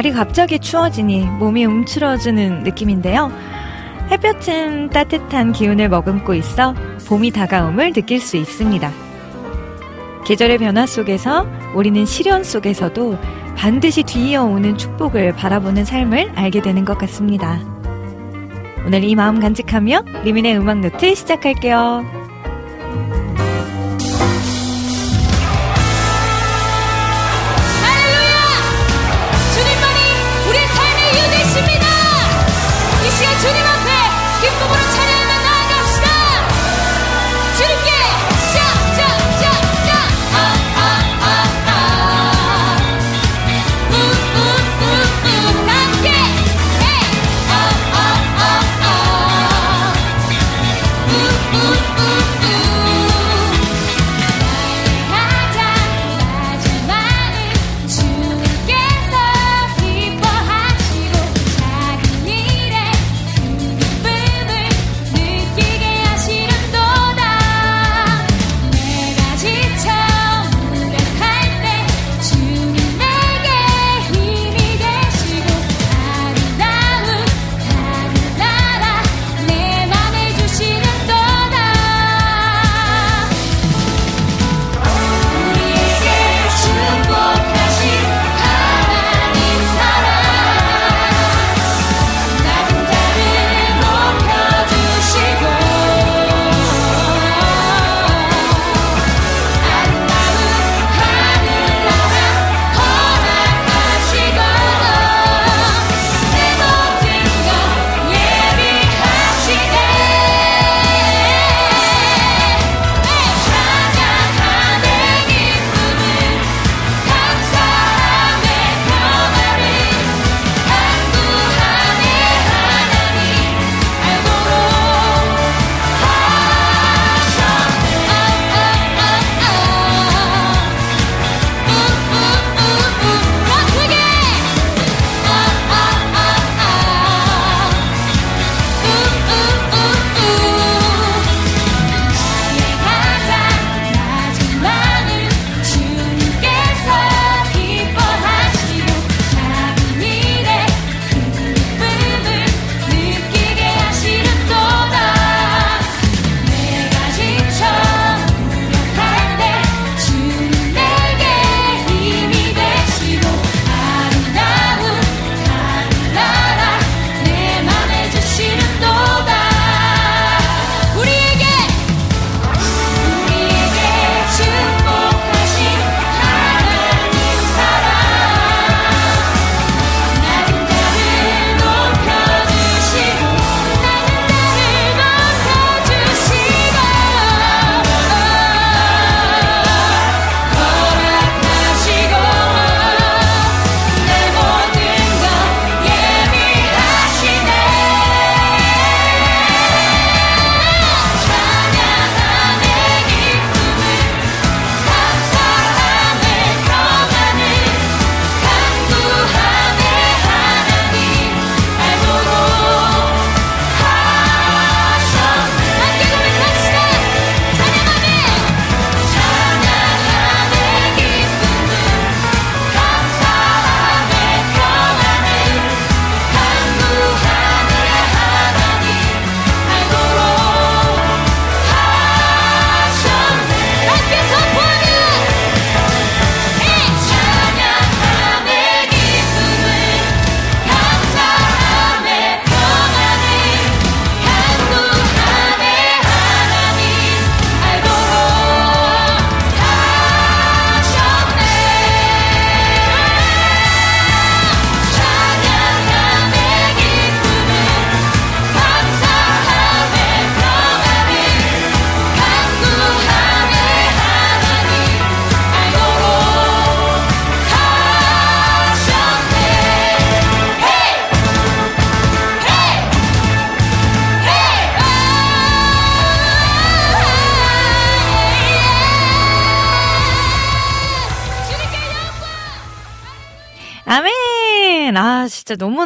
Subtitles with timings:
[0.00, 3.30] 날이 갑자기 추워지니 몸이 움츠러드는 느낌인데요.
[4.10, 6.74] 햇볕은 따뜻한 기운을 머금고 있어
[7.06, 8.90] 봄이 다가옴을 느낄 수 있습니다.
[10.24, 13.18] 계절의 변화 속에서 우리는 시련 속에서도
[13.58, 17.60] 반드시 뒤이어오는 축복을 바라보는 삶을 알게 되는 것 같습니다.
[18.86, 22.19] 오늘 이 마음 간직하며 리민의 음악 노트 시작할게요.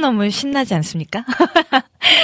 [0.05, 1.25] 너무너무 신나지 않습니까?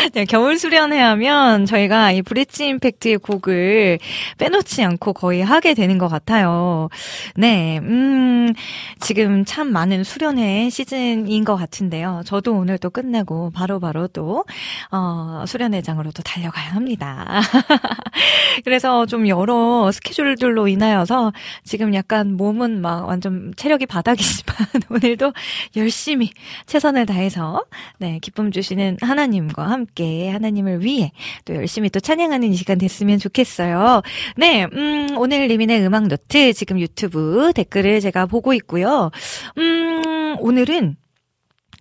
[0.14, 3.98] 네, 겨울 수련회 하면 저희가 이 브릿지 임팩트의 곡을
[4.38, 6.88] 빼놓지 않고 거의 하게 되는 것 같아요.
[7.36, 8.52] 네, 음,
[9.00, 12.22] 지금 참 많은 수련회 시즌인 것 같은데요.
[12.24, 14.44] 저도 오늘 또 끝내고 바로 바로 또,
[14.90, 17.40] 어, 수련회장으로 또 달려가야 합니다.
[18.64, 21.32] 그래서 좀 여러 스케줄들로 인하여서
[21.64, 24.56] 지금 약간 몸은 막 완전 체력이 바닥이지만
[24.90, 25.32] 오늘도
[25.76, 26.30] 열심히
[26.66, 27.64] 최선을 다해서
[27.98, 31.12] 네, 기쁨 주시는 하나님과 함께 하나님을 위해
[31.44, 34.02] 또 열심히 또 찬양하는 이 시간 됐으면 좋겠어요.
[34.36, 39.10] 네, 음, 오늘 리민의 음악 노트 지금 유튜브 댓글을 제가 보고 있고요.
[39.58, 40.96] 음, 오늘은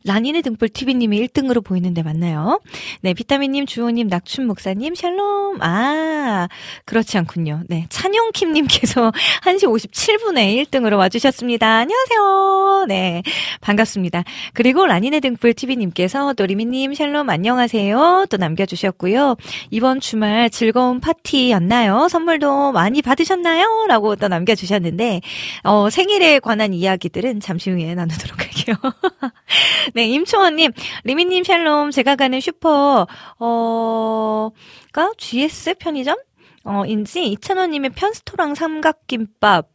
[0.09, 2.61] 라니네 등불 TV님이 1등으로 보이는데 맞나요?
[3.01, 5.59] 네, 비타민님, 주호님, 낙춘 목사님, 샬롬.
[5.61, 6.47] 아,
[6.85, 7.61] 그렇지 않군요.
[7.67, 9.11] 네, 찬용킴님께서
[9.43, 11.67] 1시 57분에 1등으로 와주셨습니다.
[11.67, 12.85] 안녕하세요.
[12.87, 13.21] 네,
[13.61, 14.23] 반갑습니다.
[14.53, 18.25] 그리고 라니네 등불 TV님께서 또리미님, 샬롬 안녕하세요.
[18.31, 19.35] 또 남겨주셨고요.
[19.69, 22.07] 이번 주말 즐거운 파티였나요?
[22.09, 23.85] 선물도 많이 받으셨나요?
[23.87, 25.21] 라고 또 남겨주셨는데,
[25.65, 28.75] 어, 생일에 관한 이야기들은 잠시 후에 나누도록 할게요.
[29.93, 30.71] 네, 임초원님,
[31.03, 33.07] 리미님 샬롬, 제가 가는 슈퍼,
[33.39, 34.49] 어,
[34.93, 35.11] 가?
[35.17, 36.17] GS 편의점?
[36.65, 37.25] 어, 인지?
[37.25, 39.69] 이찬원님의 편스토랑 삼각김밥,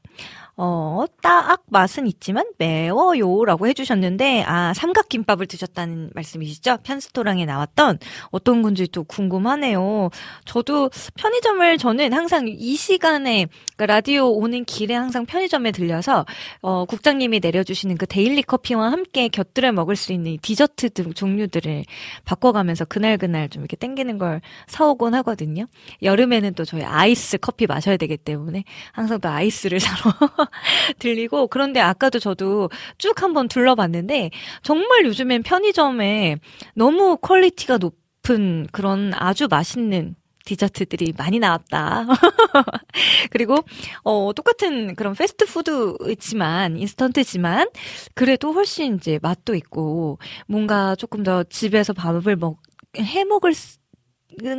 [0.57, 3.45] 어, 딱 맛은 있지만 매워요.
[3.45, 6.79] 라고 해주셨는데, 아, 삼각김밥을 드셨다는 말씀이시죠?
[6.85, 7.99] 편스토랑에 나왔던
[8.31, 10.11] 어떤 건지 또 궁금하네요.
[10.45, 13.47] 저도 편의점을 저는 항상 이 시간에,
[13.77, 16.25] 그러니까 라디오 오는 길에 항상 편의점에 들려서,
[16.63, 21.85] 어, 국장님이 내려주시는 그 daily 커피와 함께 곁들여 먹을 수 있는 디저트 등 종류들을
[22.25, 25.67] 바꿔가면서 그날그날 좀 이렇게 땡기는 걸 사오곤 하거든요.
[26.03, 28.63] 여름에는 또 저희 아이스 커피 마셔야 되기 때문에
[28.93, 30.13] 항상 또 아이스를 사러
[30.99, 34.31] 들리고 그런데 아까도 저도 쭉 한번 둘러봤는데
[34.63, 36.37] 정말 요즘엔 편의점에
[36.75, 40.15] 너무 quality가 높은 그런 아주 맛있는
[40.45, 42.07] 디저트들이 많이 나왔다.
[43.31, 43.57] 그리고
[44.03, 47.71] 어 똑같은 그런 패스트푸드지만 인스턴트지만
[48.15, 52.59] 그래도 훨씬 이제 맛도 있고 뭔가 조금 더 집에서 밥을 먹
[52.99, 53.55] 해 먹을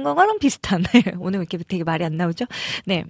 [0.04, 0.84] 거랑 비슷한
[1.20, 2.46] 오늘 왜 이렇게 되게 말이 안 나오죠?
[2.86, 3.06] 네.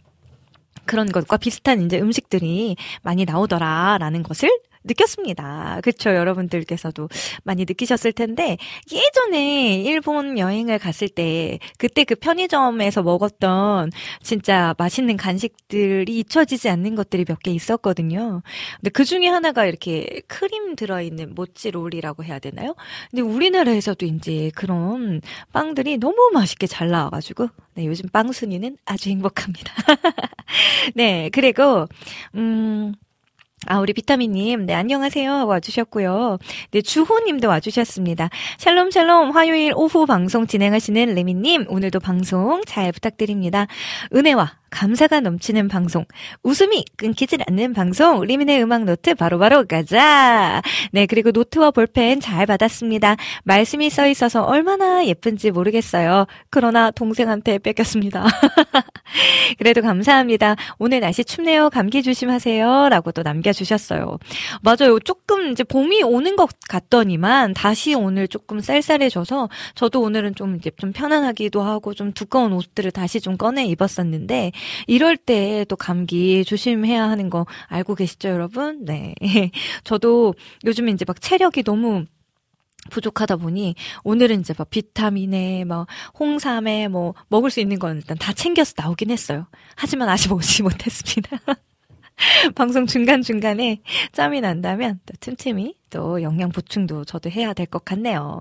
[0.86, 4.50] 그런 것과 비슷한 이제 음식들이 많이 나오더라라는 것을
[4.86, 5.80] 느꼈습니다.
[5.84, 6.12] 그렇죠.
[6.16, 7.10] 여러분들께서도
[7.44, 8.58] 많이 느끼셨을 텐데
[8.92, 13.92] 예전에 일본 여행을 갔을 때 그때 그 편의점에서 먹었던
[14.22, 18.42] 진짜 맛있는 간식들이 잊혀지지 않는 것들이 몇 개 있었거든요.
[18.78, 22.76] 근데 그 중에 하나가 이렇게 크림 들어 있는 모찌 롤이라고 해야 되나요?
[23.12, 25.22] 근데 우리나라에서도 이제 그런
[25.54, 29.74] 빵들이 너무 맛있게 잘 나와 가지고 네, 요즘 빵 순위는 아주 행복합니다.
[30.96, 31.88] 네, 그리고
[32.36, 32.94] 음
[33.68, 35.48] 아, 우리 비타민님, 네, 안녕하세요.
[35.48, 36.38] 와주셨고요.
[36.72, 38.30] 네, 주호님도 와주셨습니다.
[38.58, 43.66] 샬롬, 샬롬, 화요일 오후 방송 진행하시는 레미님, 오늘도 방송 잘 부탁드립니다.
[44.14, 46.04] 은혜와 감사가 넘치는 방송,
[46.44, 50.62] 웃음이 끊기질 않는 방송, 리민의 음악 노트 바로바로 바로 가자.
[50.92, 53.16] 네, 그리고 노트와 볼펜 잘 받았습니다.
[53.46, 56.26] 말씀이 써 있어서 얼마나 예쁜지 모르겠어요.
[56.50, 58.26] 그러나 동생한테 뺏겼습니다.
[59.58, 60.58] 그래도 감사합니다.
[60.78, 61.70] 오늘 날씨 춥네요.
[61.70, 62.90] 감기 조심하세요.
[62.90, 64.20] 라고 또 남겨주셨어요.
[64.62, 65.00] 맞아요.
[65.00, 70.92] 조금 이제 봄이 오는 것 같더니만 다시 오늘 조금 쌀쌀해져서 저도 오늘은 좀 이제 좀
[70.92, 74.52] 편안하기도 하고 좀 두꺼운 옷들을 다시 좀 꺼내 입었었는데
[74.88, 78.86] 이럴 때 또 감기 조심해야 하는 거 알고 계시죠, 여러분?
[78.86, 79.14] 네.
[79.84, 82.06] 저도 요즘 이제 막 체력이 너무
[82.92, 85.88] 부족하다 보니 오늘은 이제 막 비타민에 뭐
[86.20, 89.48] 홍삼에 뭐 먹을 수 있는 건 일단 다 챙겨서 나오긴 했어요.
[89.76, 91.38] 하지만 아직 오지 못했습니다.
[92.56, 93.82] 방송 중간중간에
[94.14, 98.40] 짬이 난다면 또 틈틈이 또 영양 보충도 저도 해야 될 것 같네요.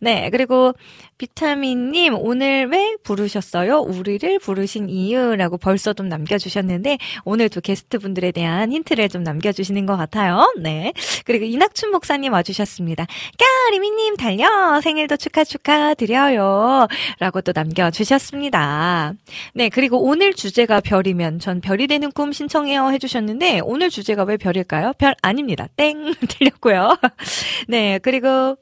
[0.00, 0.74] 네, 그리고
[1.18, 3.78] 비타민님 오늘 왜 부르셨어요?
[3.80, 10.52] 우리를 부르신 이유라고 벌써 좀 남겨주셨는데 오늘도 게스트분들에 대한 힌트를 좀 남겨주시는 것 같아요.
[10.60, 10.92] 네,
[11.24, 13.04] 그리고 이낙춘 목사님 와주셨습니다.
[13.04, 16.88] 까 리미님 달려 생일도 축하 축하 드려요.
[17.20, 19.14] 라고 또 남겨주셨습니다.
[19.54, 24.94] 네, 그리고 오늘 주제가 별이면 전 별이 되는 꿈 신청해요 해주셨는데 오늘 주제가 왜 별일까요?
[24.98, 25.68] 별 아닙니다.
[25.76, 26.85] 땡 틀렸고요.
[27.68, 28.56] 네, 그리고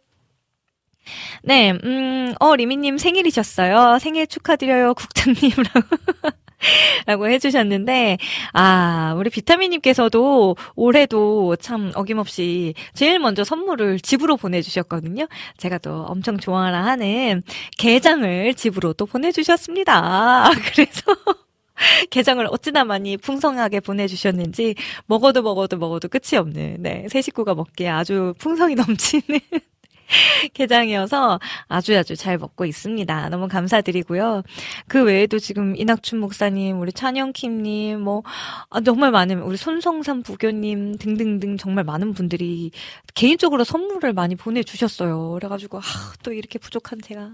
[1.43, 3.99] 네, 음, 어, 리미님 생일이셨어요.
[3.99, 5.81] 생일 축하드려요, 국장님이라고.
[7.07, 8.17] 라고 해주셨는데,
[8.55, 15.27] 아, 우리 비타민님께서도 올해도 참 어김없이 제일 먼저 선물을 집으로 보내주셨거든요.
[15.59, 17.43] 제가 또 엄청 좋아라 하는
[17.77, 20.51] 게장을 집으로 또 보내주셨습니다.
[20.73, 21.03] 그래서,
[22.11, 24.75] 게장을 어찌나 많이 풍성하게 보내주셨는지
[25.07, 29.41] 먹어도 먹어도 먹어도 끝이 없는 네, 새 식구가 먹기에 아주 풍성이 넘치는
[30.55, 33.29] 게장이어서 아주 아주 잘 먹고 있습니다.
[33.29, 34.43] 너무 감사드리고요.
[34.87, 38.23] 그 외에도 지금 이낙춘 목사님, 우리 찬영킴님, 뭐
[38.71, 42.71] 아, 정말 많은 우리 손성삼 부교님 등등등 정말 많은 분들이
[43.15, 45.33] 개인적으로 선물을 많이 보내주셨어요.
[45.33, 45.83] 그래가지고 아,
[46.23, 47.31] 또 이렇게 부족한 제가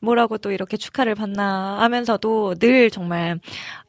[0.00, 3.40] 뭐라고 또 이렇게 축하를 받나 하면서도 늘 정말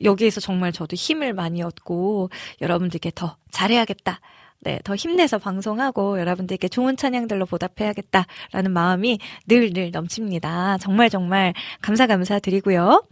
[0.04, 2.30] 여기에서 정말 저도 힘을 많이 얻고
[2.62, 4.20] 여러분들께 더 잘해야겠다.
[4.64, 10.78] 네, 더 힘내서 방송하고 여러분들께 좋은 찬양들로 보답해야겠다라는 마음이 늘 늘 넘칩니다.
[10.80, 13.04] 정말 정말 감사 감사 드리고요.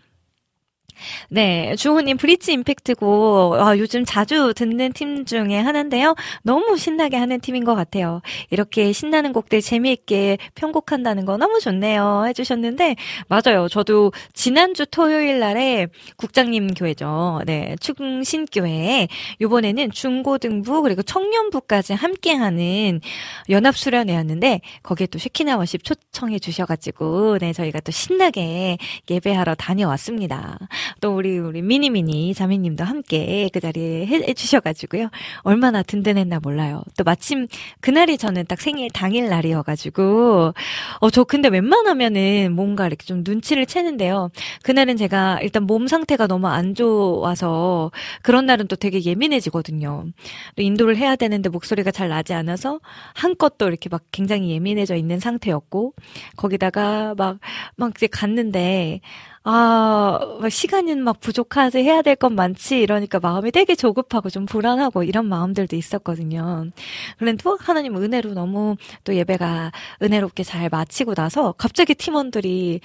[1.30, 6.16] 네, 주호님 브릿지 임팩트고 아, 요즘 자주 듣는 팀 중에 하나인데요.
[6.44, 8.22] 너무 신나게 하는 팀인 것 같아요.
[8.50, 12.26] 이렇게 신나는 곡들 재미있게 편곡한다는 거 너무 좋네요.
[12.28, 12.96] 해주셨는데
[13.28, 13.68] 맞아요.
[13.68, 17.42] 저도 지난주 토요일 날에 국장님 교회죠.
[17.46, 19.08] 네, 충신교회에
[19.40, 23.02] 이번에는 중고등부 그리고 청년부까지 함께하는
[23.50, 28.78] 연합 수련회였는데 거기에 또 쉐키나 워십 초청해 주셔가지고 네 저희가 또 신나게
[29.10, 30.60] 예배하러 다녀왔습니다.
[31.00, 35.10] 또 우리 우리 미니미니 자매님도 함께 그 자리에 해, 해주셔가지고요.
[35.44, 36.84] 얼마나 든든했나 몰라요.
[36.98, 37.48] 또 마침
[37.80, 40.54] 그날이 저는 딱 생일 당일 날이어가지고
[41.00, 44.30] 어 저 근데 웬만하면은 뭔가 이렇게 좀 눈치를 채는데요.
[44.64, 47.92] 그날은 제가 일단 몸 상태가 너무 안 좋아서
[48.24, 50.06] 그런 날은 또 되게 예민해지거든요.
[50.58, 52.80] 인도를 해야 되는데 목소리가 잘 나지 않아서
[53.14, 55.94] 한껏 또 이렇게 막 굉장히 예민해져 있는 상태였고
[56.38, 59.02] 거기다가 막막 이제 갔는데
[59.44, 60.20] 아,
[60.50, 65.76] 시간은 막 부족하지 해야 될 건 많지 이러니까 마음이 되게 조급하고 좀 불안하고 이런 마음들도
[65.76, 66.66] 있었거든요.
[67.18, 69.72] 그런데 또 하나님 은혜로 너무 또 예배가
[70.04, 72.82] 은혜롭게 잘 마치고 나서 갑자기 팀원들이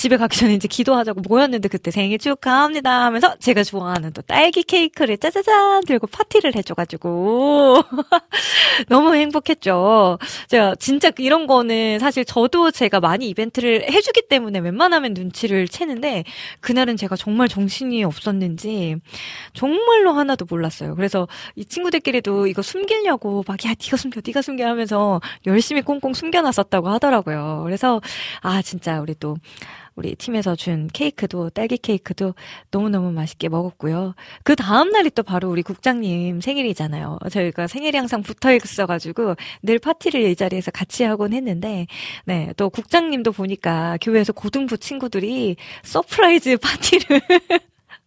[0.00, 5.18] 집에 가기 전에 이제 기도하자고 모였는데 그때 생일 축하합니다 하면서 제가 좋아하는 또 딸기 케이크를
[5.18, 7.82] 짜자잔 들고 파티를 해줘가지고
[8.88, 10.18] 너무 행복했죠.
[10.48, 16.24] 제가 진짜 이런 거는 사실 저도 제가 많이 이벤트를 해주기 때문에 웬만하면 눈치를 채는데
[16.60, 18.96] 그날은 제가 정말 정신이 없었는지
[19.52, 20.94] 정말로 하나도 몰랐어요.
[20.94, 26.88] 그래서 이 친구들끼리도 이거 숨기려고 막 야 네가 숨겨 네가 숨겨 하면서 열심히 꽁꽁 숨겨놨었다고
[26.88, 27.60] 하더라고요.
[27.66, 28.00] 그래서
[28.40, 29.36] 아 진짜 우리 또
[30.00, 32.34] 우리 팀에서 준 케이크도 딸기 케이크도
[32.70, 34.14] 너무너무 맛있게 먹었고요.
[34.44, 37.18] 그 다음 날이 또 바로 우리 국장님 생일이잖아요.
[37.30, 41.86] 저희가 생일이 항상 붙어 있어가지고 늘 파티를 이 자리에서 같이 하곤 했는데,
[42.24, 47.20] 네, 또 국장님도 보니까 교회에서 고등부 친구들이 surprise 파티를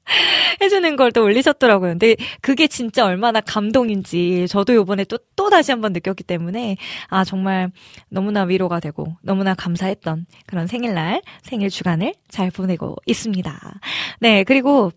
[0.62, 1.92] 해주는 걸 또 올리셨더라고요.
[1.92, 6.78] 근데 그게 진짜 얼마나 감동인지 저도 요번에 또, 또 다시 한번 느꼈기 때문에
[7.10, 7.72] 아, 정말
[8.10, 13.80] 너무나 위로가 되고 너무나 감사했던 그런 생일날, 생일 주간을 잘 보내고 있습니다.
[14.22, 14.92] 네, 그리고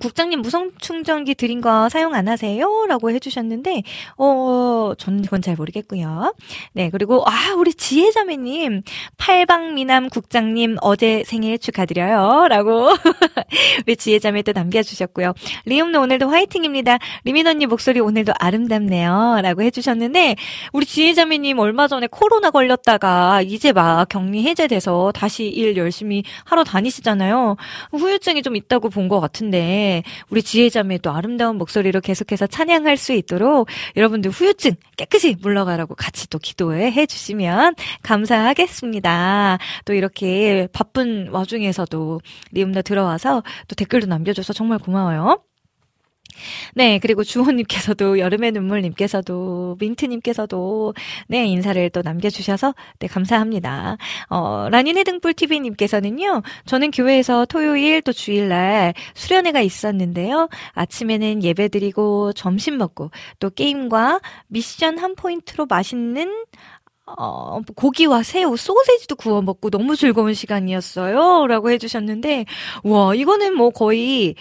[0.00, 2.86] 국장님 무선 충전기 드린 거 사용 안 하세요?
[2.88, 3.82] 라고 해주셨는데,
[4.16, 6.34] 어, 저는 그건 잘 모르겠고요.
[6.72, 8.80] 네, 그리고, 아, 우리 지혜자매님,
[9.18, 12.48] 팔방미남 국장님 어제 생일 축하드려요.
[12.48, 12.88] 라고,
[13.86, 15.34] 우리 지혜자매도 남겨주셨고요.
[15.66, 16.98] 리움도 오늘도 화이팅입니다.
[17.24, 19.40] 리민 언니 목소리 오늘도 아름답네요.
[19.42, 20.34] 라고 해주셨는데,
[20.72, 27.56] 우리 지혜자매님 얼마 전에 코로나 걸렸다가, 이제 막 격리 해제돼서 다시 일 열심히 하러 다니시잖아요.
[27.92, 29.73] 후유증이 좀 있다고 본 것 같은데,
[30.30, 37.06] 우리 지혜자매도 아름다운 목소리로 계속해서 찬양할 수 있도록 여러분들 후유증 깨끗이 물러가라고 같이 또 기도해
[37.06, 39.58] 주시면 감사하겠습니다.
[39.84, 42.20] 또 이렇게 바쁜 와중에서도
[42.52, 45.42] 리움나 들어와서 또 댓글도 남겨줘서 정말 고마워요.
[46.74, 50.94] 네, 그리고 주호님께서도 여름의 눈물님께서도 민트님께서도
[51.28, 53.96] 네 인사를 또 남겨주셔서 네 감사합니다.
[54.28, 60.48] 어 라니네 등불 TV님께서는요, 저는 교회에서 토요일 또 주일날 수련회가 있었는데요.
[60.72, 66.44] 아침에는 예배 드리고 점심 먹고 또 게임과 미션 한 포인트로 맛있는
[67.06, 71.46] 어, 고기와 새우, 소세지도 구워 먹고 너무 즐거운 시간이었어요.
[71.46, 72.46] 라고 해주셨는데,
[72.84, 74.34] 와, 이거는 뭐 거의,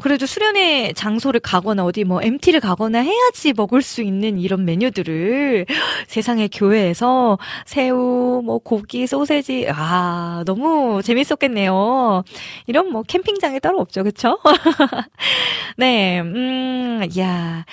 [0.00, 5.66] 그래도 수련회 장소를 가거나 어디 뭐 MT를 가거나 해야지 먹을 수 있는 이런 메뉴들을
[6.08, 12.24] 세상의 교회에서 새우, 뭐 고기, 소세지, 아, 너무 재밌었겠네요.
[12.66, 14.38] 이런 뭐 캠핑장에 따로 없죠, 그쵸?
[15.76, 17.64] 네, 음, 야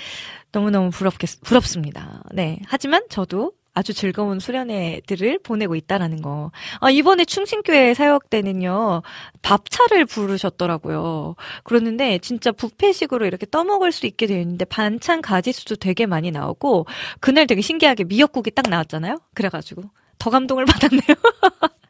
[0.51, 2.23] 너무너무 부럽겠, 부럽습니다.
[2.33, 2.59] 네.
[2.67, 6.51] 하지만 저도 아주 즐거운 수련회들을 보내고 있다라는 거.
[6.81, 9.01] 아, 이번에 충신교회 사역 때는요,
[9.41, 11.35] 밥차를 부르셨더라고요.
[11.63, 16.87] 그러는데 진짜 부페식으로 이렇게 떠먹을 수 있게 되어 있는데 반찬 가지수도 되게 많이 나오고,
[17.21, 19.19] 그날 되게 신기하게 미역국이 딱 나왔잖아요?
[19.33, 19.83] 그래가지고.
[20.19, 21.15] 더 감동을 받았네요.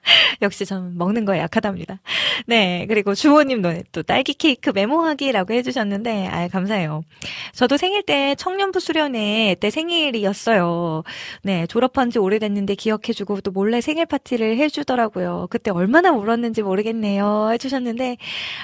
[0.42, 2.00] 역시 저는 먹는 거에 약하답니다.
[2.46, 7.04] 네, 그리고 주호님도 또 딸기 케이크 메모하기라고 해주셨는데, 아 감사해요.
[7.54, 11.04] 저도 생일 때 청년부 수련회 때 생일이었어요.
[11.44, 15.48] 네, 졸업한 지 오래됐는데 기억해주고 또 몰래 생일 파티를 해주더라고요.
[15.50, 17.50] 그때 얼마나 울었는지 모르겠네요.
[17.54, 18.18] 해주셨는데,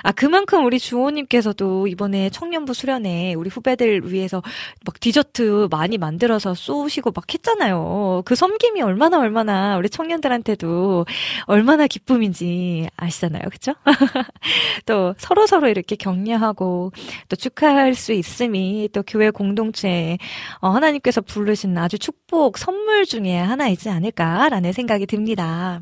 [0.04, 4.42] 아, 그만큼 우리 주호님께서도 이번에 청년부 수련회 우리 후배들 위해서
[4.86, 8.24] 막 디저트 많이 만들어서 쏘시고 막 했잖아요.
[8.26, 11.06] 그 섬김이 얼마나 얼마나 우리 청년들한테도
[11.46, 13.44] 얼마나 기쁨인지 아시잖아요.
[13.52, 13.74] 그쵸?
[14.86, 16.92] 또 서로 서로 이렇게 격려하고
[17.30, 20.18] 또 축하할 수 있음이 또 교회 공동체에
[20.60, 25.82] 어, 하나님께서 부르신 아주 축복 선물 중에 하나이지 않을까라는 생각이 듭니다.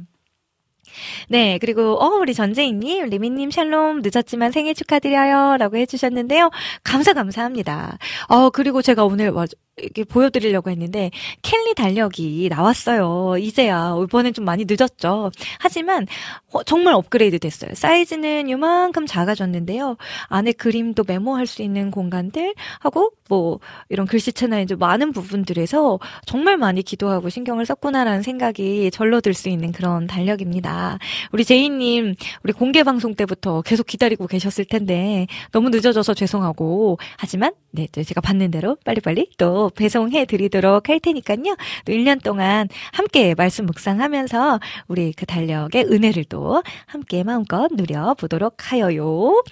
[1.27, 5.57] 네, 그리고, 어, 우리 전재희님, 리미님 샬롬, 늦었지만 생일 축하드려요.
[5.57, 6.51] 라고 해주셨는데요.
[6.83, 7.97] 감사, 감사합니다.
[8.27, 9.31] 어, 그리고 제가 오늘,
[9.77, 11.09] 이렇게 보여드리려고 했는데
[11.41, 13.37] 켈리 달력이 나왔어요.
[13.39, 15.31] 이제야 이번엔 좀 많이 늦었죠.
[15.59, 16.05] 하지만
[16.51, 17.71] 어, 정말 업그레이드 됐어요.
[17.73, 19.97] 사이즈는 요만큼 작아졌는데요.
[20.27, 26.83] 안에 그림도 메모할 수 있는 공간들 하고 뭐 이런 글씨체나 이제 많은 부분들에서 정말 많이
[26.83, 30.99] 기도하고 신경을 썼구나라는 생각이 절로 들 수 있는 그런 달력입니다.
[31.31, 32.13] 우리 제이님
[32.43, 38.51] 우리 공개 방송 때부터 계속 기다리고 계셨을 텐데 너무 늦어져서 죄송하고 하지만 네 제가 받는
[38.51, 41.55] 대로 빨리빨리 또 배송해 드리도록 할 테니까요.
[41.85, 49.43] 또 1년 동안 함께 말씀 묵상하면서 우리 그 달력의 은혜를 또 함께 마음껏 누려보도록 하여요.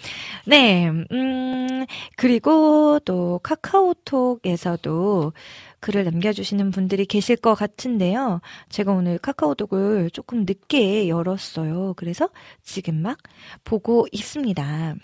[0.46, 5.34] 네, 음, 그리고 또 카카오톡에서도
[5.82, 8.40] 글을 남겨주시는 분들이 계실 것 같은데요.
[8.70, 11.96] 제가 오늘 카카오톡을 조금 늦게 열었어요.
[11.98, 12.30] 그래서
[12.64, 13.18] 지금 막
[13.64, 14.96] 보고 있습니다.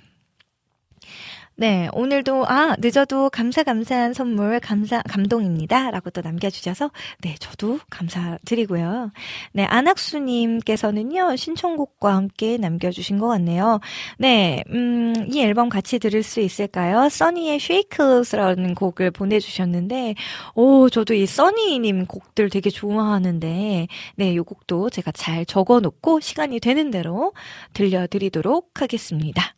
[1.59, 5.89] 네, 오늘도, 아, 늦어도 감사, 감사한 선물, 감사, 감동입니다.
[5.89, 6.91] 라고 또 남겨주셔서,
[7.21, 9.11] 네, 저도 감사드리고요.
[9.53, 13.79] 네, 안학수님께서는요, 신청곡과 함께 남겨주신 것 같네요.
[14.19, 17.09] 네, 음, 이 앨범 같이 들을 수 있을까요?
[17.09, 20.13] 써니의 쉐이크스라는 곡을 보내주셨는데,
[20.53, 26.91] 오, 저도 이 써니님 곡들 되게 좋아하는데, 네, 이 곡도 제가 잘 적어놓고 시간이 되는
[26.91, 27.33] 대로
[27.73, 29.56] 들려드리도록 하겠습니다.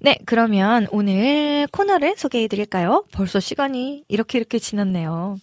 [0.00, 3.04] 네, 그러면 오늘 코너를 소개해 드릴까요?
[3.12, 5.36] 벌써 시간이 이렇게 이렇게 지났네요.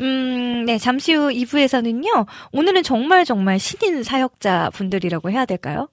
[0.00, 5.88] 음, 네, 잠시 후 2부에서는요, 오늘은 정말 정말 신인 사역자 분들이라고 해야 될까요?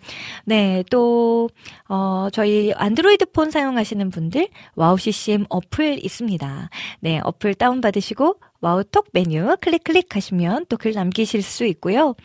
[0.46, 1.50] 네, 또
[1.88, 6.70] 어, 저희 안드로이드 폰 사용하시는 분들 와우CCM 어플 있습니다.
[7.02, 12.16] 네, 어플 다운 받으시고 와우톡 메뉴 클릭 클릭하시면 또 글 남기실 수 있고요.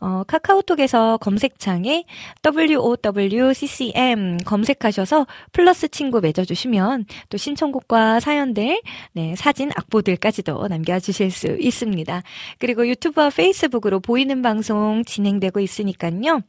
[0.00, 2.04] 어, 카카오톡에서 검색창에
[2.44, 8.80] WOWCCM 검색하셔서 플러스 친구 맺어주시면 또 신청곡과 사연들,
[9.12, 12.22] 네, 사진, 악보들까지도 남겨주실 수 있습니다.
[12.58, 16.42] 그리고 유튜브와 페이스북으로 보이는 방송 진행되고 있으니까요.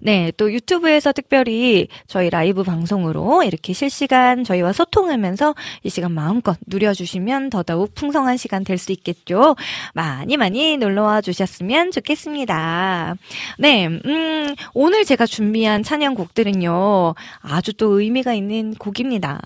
[0.00, 5.54] 네, 또 유튜브에서 특별히 저희 라이브 방송으로 이렇게 실시간 저희와 소통하면서
[5.84, 9.54] 이 시간 마음껏 누려주시면 더더욱 풍성한 시간 될 수 있겠죠.
[9.94, 13.14] 많이 많이 놀러와 주셨으면 좋겠습니다.
[13.58, 19.40] 네, 음, 오늘 제가 준비한 찬양 곡들은요, 아주 또 의미가 있는 곡입니다.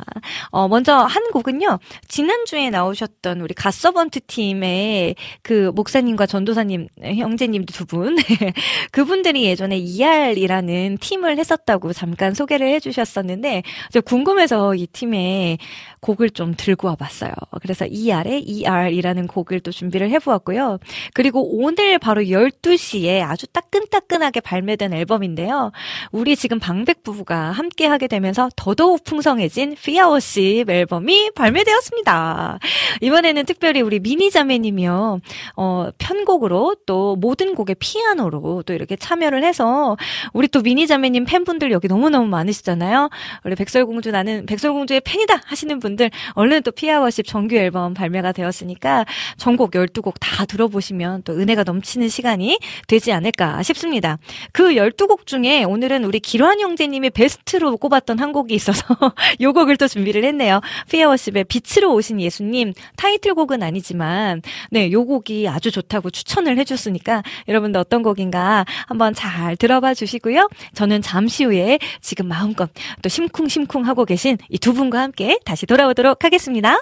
[0.51, 8.17] 어, 먼저 한 곡은요, 지난주에 나오셨던 우리 갓서번트 팀의 그 목사님과 전도사님, 형제님도 두 분,
[8.93, 15.59] 그분들이 예전에 이야 ER이라는 팀을 했었다고 잠깐 소개를 해주셨었는데, 저 궁금해서 이 팀에
[16.01, 17.33] 곡을 좀 들고 와봤어요.
[17.63, 20.79] 그래서 ER의 ER이라는 곡을 또 준비를 해보았고요.
[21.15, 25.73] 그리고 오늘 바로 12시에 아주 따끈따끈하게 발매된 앨범인데요.
[26.13, 32.59] 우리 지금 방백 부부가 함께 하게 되면서 더더욱 풍성해진 피아워십 앨범이 발매되었습니다.
[33.01, 35.21] 이번에는 특별히 우리 민희 자매님이요.
[35.57, 39.97] 어, 편곡으로 또 모든 곡의 피아노로 또 이렇게 참여를 해서
[40.33, 43.11] 우리 또 민희 자매님 팬분들 여기 너무너무 많으시잖아요.
[43.45, 49.05] 우리 백설공주 나는 백설공주의 팬이다 하시는 분들 얼른 또 피아워십 정규 앨범 발매가 되었으니까
[49.37, 54.19] 전곡 12곡 다 들어보시면 또 은혜가 넘치는 시간이 되지 않을까 싶습니다.
[54.53, 58.85] 그 12곡 중에 오늘은 우리 기환 형제님의 베스트로 꼽았던 한 곡이 있어서
[59.41, 60.61] 요 곡을 또 준비를 했네요.
[60.91, 68.03] 피아워십의 빛으로 오신 예수님 타이틀곡은 아니지만 네, 요 곡이 아주 좋다고 추천을 해줬으니까 여러분들 어떤
[68.03, 70.49] 곡인가 한번 잘 들어봐 주시고요.
[70.75, 72.69] 저는 잠시 후에 지금 마음껏
[73.03, 76.81] 또 심쿵심쿵 하고 계신 이 두 분과 함께 다시 돌아오도록 하겠습니다.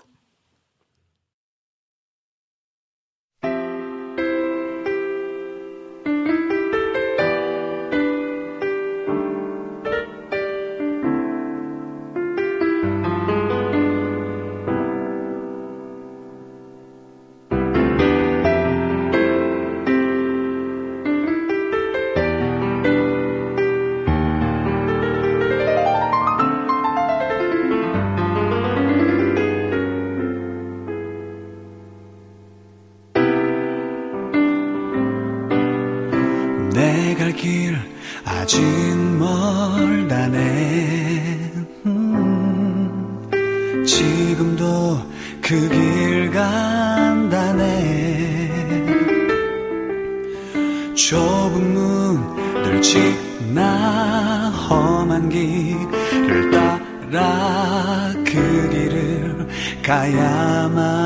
[60.00, 61.01] 길을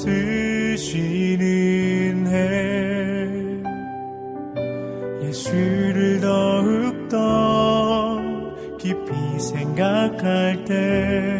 [0.00, 1.44] 쓰시는
[2.26, 3.28] 해.
[5.26, 7.18] 예수를 더욱더
[8.78, 11.39] 깊이 생각할 때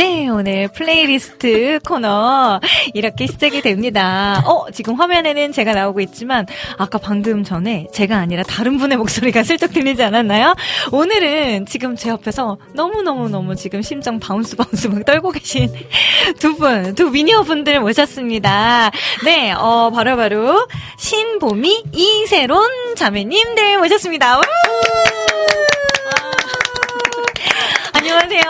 [0.00, 2.58] 네, 오늘 플레이리스트 코너
[2.94, 4.42] 이렇게 시작이 됩니다.
[4.46, 6.46] 어, 지금 화면에는 제가 나오고 있지만
[6.78, 10.56] 아까 방금 전에 제가 아니라 다른 분의 목소리가 슬쩍 들리지 않았나요?
[10.90, 15.70] 오늘은 지금 제 옆에서 너무너무너무 지금 심장 bounce bounce 막 떨고 계신
[16.38, 18.90] 두 분, 두 미녀 분들 모셨습니다.
[19.26, 24.38] 네, 어, 바로바로 바로 신보미, 이새론 자매님들 모셨습니다.
[24.38, 24.89] 우!
[28.14, 28.42] 안녕하세요.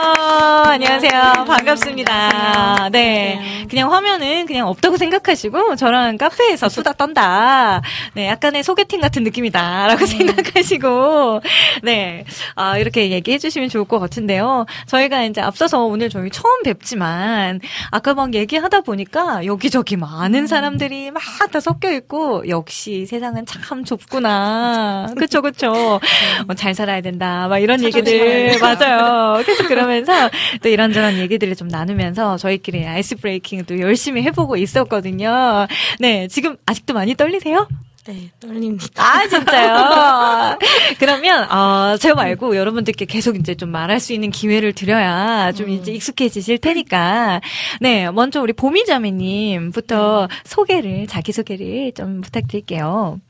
[0.70, 1.44] 안녕하세요.
[1.46, 2.88] 반갑습니다.
[2.92, 3.66] 네.
[3.68, 7.83] 그냥 화면은 그냥 없다고 생각하시고 저랑 카페에서 수다 떤다.
[8.14, 8.27] 네.
[8.29, 9.87] 약간의 소개팅 같은 느낌이다.
[9.87, 11.42] 라고 생각하시고
[11.83, 12.25] 네.
[12.55, 14.64] 아, 이렇게 얘기해 주시면 좋을 것 같은데요.
[14.87, 21.20] 저희가 이제 앞서서 오늘 저희 처음 뵙지만 아까 막 얘기하다 보니까 여기저기 많은 사람들이 막
[21.51, 25.09] 다 섞여 있고 역시 세상은 참 좁구나.
[25.18, 25.99] 그쵸, 그쵸.
[26.46, 27.49] 뭐 잘 살아야 된다.
[27.49, 28.57] 막 이런 얘기들.
[28.61, 29.42] 맞아요.
[29.69, 30.31] 그러면서
[30.63, 35.67] 또 이런저런 얘기들을 좀 나누면서 저희끼리 아이스 브레이킹도 열심히 해보고 있었거든요.
[35.99, 37.69] 네, 지금 아직도 많이 떨리세요?
[38.07, 39.05] 네, 떨립니다.
[39.05, 40.59] 아, 진짜요?
[40.99, 45.73] 그러면, 어, 저 말고 여러분들께 계속 이제 좀 말할 수 있는 기회를 드려야 좀 음.
[45.73, 47.43] 이제 익숙해지실 테니까.
[47.81, 50.37] 네, 먼저 우리 보미자매님부터 네.
[50.45, 53.21] 소개를, 자기소개를 좀 부탁드릴게요.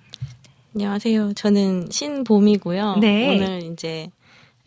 [0.75, 1.33] 안녕하세요.
[1.35, 2.99] 저는 신봄이고요.
[3.01, 3.37] 네.
[3.37, 4.09] 오늘 이제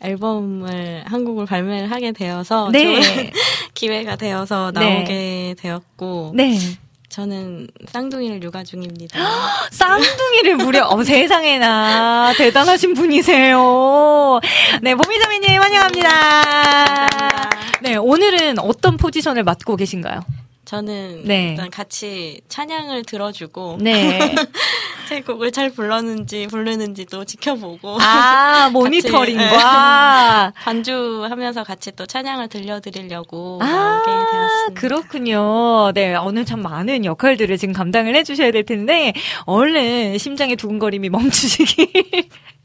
[0.04, 2.84] 앨범을 한국을 발매를 하게 되어서 네.
[2.84, 3.30] 좋은
[3.74, 4.80] 기회가 되어서 네.
[4.80, 5.54] 나오게 네.
[5.58, 6.58] 되었고 네.
[7.08, 9.18] 저는 쌍둥이를 육아 중입니다.
[9.70, 14.40] 쌍둥이를 무려 어, 세상에나 대단하신 분이세요.
[14.82, 16.08] 네, 보미자매님 환영합니다.
[16.08, 17.50] 감사합니다.
[17.82, 20.22] 네, 오늘은 어떤 포지션을 맡고 계신가요?
[20.64, 21.50] 저는 네.
[21.50, 24.18] 일단 같이 찬양을 들어주고 네.
[25.08, 30.60] 제 곡을 잘 불렀는지 부르는지도 지켜보고 아 모니터링과 네.
[30.64, 34.80] 반주하면서 같이 또 찬양을 들려드리려고 아, 나오게 되었습니다.
[34.80, 35.92] 그렇군요.
[35.92, 39.12] 네 오늘 참 많은 역할들을 지금 감당을 해주셔야 될 텐데
[39.44, 41.86] 얼른 심장의 두근거림이 멈추시길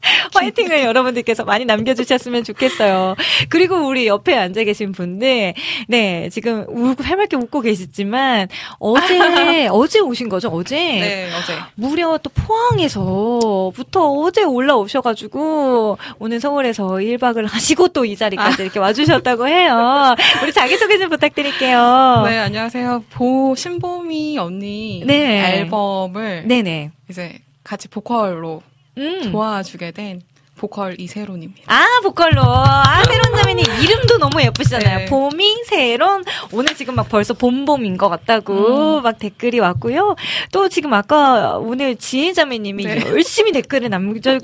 [0.34, 3.16] 화이팅을 여러분들께서 많이 남겨주셨으면 좋겠어요.
[3.48, 5.54] 그리고 우리 옆에 앉아 계신 분들,
[5.88, 8.48] 네, 지금 울고 해맑게 웃고 계시지만,
[8.78, 10.76] 어제, 어제 오신 거죠, 어제?
[10.76, 11.54] 네, 어제.
[11.74, 18.64] 무려 또 포항에서부터 어제 올라오셔가지고, 오늘 서울에서 1박을 하시고 또 이 자리까지 아.
[18.64, 20.16] 이렇게 와주셨다고 해요.
[20.42, 22.22] 우리 자기소개 좀 부탁드릴게요.
[22.26, 23.04] 네, 안녕하세요.
[23.10, 25.58] 보, 신보미 언니 네.
[25.58, 26.44] 앨범을.
[26.48, 26.90] 네네.
[27.08, 28.62] 이제 같이 보컬로
[28.98, 29.30] 음.
[29.32, 30.22] 도와주게 된
[30.60, 31.62] 보컬 이새론입니다.
[31.72, 32.42] 아, 보컬로.
[32.42, 34.98] 아, 새론 자매님 이름도 너무 예쁘시잖아요.
[34.98, 35.04] 네.
[35.06, 36.22] 보미 새론.
[36.52, 39.02] 오늘 지금 막 벌써 봄봄인 것 같다고 음.
[39.02, 40.16] 막 댓글이 왔고요.
[40.52, 43.06] 또 지금 아까 오늘 지혜 자매님이 네.
[43.06, 44.38] 열심히 댓글을 남겨주고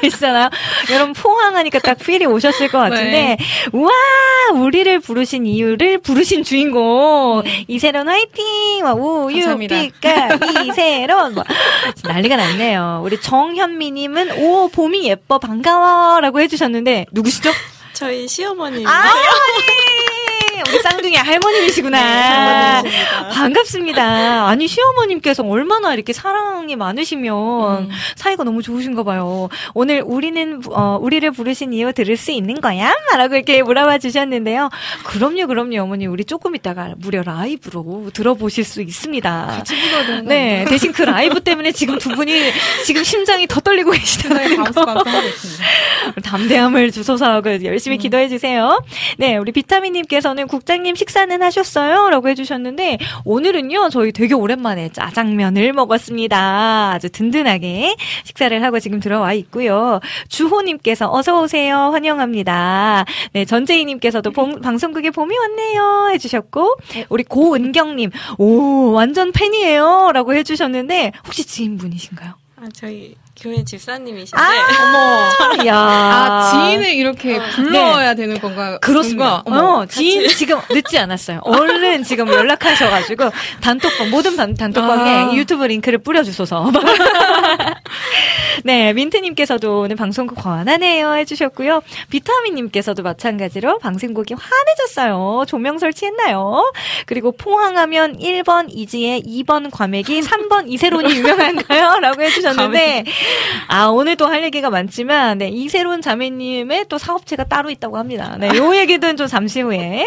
[0.00, 0.50] 계시잖아요.
[0.90, 3.12] 여러분 포항하니까 딱 필이 오셨을 것 같은데.
[3.12, 3.38] 네.
[3.72, 3.92] 우와,
[4.54, 7.42] 우리를 부르신 이유를 부르신 주인공.
[7.46, 7.64] 음.
[7.68, 8.84] 이세론 화이팅!
[8.96, 11.34] 우유, 피까, 이세론.
[11.34, 11.44] 뭐,
[12.02, 13.00] 난리가 났네요.
[13.04, 15.38] 우리 정현미님은 오, 봄이 예뻐.
[15.52, 17.50] 반가워라고 해주셨는데 누구시죠?
[17.92, 18.86] 저희 시어머님.
[18.86, 19.81] 아, 시어머니!
[20.60, 22.82] 우리 쌍둥이 할머님이시구나.
[22.82, 22.90] 네,
[23.32, 24.48] 반갑습니다.
[24.48, 27.90] 아니, 시어머님께서 얼마나 이렇게 사랑이 많으시면 음.
[28.16, 29.48] 사이가 너무 좋으신가 봐요.
[29.74, 32.92] 오늘 우리는, 어, 우리를 부르신 이유 들을 수 있는 거야?
[33.16, 34.70] 라고 이렇게 물어봐 주셨는데요.
[35.04, 36.06] 그럼요, 그럼요, 어머니.
[36.06, 39.46] 우리 조금 있다가 무려 라이브로 들어보실 수 있습니다.
[39.46, 40.64] 같이 불러야 네.
[40.68, 42.52] 대신 그 라이브 때문에 지금 두 분이
[42.84, 44.64] 지금 심장이 더 떨리고 계시잖아요.
[46.22, 47.98] 담대함을 주소서 하고 열심히 음.
[47.98, 48.82] 기도해 주세요.
[49.18, 52.10] 네, 우리 비타민님께서는 국장님 식사는 하셨어요?
[52.10, 56.92] 라고 해주셨는데, 오늘은요, 저희 되게 오랜만에 짜장면을 먹었습니다.
[56.92, 60.00] 아주 든든하게 식사를 하고 지금 들어와 있고요.
[60.28, 61.90] 주호님께서 어서 오세요.
[61.92, 63.04] 환영합니다.
[63.32, 66.10] 네, 전재희님께서도 봄, 방송국에 봄이 왔네요.
[66.12, 66.76] 해주셨고,
[67.08, 70.10] 우리 고은경님, 오, 완전 팬이에요.
[70.12, 72.32] 라고 해주셨는데, 혹시 지인분이신가요?
[72.56, 74.40] 아, 저희 교회 집사님이신데.
[74.40, 74.50] 아,
[74.84, 75.66] 어머.
[75.66, 75.76] 야.
[75.76, 77.42] 아, 지인을 이렇게 어.
[77.56, 78.22] 불러야 네.
[78.22, 78.78] 되는 건가요?
[78.80, 79.42] 그렇습니다.
[79.44, 81.40] 어머, 지인 지금 늦지 않았어요.
[81.44, 83.30] 얼른 지금 연락하셔가지고
[83.60, 85.34] 단톡방 모든 단, 단톡방에 아.
[85.34, 86.70] 유튜브 링크를 뿌려주소서.
[88.64, 91.82] 네, 민트님께서도 오늘 방송국 권하네요 해주셨고요.
[92.10, 95.46] 비타민님께서도 마찬가지로 방송국이 환해졌어요.
[95.48, 96.72] 조명 설치했나요?
[97.06, 101.98] 그리고 포항하면 1번 이지혜, 2번 과메기, 3번 이세론이 유명한가요?
[101.98, 103.04] 라고 해주셨는데
[103.68, 108.36] 아, 오늘도 할 얘기가 많지만, 네, 이새로운 자매님의 또 사업체가 따로 있다고 합니다.
[108.38, 110.04] 네, 요 얘기는 좀 잠시 후에.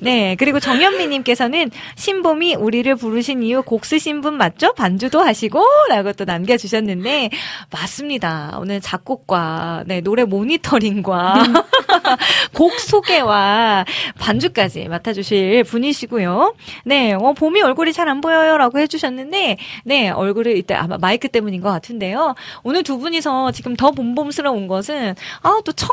[0.00, 4.72] 네, 그리고 정현미님께서는 신봄이 우리를 부르신 이유 곡 쓰신 분 맞죠?
[4.74, 7.30] 반주도 하시고, 라고 또 남겨주셨는데,
[7.70, 8.56] 맞습니다.
[8.60, 11.44] 오늘 작곡과, 네, 노래 모니터링과,
[12.54, 13.84] 곡 소개와
[14.18, 16.54] 반주까지 맡아주실 분이시고요.
[16.84, 18.56] 네, 어, 봄이 얼굴이 잘 안 보여요.
[18.56, 22.36] 라고 해주셨는데, 네, 얼굴을 이때 아마 마이크 때문인 것 같은데요.
[22.62, 25.88] 오늘 두 분이서 지금 더 봄봄스러운 것은 아 또 청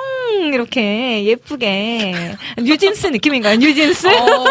[0.53, 3.57] 이렇게 예쁘게 뉴진스 느낌인가요?
[3.57, 4.07] 뉴진스?
[4.07, 4.45] 어,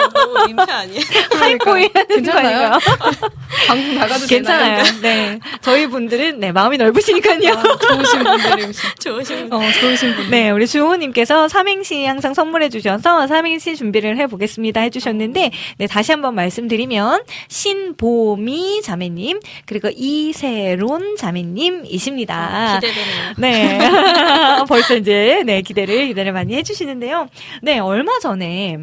[0.47, 1.01] 민폐 아니에요?
[1.39, 2.79] 하이보이 괜찮아요?
[3.69, 4.83] 방송 나가도 괜찮아요.
[4.83, 5.01] 되나요?
[5.03, 7.53] 네, 저희 분들은 네 마음이 넓으시니까요.
[7.53, 9.53] 아, 좋으신 분들이 좋으신 분.
[9.63, 10.31] 어, 좋으신 분.
[10.31, 17.23] 네, 우리 주호님께서 삼행시 항상 선물해 주셔서 삼행시 준비를 해보겠습니다 해주셨는데 네 다시 한번 말씀드리면
[17.49, 22.35] 신보미 자매님 그리고 이세론 자매님 이십니다.
[22.35, 23.35] 아, 기대되네요.
[23.39, 23.79] 네.
[24.69, 27.29] 벌써 이제, 네, 기대를, 기대를 많이 해주시는데요.
[27.63, 28.79] 네, 얼마 전에,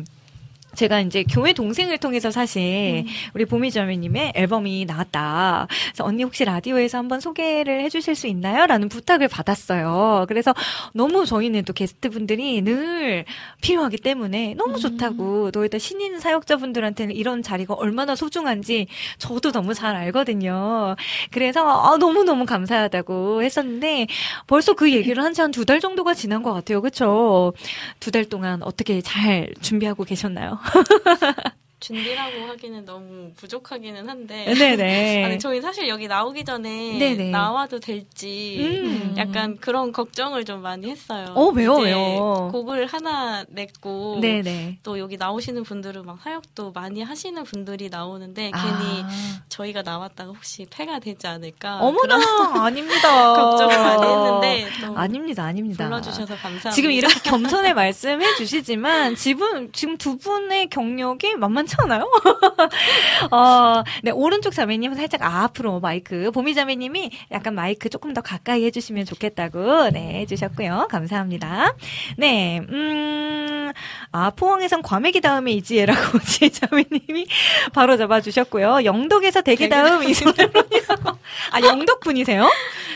[0.80, 3.12] 제가 이제 교회 동생을 통해서 사실 음.
[3.34, 5.68] 우리 보미자매님의 앨범이 나왔다.
[5.92, 8.66] 그래서 언니 혹시 라디오에서 한번 소개를 해주실 수 있나요?
[8.66, 10.24] 라는 부탁을 받았어요.
[10.30, 10.54] 그래서
[10.94, 13.26] 너무 저희는 또 게스트분들이 늘
[13.62, 14.80] 필요하기 때문에 너무 음.
[14.80, 20.96] 좋다고 또 일단 신인 사역자분들한테는 이런 자리가 얼마나 소중한지 저도 너무 잘 알거든요.
[21.32, 24.08] 그래서 아, 너무너무 감사하다고 했었는데
[24.48, 26.82] 벌써 그 얘기를 한 지 한 두 달 정도가 지난 것 같아요.
[26.82, 27.52] 그쵸?
[28.00, 30.58] 두 달 동안 어떻게 잘 준비하고 계셨나요?
[30.70, 34.54] 哈哈哈哈哈 준비라고 하기는 너무 부족하기는 한데.
[34.54, 35.24] 네네.
[35.26, 37.30] 아니, 저희 사실 여기 나오기 전에 네네.
[37.32, 39.16] 나와도 될지 음.
[39.18, 41.28] 약간 그런 걱정을 좀 많이 했어요.
[41.36, 42.50] 어, 왜요, 왜요?
[42.52, 44.20] 곡을 하나 냈고.
[44.22, 44.80] 네네.
[44.84, 48.62] 또 여기 나오시는 분들은 막 사역도 많이 하시는 분들이 나오는데 아.
[48.62, 49.06] 괜히
[49.48, 51.80] 저희가 나왔다가 혹시 폐가 되지 않을까.
[51.80, 52.16] 어머나,
[52.66, 53.34] 아닙니다.
[53.36, 54.68] 걱정을 많이 했는데.
[54.96, 55.86] 아닙니다, 아닙니다.
[55.86, 56.72] 불러주셔서 감사합니다.
[56.72, 62.10] 지금 이렇게 겸손에 말씀해 주시지만 지금, 지금 두 분의 경력이 만만치 않아요?
[63.32, 66.32] 어, 네, 오른쪽 자매님 살짝 앞으로 마이크.
[66.32, 70.88] 보미 자매님이 약간 마이크 조금 더 가까이 해주시면 좋겠다고, 네, 해주셨고요.
[70.90, 71.76] 감사합니다.
[72.18, 73.72] 네, 음,
[74.12, 77.28] 아, 포항에선 과메기 다음에 이지혜라고 지 자매님이
[77.74, 78.86] 바로 잡아주셨고요.
[78.86, 81.10] 영덕에서 대게 다음 이소라이라고
[81.52, 82.50] 아, 영덕 분이세요?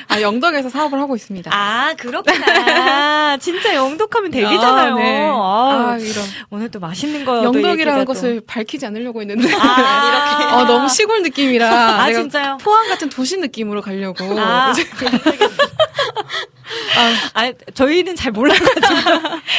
[0.07, 1.51] 아, 영덕에서 사업을 하고 있습니다.
[1.53, 3.37] 아, 그렇구나.
[3.39, 4.93] 진짜 영덕하면 대게잖아요.
[4.93, 5.29] 아, 네.
[5.29, 6.23] 아, 아, 이런.
[6.49, 7.43] 오늘 또 맛있는 거.
[7.43, 12.57] 영덕이라는 것을 발 밝히지 않으려고 했는데 아, 이렇게 어, 너무 시골 느낌이라 아 진짜요?
[12.61, 14.73] 포항 같은 도시 느낌으로 가려고 아,
[16.95, 18.79] 아, 아, 저희는 잘 몰라가지고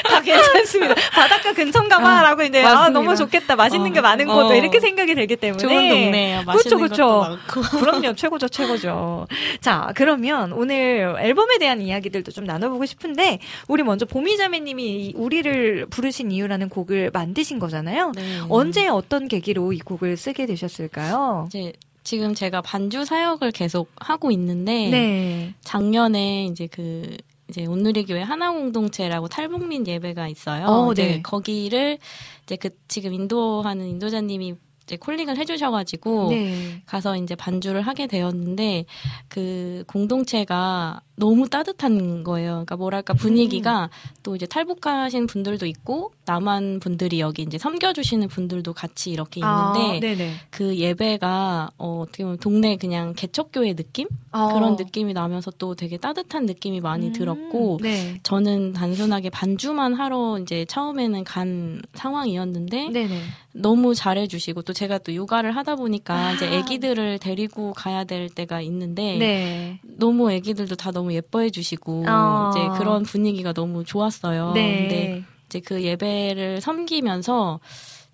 [0.09, 0.95] 다 괜찮습니다.
[1.13, 3.57] 바닷가 근처인가 봐라고 아, 이제 아, 너무 좋겠다.
[3.57, 4.35] 맛있는 어, 게 많은 어.
[4.35, 6.45] 곳도 이렇게 생각이 들기 때문에 좋은 동네예요.
[6.45, 7.39] 그렇죠, 그렇죠.
[7.47, 9.27] 그럼요, 최고죠, 최고죠.
[9.61, 16.69] 자, 그러면 오늘 앨범에 대한 이야기들도 좀 나눠보고 싶은데 우리 먼저 보미자매님이 우리를 부르신 이유라는
[16.69, 18.13] 곡을 만드신 거잖아요.
[18.15, 18.41] 네.
[18.49, 21.47] 언제 어떤 계기로 이 곡을 쓰게 되셨을까요?
[21.49, 21.73] 이제
[22.03, 25.55] 지금 제가 반주 사역을 계속 하고 있는데 네.
[25.63, 27.17] 작년에 이제 그
[27.49, 30.67] 이제 온누리 교회 하나 공동체라고 탈북민 예배가 있어요.
[30.67, 31.23] 어, 이제 네.
[31.23, 31.99] 거기를
[32.45, 34.55] 이제 그 지금 인도하는 인도자님이
[34.85, 36.83] 이제 콜링을 해주셔가지고 네.
[36.87, 38.85] 가서 이제 반주를 하게 되었는데
[39.29, 42.51] 그 공동체가 너무 따뜻한 거예요.
[42.53, 43.89] 그러니까 뭐랄까 분위기가 음.
[44.23, 50.47] 또 이제 탈북하신 분들도 있고 남한 분들이 여기 이제 섬겨주시는 분들도 같이 이렇게 있는데 아,
[50.51, 54.49] 그 예배가 어, 어떻게 보면 동네 그냥 개척교회 느낌 어.
[54.55, 58.19] 그런 느낌이 나면서 또 되게 따뜻한 느낌이 많이 음, 들었고 네.
[58.23, 63.21] 저는 단순하게 반주만 하러 이제 처음에는 간 상황이었는데 네네.
[63.53, 66.33] 너무 잘해주시고 또 제가 또 육아를 하다 보니까 아.
[66.33, 69.81] 이제 아기들을 데리고 가야 될 때가 있는데 네.
[69.85, 72.51] 너무 아기들도 다 너무 너무 예뻐해 주시고 어.
[72.51, 74.53] 이제 그런 분위기가 너무 좋았어요.
[74.55, 74.81] 네.
[74.81, 77.61] 근데 이제 그 예배를 섬기면서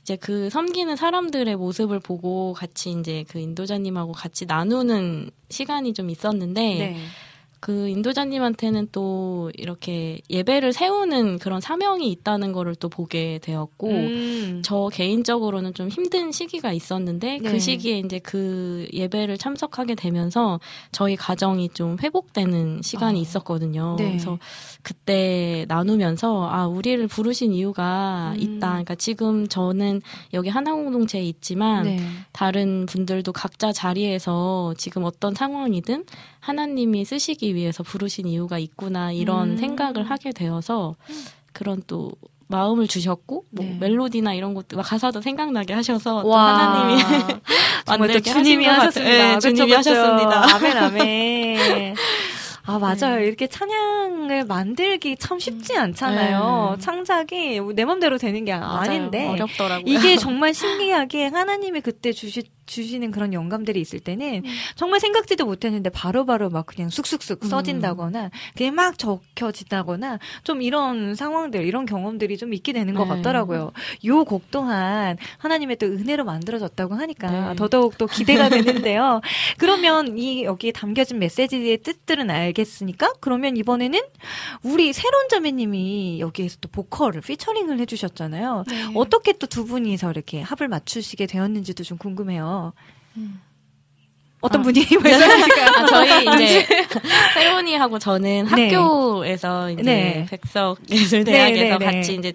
[0.03, 6.61] 이제 그 섬기는 사람들의 모습을 보고 같이 이제 그 인도자님하고 같이 나누는 시간이 좀 있었는데
[6.61, 6.97] 네.
[7.61, 14.62] 그 인도자님한테는 또 이렇게 예배를 세우는 그런 사명이 있다는 거를 또 보게 되었고 음.
[14.64, 17.52] 저 개인적으로는 좀 힘든 시기가 있었는데 그 네.
[17.52, 20.58] 그 시기에 이제 그 예배를 참석하게 되면서
[20.90, 23.22] 저희 가정이 좀 회복되는 시간이 어.
[23.22, 23.96] 있었거든요.
[23.98, 24.08] 네.
[24.08, 24.38] 그래서
[24.82, 28.40] 그때 나누면서 아 우리를 부르신 이유가 음.
[28.40, 28.68] 있다.
[28.68, 30.00] 그러니까 지금 저는
[30.32, 32.00] 여기 하나 공동체에 있지만 네.
[32.32, 36.06] 다른 분들도 각자 자리에서 지금 어떤 상황이든
[36.41, 39.57] 하나님이 쓰시기 위해서 부르신 이유가 있구나 이런 음.
[39.57, 40.97] 생각을 하게 되어서
[41.53, 42.12] 그런 또
[42.49, 43.76] 마음을 주셨고 뭐 네.
[43.78, 47.03] 멜로디나 이런 것도 가사도 생각나게 하셔서 또 하나님이
[47.86, 49.11] 정말 또 주님이 하셨습니다.
[49.11, 50.55] 네, 주님이 하셨습니다.
[50.57, 51.95] 아멘 아멘.
[52.70, 53.16] 아, 맞아요.
[53.18, 53.26] 네.
[53.26, 55.80] 이렇게 찬양을 만들기 참 쉽지 음.
[55.80, 56.76] 않잖아요.
[56.76, 56.82] 네.
[56.82, 58.78] 창작이 내 맘대로 되는 게 맞아요.
[58.78, 59.26] 아닌데.
[59.28, 59.82] 어렵더라고요.
[59.86, 64.51] 이게 정말 신기하게 하나님이 그때 주시, 주시는 그런 영감들이 있을 때는 음.
[64.77, 67.49] 정말 생각지도 못했는데 바로바로 바로 막 그냥 쑥쑥쑥 음.
[67.49, 73.11] 써진다거나 그냥 막 적혀진다거나 좀 이런 상황들 이런 경험들이 좀 있게 되는 것 네.
[73.16, 73.73] 같더라고요.
[74.07, 77.57] 요 곡 또한 하나님의 또 은혜로 만들어졌다고 하니까 네.
[77.57, 79.21] 더더욱 또 기대가 되는데요.
[79.59, 83.99] 그러면 이 여기에 담겨진 메시지의 뜻들은 알겠으니까 그러면 이번에는
[84.62, 88.64] 우리 새로운 자매님이 여기에서 또 보컬을 피처링을 해주셨잖아요.
[88.68, 88.93] 네.
[88.95, 92.59] 어떻게 또 두 분이서 이렇게 합을 맞추시게 되었는지도 좀 궁금해요.
[93.16, 93.40] 음.
[94.40, 95.68] 어떤 아, 분이 말씀하실까요?
[95.68, 96.66] 아, 저희 이제
[97.34, 98.74] 세로니하고 저는 네.
[98.74, 100.26] 학교에서 이제 네.
[100.30, 102.32] 백석 예술대학에서 네, 네, 네, 같이 이제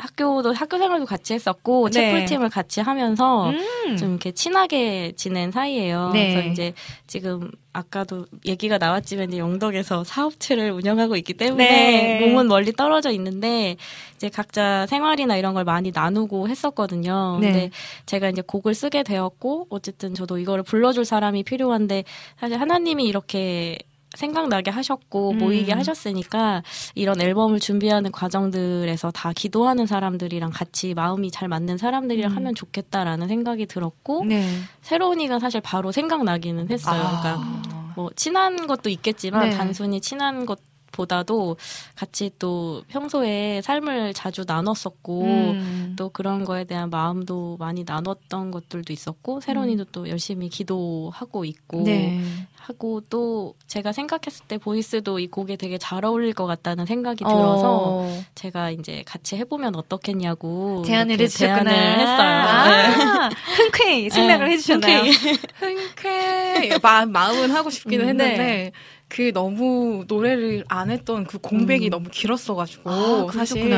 [0.00, 1.92] 학교도 학교 생활도 같이 했었고 네.
[1.92, 3.96] 채플팀을 같이 하면서 음.
[3.96, 6.10] 좀 이렇게 친하게 지낸 사이예요.
[6.12, 6.34] 네.
[6.34, 6.72] 그래서 이제
[7.06, 12.26] 지금 아까도 얘기가 나왔지만 이제 영덕에서 사업체를 운영하고 있기 때문에 네.
[12.26, 13.76] 몸은 멀리 떨어져 있는데
[14.16, 17.38] 이제 각자 생활이나 이런 걸 많이 나누고 했었거든요.
[17.40, 17.52] 네.
[17.52, 17.70] 근데
[18.06, 22.04] 제가 이제 곡을 쓰게 되었고 어쨌든 저도 이거를 불러줄 사람이 필요한데
[22.38, 23.78] 사실 하나님이 이렇게
[24.16, 25.38] 생각나게 하셨고 음.
[25.38, 26.62] 모이게 하셨으니까
[26.94, 32.36] 이런 앨범을 준비하는 과정들에서 다 기도하는 사람들이랑 같이 마음이 잘 맞는 사람들이랑 음.
[32.36, 34.46] 하면 좋겠다라는 생각이 들었고 네.
[34.82, 37.02] 새로운이가 사실 바로 생각나기는 했어요.
[37.02, 37.20] 아.
[37.20, 39.56] 그러니까 뭐 친한 것도 있겠지만 네.
[39.56, 41.56] 단순히 친한 것 보다도
[41.94, 45.94] 같이 또 평소에 삶을 자주 나눴었고 음.
[45.96, 49.86] 또 그런 거에 대한 마음도 많이 나눴던 것들도 있었고 새로니도 음.
[49.92, 52.20] 또 열심히 기도하고 있고 네.
[52.56, 58.00] 하고 또 제가 생각했을 때 보이스도 이 곡에 되게 잘 어울릴 것 같다는 생각이 들어서
[58.00, 58.22] 어.
[58.34, 61.70] 제가 이제 같이 해보면 어떻겠냐고 제안을 해주셨구나.
[61.70, 62.28] 제안을 했어요.
[62.28, 63.34] 아, 네.
[63.56, 64.52] 흔쾌히 생각을 네.
[64.52, 65.02] 해주셨나요?
[65.58, 68.72] 흔쾌히 마, 마음은 하고 싶기는 음, 했는데 네.
[69.10, 71.90] 그 너무 노래를 안 했던 그 공백이 음.
[71.90, 73.70] 너무 길었어가지고 아, 사실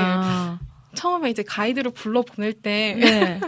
[0.95, 3.41] 처음에 이제 가이드를 불러 보낼 때 네.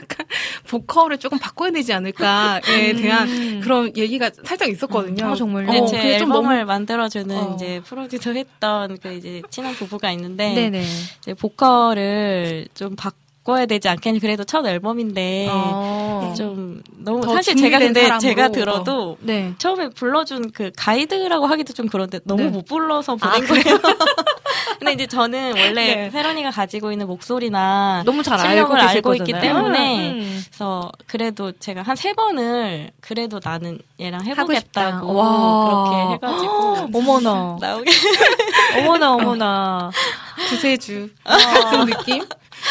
[0.66, 3.02] 보컬을 조금 바꿔야 되지 않을까에 음.
[3.02, 5.26] 대한 그런 얘기가 살짝 있었거든요.
[5.26, 5.70] 아, 정말요?
[5.70, 6.64] 네, 어, 제 앨범을 너무...
[6.64, 7.54] 만들어주는 어.
[7.54, 10.84] 이제 프로듀서 했던 그 이제 친한 부부가 있는데 네네.
[11.18, 13.12] 이제 보컬을 좀 바,
[13.44, 14.18] 바꿔야 되지 않겠니?
[14.20, 16.32] 그래도 첫 앨범인데 어.
[16.36, 18.18] 좀 너무 사실 제가 근데 사람으로.
[18.20, 19.52] 제가 들어도 네.
[19.58, 22.48] 처음에 불러준 그 가이드라고 하기도 좀 그런데 너무 네.
[22.48, 23.78] 못 불러서 보낸 아, 거예요.
[24.78, 26.10] 근데 이제 저는 원래 네.
[26.10, 30.42] 페러니가 가지고 있는 목소리나 너무 잘 알고, 알고 있기 때문에 음.
[30.48, 37.90] 그래서 그래도 제가 한 세 번을 그래도 나는 얘랑 해보겠다고 그렇게 해가지고 어머나 나오게
[38.78, 39.90] 어머나 어머나
[40.50, 42.24] 구세주 같은 느낌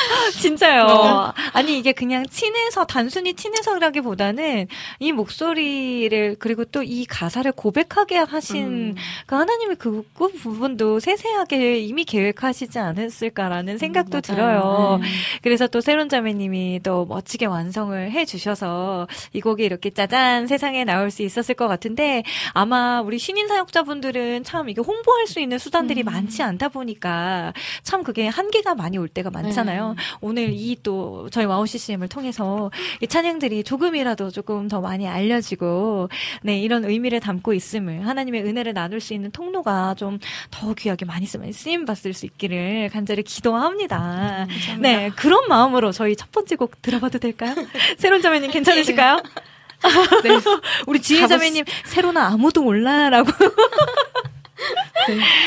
[0.39, 0.83] 진짜요.
[0.83, 1.33] 어.
[1.53, 4.67] 아니 이게 그냥 친해서 단순히 친해서라기보다는
[4.99, 8.95] 이 목소리를 그리고 또 이 가사를 고백하게 하신 음.
[9.25, 14.99] 그 하나님의 그, 그, 부분도 세세하게 이미 계획하시지 않았을까라는 생각도 음, 들어요.
[15.01, 15.07] 네.
[15.41, 21.23] 그래서 또 새로운 자매님이 또 멋지게 완성을 해주셔서 이 곡이 이렇게 짜잔 세상에 나올 수
[21.23, 22.23] 있었을 것 같은데
[22.53, 26.05] 아마 우리 신인 사역자분들은 참 이게 홍보할 수 있는 수단들이 음.
[26.05, 29.92] 많지 않다 보니까 참 그게 한계가 많이 올 때가 많잖아요.
[29.93, 30.17] 음.
[30.21, 32.69] 오늘 이 또 저희 WOW CCM을 통해서
[32.99, 36.09] 이 찬양들이 조금이라도 조금 더 많이 알려지고
[36.41, 40.19] 네 이런 의미를 담고 있음을 하나님의 은혜를 나눌 수 있는 통로가 좀
[40.51, 44.47] 더 귀하게 많이 쓰임 받을 수 있기를 간절히 기도합니다.
[44.75, 47.55] 음, 네 그런 마음으로 저희 첫 번째 곡 들어봐도 될까요?
[47.97, 49.17] 새론 자매님 괜찮으실까요?
[50.23, 50.29] 네.
[50.87, 53.31] 우리 지혜 자매님 새로나 아무도 몰라라고.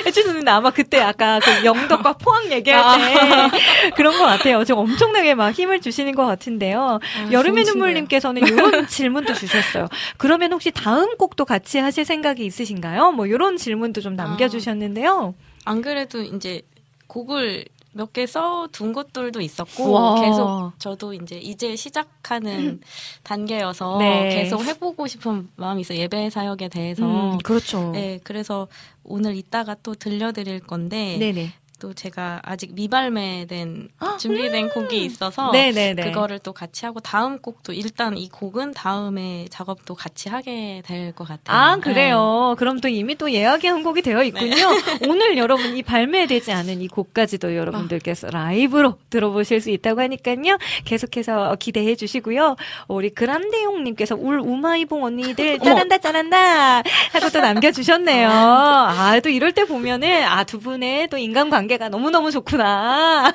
[0.06, 3.50] 해주셨는데 아마 그때 아까 그 영덕과 포항 얘기할 때 아.
[3.96, 4.64] 그런 것 같아요.
[4.64, 7.00] 좀 엄청나게 막 힘을 주시는 것 같은데요.
[7.00, 9.88] 아, 여름의 눈물님께서는 이런 질문도 주셨어요.
[10.16, 13.12] 그러면 혹시 다음 곡도 같이 하실 생각이 있으신가요?
[13.12, 15.34] 뭐 이런 질문도 좀 남겨주셨는데요.
[15.64, 16.62] 아, 안 그래도 이제
[17.06, 17.64] 곡을
[17.96, 20.20] 몇 개 써둔 것들도 있었고 와.
[20.20, 22.80] 계속 저도 이제 이제 시작하는
[23.22, 24.28] 단계여서 네.
[24.34, 27.90] 계속 해보고 싶은 마음이 있어요 예배 사역에 대해서 음, 그렇죠.
[27.92, 28.68] 네 그래서
[29.02, 31.52] 오늘 이따가 또 들려드릴 건데 네네.
[31.78, 36.04] 또 제가 아직 미발매된 준비된 곡이 있어서 네네네.
[36.04, 41.26] 그거를 또 같이 하고 다음 곡도 일단 이 곡은 다음에 작업도 같이 하게 될 것
[41.28, 41.56] 같아요.
[41.56, 42.54] 아 그래요.
[42.54, 42.58] 네.
[42.58, 44.54] 그럼 또 이미 또 예약이 한 곡이 되어 있군요.
[44.54, 44.98] 네.
[45.08, 50.58] 오늘 여러분 이 발매되지 않은 이 곡까지도 여러분들께서 라이브로 들어보실 수 있다고 하니까요.
[50.84, 52.56] 계속해서 기대해 주시고요.
[52.88, 56.78] 우리 그란데용님께서 울 우마이봉 언니들 짜란다 짜란다
[57.12, 58.28] 하고 또 남겨주셨네요.
[58.32, 63.32] 아 또 이럴 때 보면은 아 두 분의 또 인간관계 관계가 너무너무 좋구나.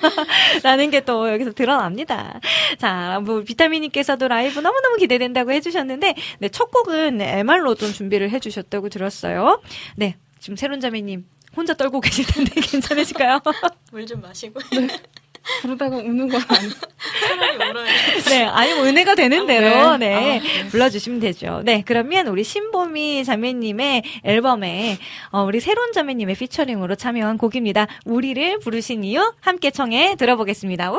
[0.64, 2.40] 라는 게 또 여기서 드러납니다.
[2.78, 9.62] 자, 뭐, 비타민님께서도 라이브 너무너무 기대된다고 해주셨는데, 네, 첫 곡은 MR로 좀 준비를 해주셨다고 들었어요.
[9.96, 11.26] 네, 지금 새론자매님
[11.58, 13.40] 혼자 떨고 계실 텐데 괜찮으실까요?
[13.92, 14.60] 물 좀 마시고.
[14.72, 14.88] 네.
[15.62, 16.70] 부르다가 우는 건 아니.
[17.28, 17.86] 차라리 울어요.
[18.30, 20.16] 네, 아니 뭐 은혜가 되는 대로 네, 네.
[20.16, 20.68] 아, 네.
[20.70, 21.62] 불러주시면 되죠.
[21.64, 24.98] 네, 그러면 우리 신보미 자매님의 앨범에
[25.32, 27.88] 어, 우리 새로운 자매님의 피처링으로 참여한 곡입니다.
[28.06, 30.92] 우리를 부르신 이유 함께 청해 들어보겠습니다.
[30.94, 30.98] 우!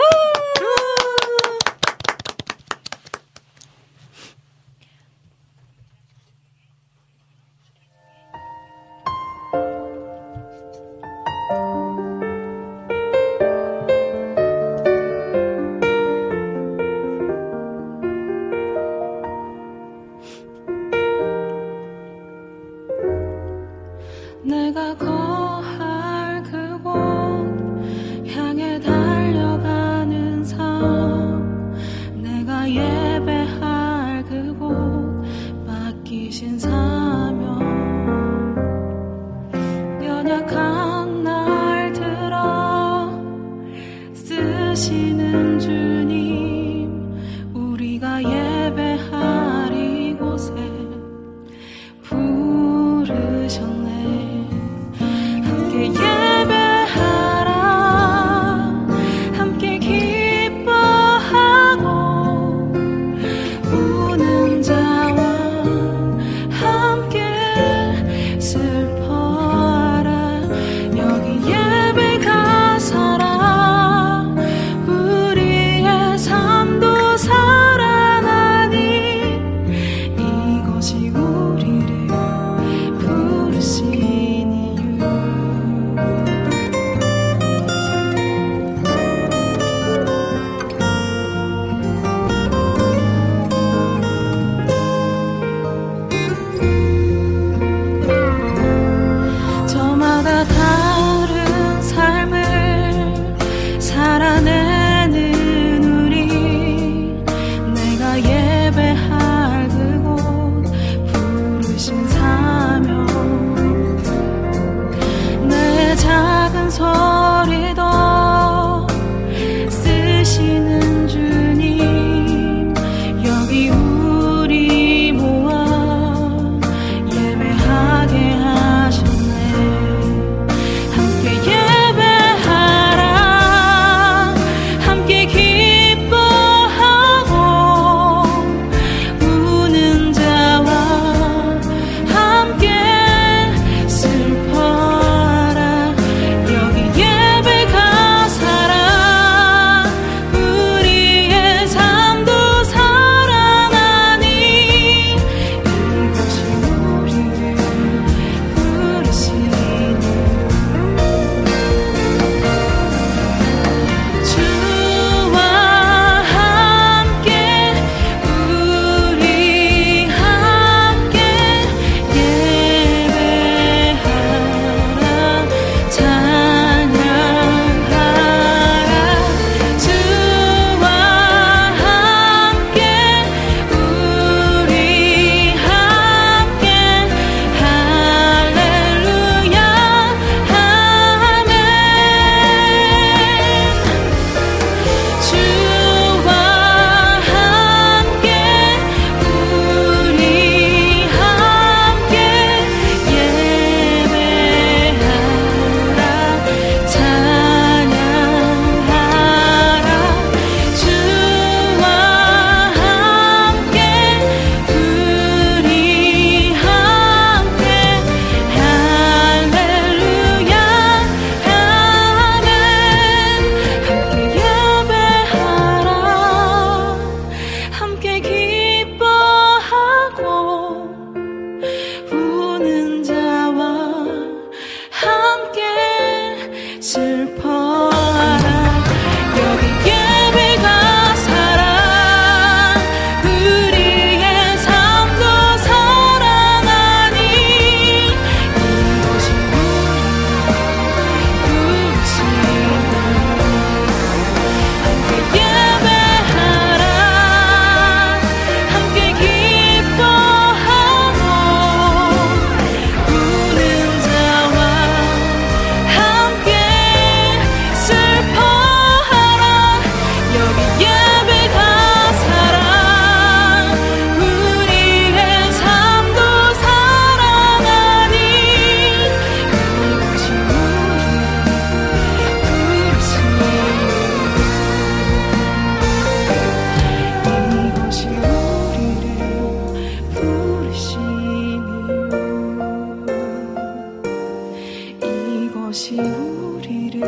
[295.72, 297.00] 다시 우리를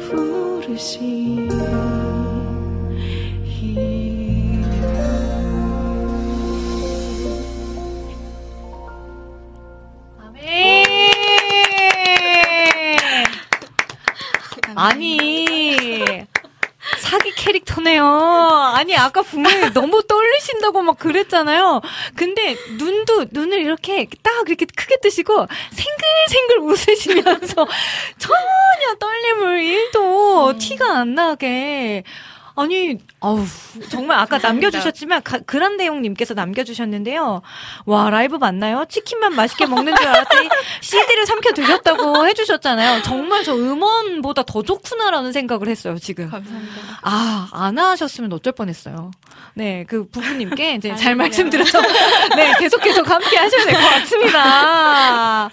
[0.00, 1.48] 부르시니
[14.74, 15.46] 아니
[16.98, 18.04] 사기 캐릭터네요.
[18.74, 20.02] 아니 아까 분명히 너무
[20.80, 21.80] 떨리신다고 막 그랬잖아요.
[22.14, 27.66] 근데 눈도, 눈을 이렇게 딱 이렇게 크게 뜨시고 생글생글 웃으시면서
[28.18, 29.60] 전혀 떨림을
[29.92, 30.58] 1도 음.
[30.58, 32.02] 티가 안 나게
[32.60, 33.44] 아니, 아우,
[33.90, 37.42] 정말 아까 남겨주셨지만, 가, 그란데용님께서 남겨주셨는데요.
[37.86, 38.84] 와, 라이브 맞나요?
[38.88, 40.48] 치킨만 맛있게 먹는 줄 알았더니,
[40.80, 43.02] CD를 삼켜 드셨다고 해주셨잖아요.
[43.02, 46.28] 정말 저 음원보다 더 좋구나라는 생각을 했어요, 지금.
[46.30, 46.74] 감사합니다.
[47.02, 49.10] 아, 안 하셨으면 어쩔 뻔 했어요.
[49.54, 51.80] 네, 그 부부님께 이제 잘 말씀드려서,
[52.36, 55.44] 네, 계속 계속 함께 하셔야 될 것 같습니다.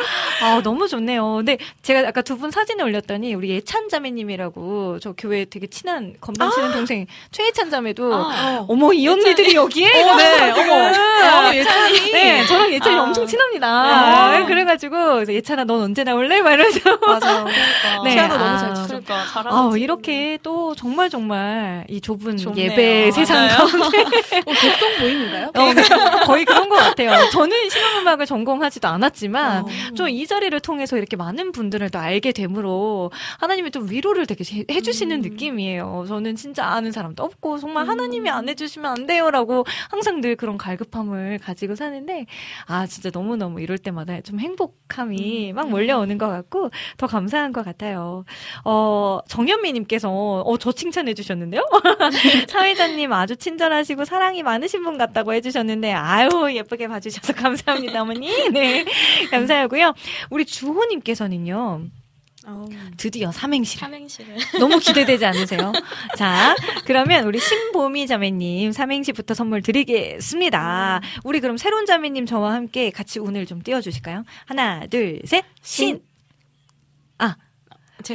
[0.42, 1.36] 아, 너무 좋네요.
[1.38, 6.52] 근데 제가 아까 두 분 사진을 올렸더니, 우리 예찬 자매님이라고, 저 교회 되게 친한 건반
[6.52, 8.76] 치는 아~ 동생, 최예찬 자매도, 아, 어.
[8.76, 10.04] 머이 언니들이 여기에?
[10.04, 11.48] 어, 네, 어머.
[11.48, 12.12] 어, 예찬이.
[12.12, 13.04] 네, 저랑 예찬이 아.
[13.04, 14.40] 엄청 친합니다.
[14.40, 14.46] 네.
[14.46, 16.42] 그래가지고, 예찬아, 넌 언제 나올래?
[16.42, 16.80] 막 이러면서.
[16.98, 17.44] 맞아.
[17.44, 18.04] 그러니까.
[18.04, 18.14] 네.
[18.16, 19.24] 피아노 너무 잘 치니까.
[19.32, 22.72] 그러니까, 아, 이렇게 또 정말 정말 이 좁은 좋네요.
[22.72, 24.00] 예배 세상 가운데.
[24.00, 25.52] 어, 독성 모임인가요?
[25.54, 25.84] 어, 네.
[26.26, 27.30] 거의 그런 것 같아요.
[27.30, 29.68] 저는 실용음악을 전공하지도 않았지만, 어.
[29.96, 35.22] 좀이 자리를 통해서 이렇게 많은 분들을 또 알게 되므로, 하나님이 또 위로를 되게 해주시는 음.
[35.22, 36.06] 느낌이에요.
[36.08, 37.90] 저는 진짜 아는 사람도 없고, 정말 음.
[37.90, 42.26] 하나님이 안 해주시면 안 돼요라고 항상 늘 그런 갈급함을 가지고 사는데,
[42.66, 45.56] 아, 진짜 너무 너무 이럴 때마다 좀 행복함이 음.
[45.56, 48.26] 막 몰려오는 것 같고, 더 감사한 것 같아요.
[48.66, 51.66] 어, 정현미님께서, 어, 저 칭찬해 주셨는데요?
[52.50, 58.50] 사회자님 아주 친절하시고 사랑이 많으신 분 같다고 해주셨는데, 아유, 예쁘게 봐주셔서 감사합니다, 어머니.
[58.50, 58.86] 네.
[59.32, 59.94] 감사하고요.
[60.30, 61.82] 우리 주호님께서는요.
[62.98, 63.78] 드디어 삼행시.
[63.78, 64.36] 삼행시를.
[64.60, 65.72] 너무 기대되지 않으세요?
[66.18, 71.02] 자, 그러면 우리 신보미 자매님 삼행시부터 선물 드리겠습니다.
[71.24, 74.24] 우리 그럼 새로운 자매님 저와 함께 같이 운을 좀 띄워주실까요?
[74.46, 75.96] 하나, 둘, 셋, 신.
[75.96, 76.07] 아,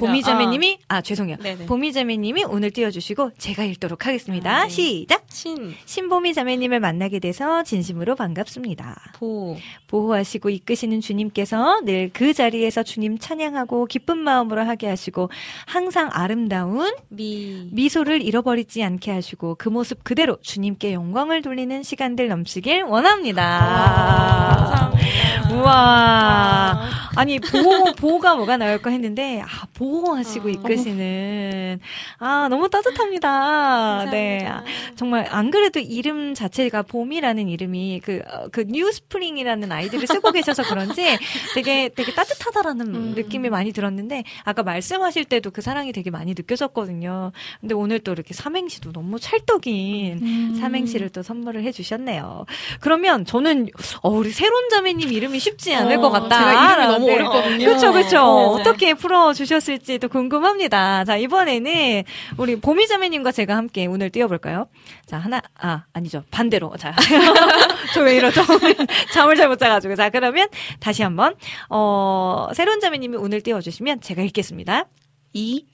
[0.00, 1.36] 보미자매님이 아, 아 죄송해요.
[1.42, 1.66] 네네.
[1.66, 4.56] 보미자매님이 오늘 띄워주시고 제가 읽도록 하겠습니다.
[4.56, 4.68] 아, 네.
[4.68, 5.24] 시작.
[5.28, 9.12] 신 신보미자매님을 만나게 돼서 진심으로 반갑습니다.
[9.18, 9.56] 보
[9.88, 15.30] 보호하시고 이끄시는 주님께서 늘 그 자리에서 주님 찬양하고 기쁜 마음으로 하게 하시고
[15.66, 22.82] 항상 아름다운 미 미소를 잃어버리지 않게 하시고 그 모습 그대로 주님께 영광을 돌리는 시간들 넘치길
[22.84, 23.42] 원합니다.
[23.42, 25.54] 아, 감사합니다.
[25.54, 26.88] 우와.
[27.16, 30.50] 아니 보호 보호가 뭐가 나올까 했는데 아 보호하시고 어.
[30.50, 31.80] 이끄시는
[32.18, 34.10] 아 너무 따뜻합니다.
[34.10, 34.48] 네
[34.94, 41.18] 정말 안 그래도 이름 자체가 봄이라는 이름이 그그 어, 그 뉴스프링이라는 아이들을 쓰고 계셔서 그런지
[41.54, 43.12] 되게 되게 따뜻하다라는 음.
[43.16, 47.32] 느낌이 많이 들었는데 아까 말씀하실 때도 그 사랑이 되게 많이 느껴졌거든요.
[47.60, 50.58] 근데 오늘 또 이렇게 삼행시도 너무 찰떡인 음.
[50.60, 52.46] 삼행시를 또 선물을 해주셨네요.
[52.80, 53.68] 그러면 저는
[54.02, 56.38] 어, 우리 새로운 자매님 이름이 쉽지 않을 어, 것 같다.
[56.38, 57.14] 제가 이름이 너무 네.
[57.14, 57.66] 어렵거든요.
[57.66, 58.22] 그렇죠, 그렇죠.
[58.22, 61.04] 어떻게 풀어 주셨 을지도 궁금합니다.
[61.04, 62.02] 자 이번에는
[62.38, 64.68] 우리 보미자매님과 제가 함께 오늘 띄워볼까요?
[65.06, 66.94] 자 하나 아 아니죠 반대로 자
[67.94, 68.42] 저 왜 이러죠?
[69.12, 70.48] 잠을 잘 못 자가지고 자 그러면
[70.80, 71.34] 다시 한 번
[71.70, 74.86] 어 새로운 자매님이 오늘 띄워주시면 제가 읽겠습니다.
[75.34, 75.64] 이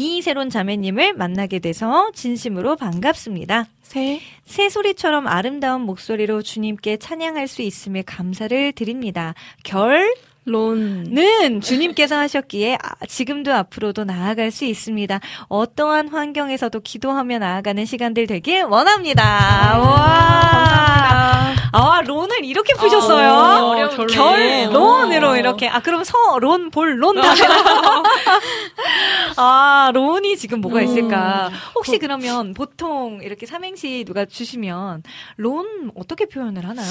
[0.00, 3.66] 이 새로운 자매님을 만나게 돼서 진심으로 반갑습니다.
[3.82, 9.34] 새, 새 소리처럼 아름다운 목소리로 주님께 찬양할 수 있음에 감사를 드립니다.
[9.64, 10.14] 결,
[10.48, 15.20] 론은 주님께서 하셨기에 아, 지금도 앞으로도 나아갈 수 있습니다.
[15.48, 19.74] 어떠한 환경에서도 기도하며 나아가는 시간들 되길 원합니다.
[19.74, 21.54] 아, 와.
[21.72, 23.30] 아, 론을 이렇게 푸셨어요.
[23.30, 25.68] 아, 결론으로 이렇게.
[25.68, 27.34] 아, 그럼 서, 론, 볼, 론 다.
[29.36, 31.48] 아, 론이 지금 뭐가 있을까?
[31.48, 31.54] 음.
[31.74, 35.02] 혹시 그러면 보통 이렇게 삼행시 누가 주시면
[35.36, 36.88] 론 어떻게 표현을 하나요?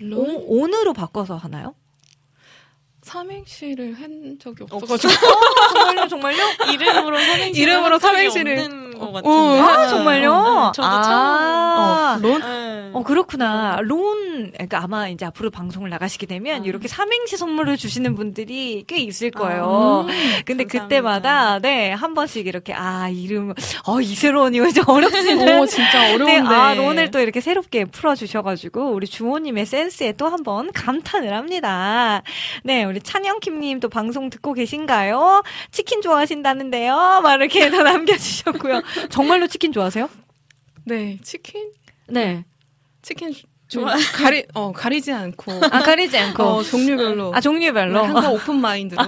[0.00, 0.18] 론?
[0.18, 1.74] 오, 온으로 바꿔서 하나요?
[3.04, 5.12] 삼행시를 한 적이 없어가지고.
[5.12, 6.38] 어, 정말요, 정말요?
[6.72, 7.60] 이름으로 삼행시.
[7.60, 8.58] 이름으로 삼행시를.
[8.58, 9.28] 없는 것 같은데.
[9.28, 10.32] 어, 아, 정말요?
[10.32, 12.24] 어, 저도 아, 처음.
[12.24, 12.40] 어, 론?
[12.40, 12.90] 네.
[12.94, 13.78] 어, 그렇구나.
[13.82, 16.64] 론, 그러니까 아마 이제 앞으로 방송을 나가시게 되면 아.
[16.64, 20.06] 이렇게 삼행시 선물을 주시는 분들이 꽤 있을 거예요.
[20.08, 20.82] 아, 음, 근데 감사합니다.
[20.84, 23.52] 그때마다, 네, 한 번씩 이렇게, 아, 이름,
[23.86, 25.60] 어, 이세론이고 이제 어렵지는.
[25.60, 26.40] 오, 진짜 어려운데.
[26.40, 32.22] 네, 아, 론을 또 이렇게 새롭게 풀어주셔가지고, 우리 주호님의 센스에 또 한 번 감탄을 합니다.
[32.64, 35.42] 네, 우리 찬영킴님 또 방송 듣고 계신가요?
[35.72, 37.20] 치킨 좋아하신다는데요?
[37.24, 38.82] 막 이렇게 다 남겨주셨고요.
[39.10, 40.08] 정말로 치킨 좋아하세요?
[40.84, 41.72] 네, 치킨?
[42.06, 42.44] 네.
[43.02, 43.34] 치킨
[43.74, 45.52] 좀 가리 어 가리지 않고.
[45.70, 46.42] 아 가리지 않고.
[46.42, 47.32] 어, 종류별로.
[47.34, 48.02] 아 종류별로?
[48.02, 49.02] 네, 항상 오픈 마인드로.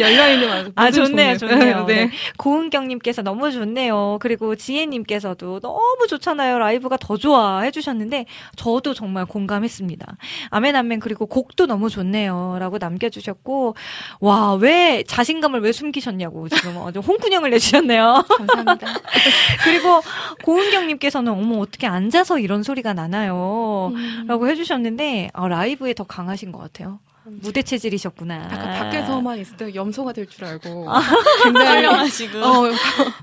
[0.00, 1.54] 열려 있는 마음 아 좋네요 종류.
[1.54, 1.84] 좋네요.
[1.86, 1.94] 네.
[2.06, 2.10] 네.
[2.38, 4.18] 고은경님께서 너무 좋네요.
[4.20, 6.58] 그리고 지혜님께서도 너무 좋잖아요.
[6.58, 10.16] 라이브가 더 좋아 해주셨는데 저도 정말 공감했습니다.
[10.50, 11.00] 아멘아멘.
[11.00, 13.74] 그리고 곡도 너무 좋네요라고 남겨주셨고
[14.20, 18.24] 와 왜 자신감을 왜 숨기셨냐고 지금 아주 홍군형을 내주셨네요.
[18.28, 18.86] 감사합니다.
[19.64, 20.00] 그리고
[20.44, 23.92] 고은경님께서는 어머 어떻게 앉아서 이런 소리가 나나 요?
[23.94, 24.26] 음.
[24.26, 26.98] 라고 해주셨는데 아, 라이브에 더 강하신 것 같아요.
[27.26, 28.34] 무대 체질이셨구나.
[28.52, 31.00] 약간 밖에서만 있을 때 염소가 될 줄 알고 아,
[31.44, 32.70] 굉장히 하시고 어,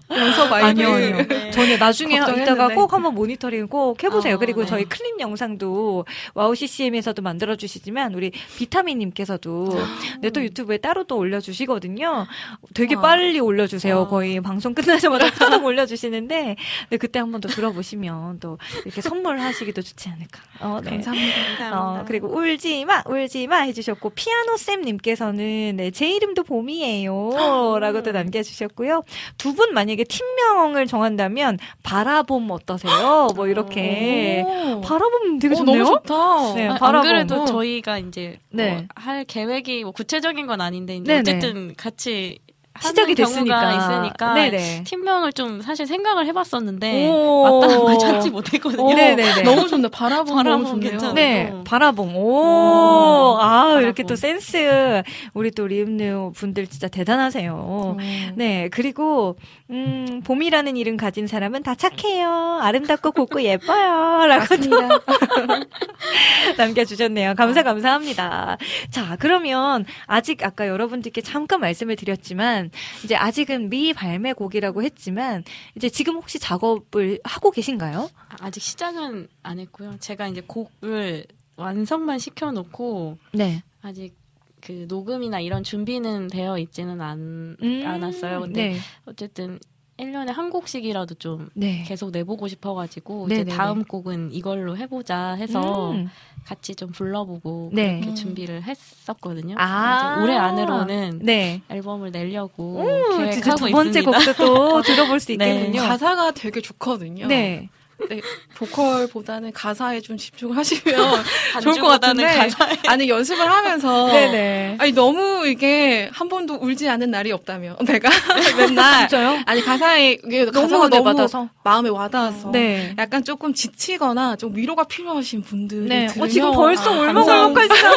[0.09, 1.27] 염소 많이 아니요 아니요.
[1.27, 1.51] 네.
[1.51, 4.35] 전혀 나중에 이따가 꼭 한번 모니터링 꼭 해보세요.
[4.35, 4.67] 어, 그리고 네.
[4.67, 9.79] 저희 클립 영상도 WOW CCM에서도 만들어 주시지만 우리 비타민님께서도
[10.21, 12.25] 네, 또 유튜브에 따로 또 올려주시거든요.
[12.73, 13.01] 되게 와.
[13.01, 13.99] 빨리 올려주세요.
[13.99, 14.07] 와.
[14.07, 16.55] 거의 방송 끝나자마자 푸덕 올려주시는데
[16.89, 20.41] 네, 그때 한번 더 들어보시면 또 이렇게 선물하시기도 좋지 않을까.
[20.61, 20.91] 어, 네.
[20.91, 21.35] 감사합니다.
[21.35, 21.81] 감사합니다.
[21.81, 23.90] 어, 그리고 울지마 울지마 해주셔.
[23.91, 29.03] 주셨고 피아노 쌤 님께서는 네, 제 이름도 봄이에요라고도 남겨주셨고요.
[29.37, 33.27] 두 분 만약에 팀명을 정한다면 바라봄 어떠세요?
[33.35, 34.43] 뭐 이렇게
[34.81, 35.81] 바라봄 되게 좋네요.
[35.83, 36.53] 어, 너무 좋다.
[36.55, 36.95] 네, 바라봄.
[36.95, 38.71] 안 그래도 저희가 이제 네.
[38.71, 42.39] 뭐 할 계획이 뭐 구체적인 건 아닌데 이제 어쨌든 같이
[42.79, 44.83] 시작이 됐으니까 있으니까 네네.
[44.85, 47.11] 팀명을 좀 사실 생각을 해봤었는데
[47.43, 48.95] 맞다는 걸 찾지 못했거든요.
[48.95, 49.43] 네네네.
[49.43, 49.89] 너무 좋네.
[49.89, 51.13] 바라봄, 바라봄 너무 좋네요.
[51.13, 52.15] 네, 바라봄.
[52.15, 53.81] 오, 아 바라봄.
[53.83, 55.03] 이렇게 또 센스
[55.33, 57.97] 우리 또 리음뉴 분들 진짜 대단하세요.
[57.99, 58.33] 음.
[58.35, 59.35] 네, 그리고
[59.71, 62.59] 음, 봄이라는 이름 가진 사람은 다 착해요.
[62.61, 64.25] 아름답고 곱고 예뻐요.
[64.27, 64.55] 라고
[66.57, 67.35] 남겨주셨네요.
[67.35, 68.57] 감사, 감사합니다.
[68.89, 72.69] 자, 그러면 아직 아까 여러분들께 잠깐 말씀을 드렸지만,
[73.05, 75.43] 이제 아직은 미발매곡이라고 했지만,
[75.75, 78.09] 이제 지금 혹시 작업을 하고 계신가요?
[78.41, 79.95] 아직 시작은 안 했고요.
[79.99, 83.63] 제가 이제 곡을 완성만 시켜놓고, 네.
[83.81, 84.20] 아직
[84.61, 88.41] 그 녹음이나 이런 준비는 되어 있지는 않, 음, 않았어요.
[88.41, 88.77] 근데 네.
[89.05, 89.59] 어쨌든
[89.97, 91.83] 1년에 한 곡씩이라도 좀 네.
[91.85, 93.49] 계속 내보고 싶어가지고 네네네.
[93.49, 96.09] 이제 다음 곡은 이걸로 해보자 해서 음.
[96.45, 97.99] 같이 좀 불러보고 네.
[97.99, 99.55] 그렇게 준비를 했었거든요.
[99.59, 101.61] 아~ 올해 안으로는 네.
[101.69, 104.11] 앨범을 내려고 오, 계획하고 두 번째 있습니다.
[104.11, 105.33] 곡도 또 들어볼 수 네.
[105.33, 105.81] 있겠군요.
[105.81, 107.27] 가사가 되게 좋거든요.
[107.27, 107.69] 네.
[108.09, 108.21] 네,
[108.55, 111.23] 보컬보다는 가사에 좀 집중을 하시면
[111.61, 112.77] 좋을 것 같은데 가사에.
[112.87, 114.77] 아니 연습을 하면서 네네.
[114.79, 118.09] 아니 너무 이게 한 번도 울지 않은 날이 없다면 내가
[118.57, 119.39] 맨날 진짜요?
[119.45, 122.95] 아니 가사에 이게 가사가 너무 받아서 마음에 와닿아서 네.
[122.97, 126.07] 약간 조금 지치거나 좀 위로가 필요하신 분들이 네.
[126.07, 127.91] 들으면 어, 지금 벌써 울먹울먹하시잖아요.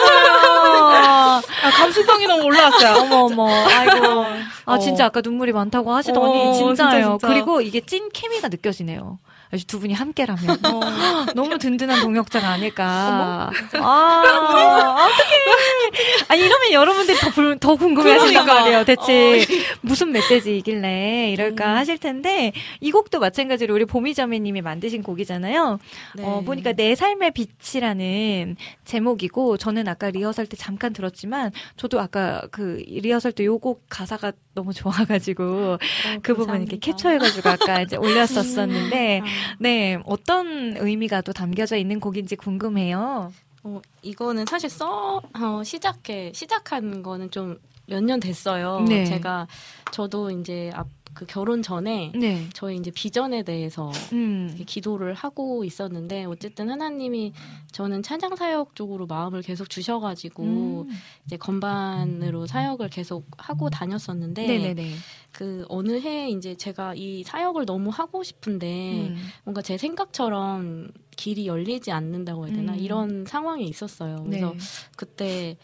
[0.64, 1.40] 아,
[1.76, 3.02] 감수성이 너무 올라왔어요.
[3.02, 4.24] 어머 어머 아이고
[4.66, 5.07] 아 진짜 어.
[5.09, 6.74] 아까 눈물이 많다고 하시더니 어, 진짜예요.
[6.74, 7.28] 진짜, 진짜.
[7.28, 9.18] 그리고 이게 찐 케미가 느껴지네요.
[9.66, 10.80] 두 분이 함께라면 어,
[11.34, 13.50] 너무 든든한 동역자가 아닐까.
[13.74, 16.24] 아, 어떡해.
[16.28, 18.84] 아니, 이러면 여러분들이 더, 불, 더 궁금해하실 거 아니에요.
[18.84, 19.44] 대체 어,
[19.82, 21.76] 무슨 메시지이길래 이럴까 음.
[21.76, 25.78] 하실 텐데, 이 곡도 마찬가지로 우리 보미자매님이 만드신 곡이잖아요.
[26.16, 26.24] 네.
[26.24, 32.82] 어, 보니까 내 삶의 빛이라는 제목이고, 저는 아까 리허설 때 잠깐 들었지만, 저도 아까 그
[32.88, 35.44] 리허설 때 요 곡 가사가 너무 좋아가지고,
[35.74, 35.78] 어,
[36.22, 39.24] 그 부분 이렇게 캡처해가지고 아까 이제 올렸었었는데, 음.
[39.59, 43.32] 네, 어떤 의미가 또 담겨져 있는 곡인지 궁금해요.
[43.64, 48.80] 어, 이거는 사실 써, 어, 시작해, 시작한 거는 좀 몇 년 됐어요.
[48.88, 49.05] 네.
[49.05, 49.47] 제가,
[49.92, 52.49] 저도 이제 앞, 그 결혼 전에 네.
[52.53, 54.55] 저희 이제 비전에 대해서 음.
[54.67, 57.33] 기도를 하고 있었는데 어쨌든 하나님이
[57.71, 60.91] 저는 찬양 사역 쪽으로 마음을 계속 주셔가지고 음.
[61.25, 64.95] 이제 건반으로 사역을 계속 하고 다녔었는데 네네네.
[65.31, 69.17] 그 어느 해 이제 제가 이 사역을 너무 하고 싶은데 음.
[69.45, 72.79] 뭔가 제 생각처럼 길이 열리지 않는다고 해야 되나 음.
[72.79, 74.25] 이런 상황이 있었어요.
[74.25, 74.59] 그래서 네.
[74.97, 75.57] 그때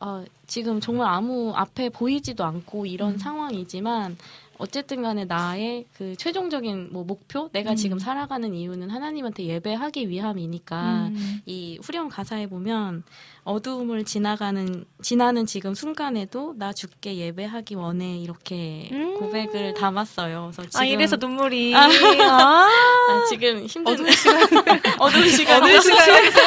[0.00, 3.18] 어, 지금 정말 아무 앞에 보이지도 않고 이런 음.
[3.18, 4.16] 상황이지만
[4.58, 7.76] 어쨌든 간에 나의 그 최종적인 뭐 목표 내가 음.
[7.76, 11.40] 지금 살아가는 이유는 하나님한테 예배하기 위함이니까 음.
[11.46, 13.04] 이 후렴 가사에 보면
[13.48, 19.14] 어두움을 지나가는 지나는 지금 순간에도 나 죽게 예배하기 원해 이렇게 음.
[19.14, 20.50] 고백을 담았어요.
[20.52, 22.68] 그래서 지금 아 이래서 눈물이 아, 아.
[23.08, 24.36] 아 지금 힘든 어두운 시간
[25.00, 26.40] 어두운 시간 어두운 시간에서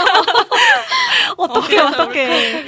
[1.37, 2.65] 어떻게 어떻게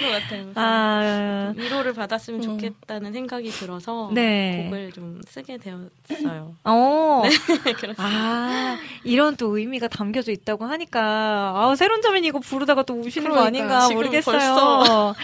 [0.56, 2.44] 아 위로를 받았으면 음.
[2.44, 4.64] 좋겠다는 생각이 들어서 네.
[4.66, 6.56] 곡을 좀 쓰게 되었어요.
[6.64, 7.22] 어.
[7.28, 13.30] 네, 아 이런 또 의미가 담겨져 있다고 하니까 아 새로운 자매 이거 부르다가 또 우시는
[13.30, 14.22] 그러니까, 거 아닌가 모르겠어요.
[14.26, 15.15] 모르겠어요.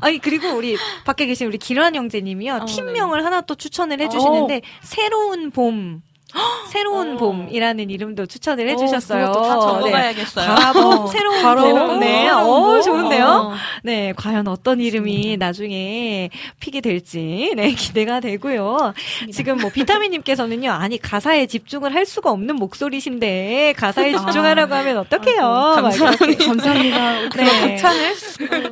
[0.00, 3.24] 아니 그리고 우리 밖에 계신 우리 기란 형제님이요 어, 팀명을 네.
[3.24, 4.58] 하나 또 추천을 해주시는데 오.
[4.58, 4.60] 어.
[4.82, 6.02] 새로운 봄.
[6.72, 7.16] 새로운 어.
[7.16, 9.26] 봄이라는 이름도 추천을 어, 해주셨어요.
[9.26, 10.54] 어, 다 적어봐야겠어요.
[10.54, 10.62] 네.
[10.62, 12.00] 가봄, 새로운 바로, 봄.
[12.00, 13.26] 네, 어, 좋은데요?
[13.26, 13.52] 어.
[13.82, 16.30] 네, 과연 어떤 이름이 나중에
[16.60, 18.94] 피게 될지, 네, 기대가 되고요.
[19.32, 24.18] 지금 뭐 비타민님께서는요, 아니, 가사에 집중을 할 수가 없는 목소리신데, 가사에 아.
[24.18, 25.42] 집중하라고 하면 어떡해요?
[25.42, 26.44] 아, 감사합니다.
[26.46, 27.28] 감사합니다.
[27.36, 27.76] 네.
[27.76, 28.14] 찬을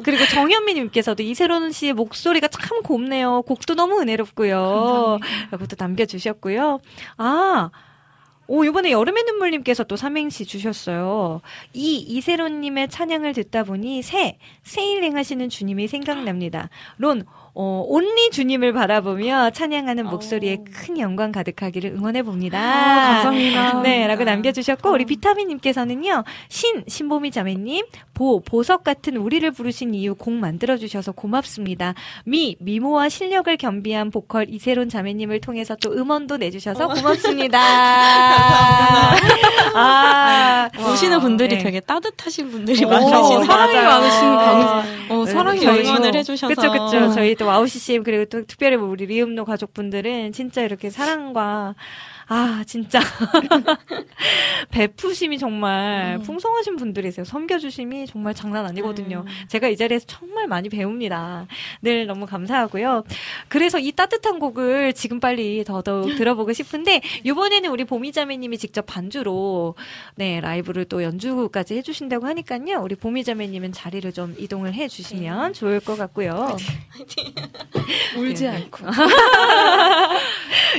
[0.03, 3.43] 그리고 정현미님께서도 이세론 씨의 목소리가 참 곱네요.
[3.43, 5.19] 곡도 너무 은혜롭고요.
[5.51, 6.81] 또 남겨주셨고요.
[7.17, 7.50] 아,
[8.53, 11.41] 오, 이번에 여름의 눈물님께서 또 삼행시 주셨어요.
[11.73, 16.69] 이 이세론님의 찬양을 듣다 보니 새, 새일행 하시는 주님이 생각납니다.
[16.97, 17.25] 론,
[17.55, 20.65] 어, 온리 주님을 바라보며 찬양하는 목소리에 오.
[20.73, 22.59] 큰 영광 가득하기를 응원해 봅니다.
[22.59, 23.83] 아, 감사합니다.
[23.83, 30.35] 네, 라고 남겨주셨고, 우리 비타민님께서는요, 신, 신보미 자매님, 보, 보석 같은 우리를 부르신 이유 곡
[30.35, 31.95] 만들어주셔서 고맙습니다.
[32.25, 37.59] 미, 미모와 실력을 겸비한 보컬 이세론 자매님을 통해서 또 음원도 내주셔서 고맙습니다.
[39.75, 41.63] 아, 오시는 분들이 네.
[41.63, 46.55] 되게 따뜻하신 분들이 많으신 사랑이 많으신 방, 어, 사랑이 응원을 해주셔서.
[46.55, 47.13] 그쵸, 그쵸.
[47.13, 51.75] 저희 또 와우씨씨 그리고 또 특별히 뭐 우리 리음노 가족분들은 진짜 이렇게 사랑과
[52.33, 53.01] 아, 진짜.
[54.71, 56.23] 베푸심이 정말 음.
[56.23, 57.25] 풍성하신 분들이세요.
[57.25, 59.25] 섬겨주심이 정말 장난 아니거든요.
[59.27, 59.33] 음.
[59.49, 61.49] 제가 이 자리에서 정말 많이 배웁니다.
[61.83, 63.03] 늘 너무 감사하고요.
[63.49, 69.75] 그래서 이 따뜻한 곡을 지금 빨리 더더욱 들어보고 싶은데, 이번에는 우리 보미자매님이 직접 반주로,
[70.15, 72.81] 네, 라이브를 또 연주까지 해주신다고 하니까요.
[72.81, 75.59] 우리 보미자매님은 자리를 좀 이동을 해주시면 네.
[75.59, 76.57] 좋을 것 같고요.
[78.17, 78.51] 울지 네.
[78.51, 78.87] 않고.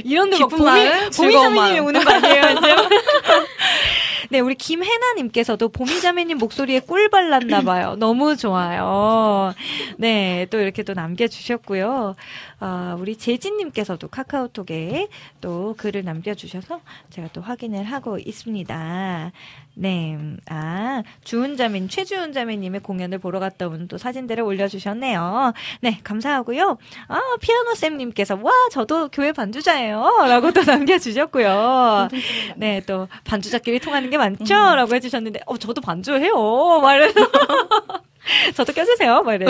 [0.06, 2.42] 이런 데 기쁜 보미, 보미 보미자매님이 우는 거 아니에요?
[4.32, 7.96] 네, 우리 김혜나님께서도 보미자매님 목소리에 꿀 발랐나 봐요.
[8.00, 9.54] 너무 좋아요.
[9.98, 12.16] 네, 또 이렇게 또 남겨주셨고요.
[12.62, 15.10] 어, 우리 재진님께서도 카카오톡에
[15.42, 16.80] 또 글을 남겨주셔서
[17.10, 19.32] 제가 또 확인을 하고 있습니다.
[19.74, 20.18] 네.
[20.50, 25.54] 아, 주은 자매, 최주은 자매님의 공연을 보러 갔다 온 또 사진들을 올려주셨네요.
[25.82, 26.78] 네, 감사하고요.
[27.08, 30.26] 아, 피아노쌤님께서, 와, 저도 교회 반주자예요.
[30.28, 32.10] 라고 또 남겨주셨고요.
[32.58, 34.54] 네, 또 반주자끼리 통하는 게 많죠?
[34.54, 36.80] 라고 해주셨는데, 어, 저도 반주해요.
[36.82, 37.20] 말해서.
[38.56, 39.24] 저도 껴주세요.
[39.24, 39.46] 뭐 이래.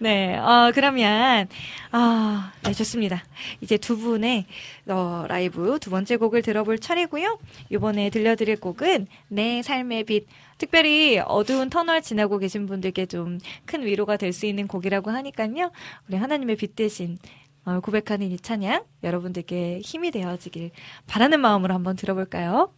[0.00, 0.36] 네.
[0.36, 1.48] 어, 그러면,
[1.92, 3.22] 아, 네, 좋습니다.
[3.60, 4.46] 이제 두 분의,
[4.88, 7.38] 어, 라이브 두 번째 곡을 들어볼 차례고요.
[7.70, 10.26] 이번에 들려드릴 곡은 내 삶의 빛.
[10.58, 15.70] 특별히 어두운 터널 지나고 계신 분들께 좀 큰 위로가 될 수 있는 곡이라고 하니까요.
[16.08, 17.18] 우리 하나님의 빛 대신
[17.64, 20.70] 어, 고백하는 이 찬양 여러분들께 힘이 되어지길
[21.06, 22.72] 바라는 마음으로 한번 들어볼까요?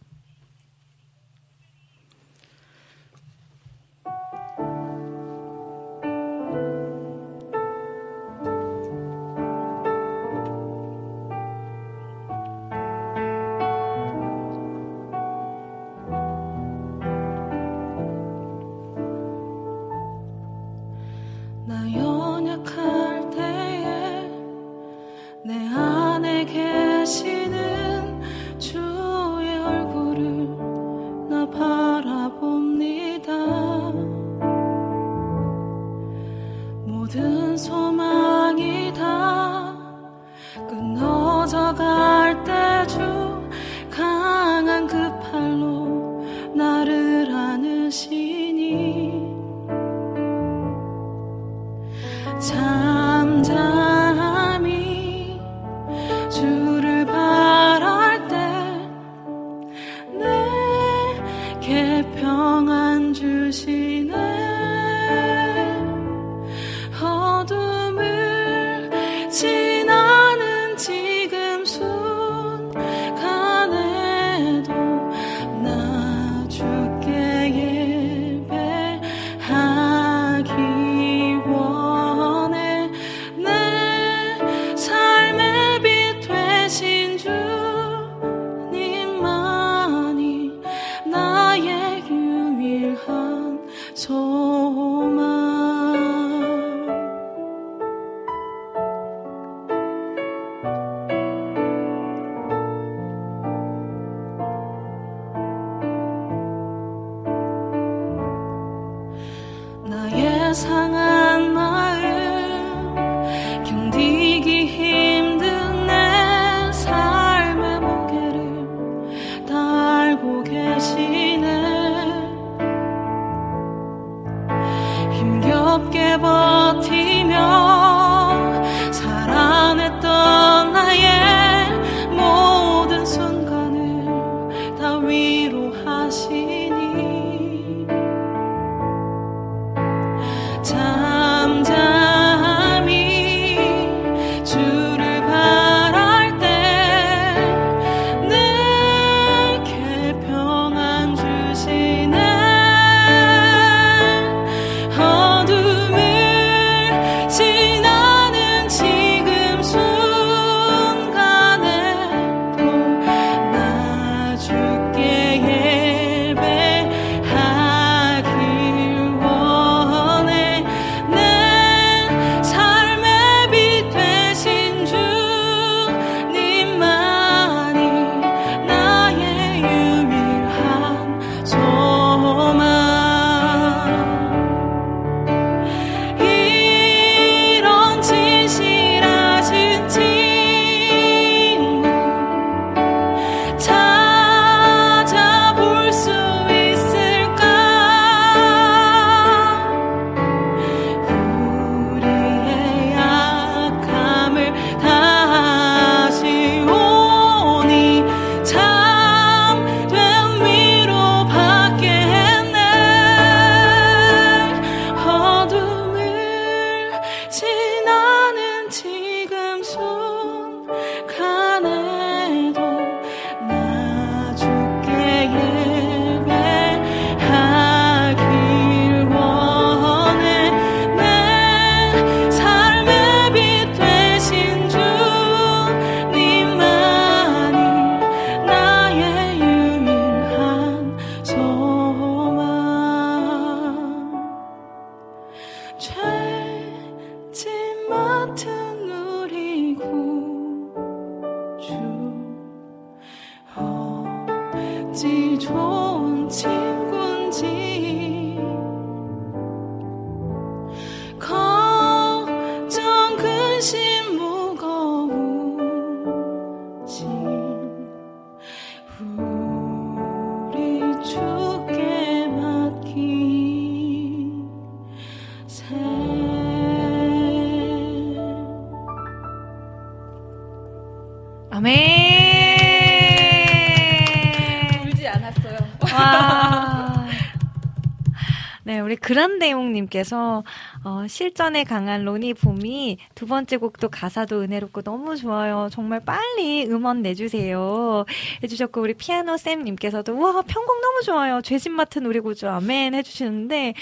[289.09, 290.43] 그란데용님께서
[290.83, 295.67] 어, 실전에 강한 로니 봄이 두 번째 곡도 가사도 은혜롭고 너무 좋아요.
[295.71, 298.05] 정말 빨리 음원 내주세요.
[298.43, 301.41] 해주셨고 우리 피아노 쌤님께서도 와 편곡 너무 좋아요.
[301.41, 303.73] 죄진 맡은 우리 고주 아멘 해주시는데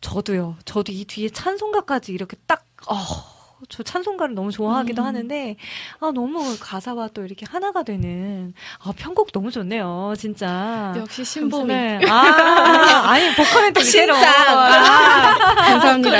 [0.00, 0.56] 저도요.
[0.64, 3.37] 저도 이 뒤에 찬송가까지 이렇게 딱 어.
[3.68, 5.06] 저 찬송가를 너무 좋아하기도 음.
[5.06, 5.56] 하는데
[6.00, 10.94] 아 너무 가사와 또 이렇게 하나가 되는 아 편곡 너무 좋네요 진짜.
[10.96, 11.66] 역시 신보미.
[11.74, 12.00] 네.
[12.08, 14.30] 아 아니 보컬멘트 진짜.
[14.30, 16.10] 아, 감사합니다.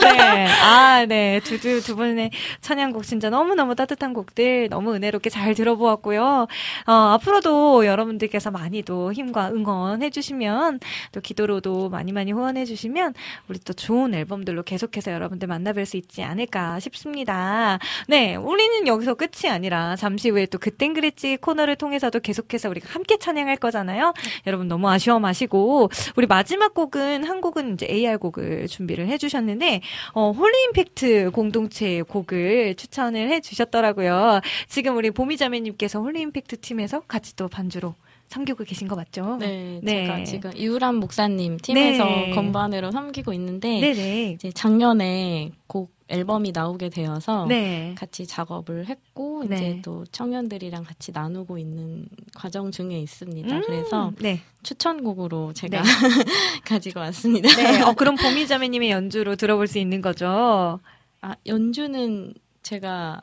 [0.00, 1.40] 네아네.
[1.40, 2.30] 두두 두 분의
[2.60, 6.46] 찬양곡 진짜 너무 너무 따뜻한 곡들 너무 은혜롭게 잘 들어보았고요.
[6.86, 10.80] 어 앞으로도 여러분들께서 많이 도 힘과 응원해 주시면
[11.12, 13.14] 또 기도로도 많이 많이 후원해 주시면
[13.48, 17.78] 우리 또 좋은 앨범들로 계속해서 여러분들 만나뵐 수 있지 않을까 싶습니다.
[18.08, 23.18] 네, 우리는 여기서 끝이 아니라 잠시 후에 또 그땐 그랬지 코너를 통해서도 계속해서 우리가 함께
[23.18, 24.14] 찬양할 거잖아요.
[24.46, 29.80] 여러분 너무 아쉬워 마시고 우리 마지막 곡은 한 곡은 이제 AR 곡을 준비를 해주셨는데
[30.12, 34.40] 어, Holy Impact 공동체 곡을 추천을 해주셨더라고요.
[34.68, 37.94] 지금 우리 보미자매님께서 Holy Impact 팀에서 같이 또 반주로
[38.28, 39.36] 섬기고 계신 거 맞죠?
[39.38, 40.04] 네, 네.
[40.04, 42.30] 제가 지금 이우람 목사님 팀에서 네.
[42.30, 44.32] 건반으로 섬기고 있는데 네네.
[44.32, 47.94] 이제 작년에 곡 앨범이 나오게 되어서 네.
[47.98, 49.56] 같이 작업을 했고 네.
[49.56, 53.56] 이제 또 청년들이랑 같이 나누고 있는 과정 중에 있습니다.
[53.56, 54.40] 음, 그래서 네.
[54.62, 55.88] 추천곡으로 제가 네.
[56.64, 57.48] 가지고 왔습니다.
[57.56, 60.78] 네, 어, 그럼 보미자매님의 연주로 들어볼 수 있는 거죠?
[61.20, 63.20] 아 연주는 제가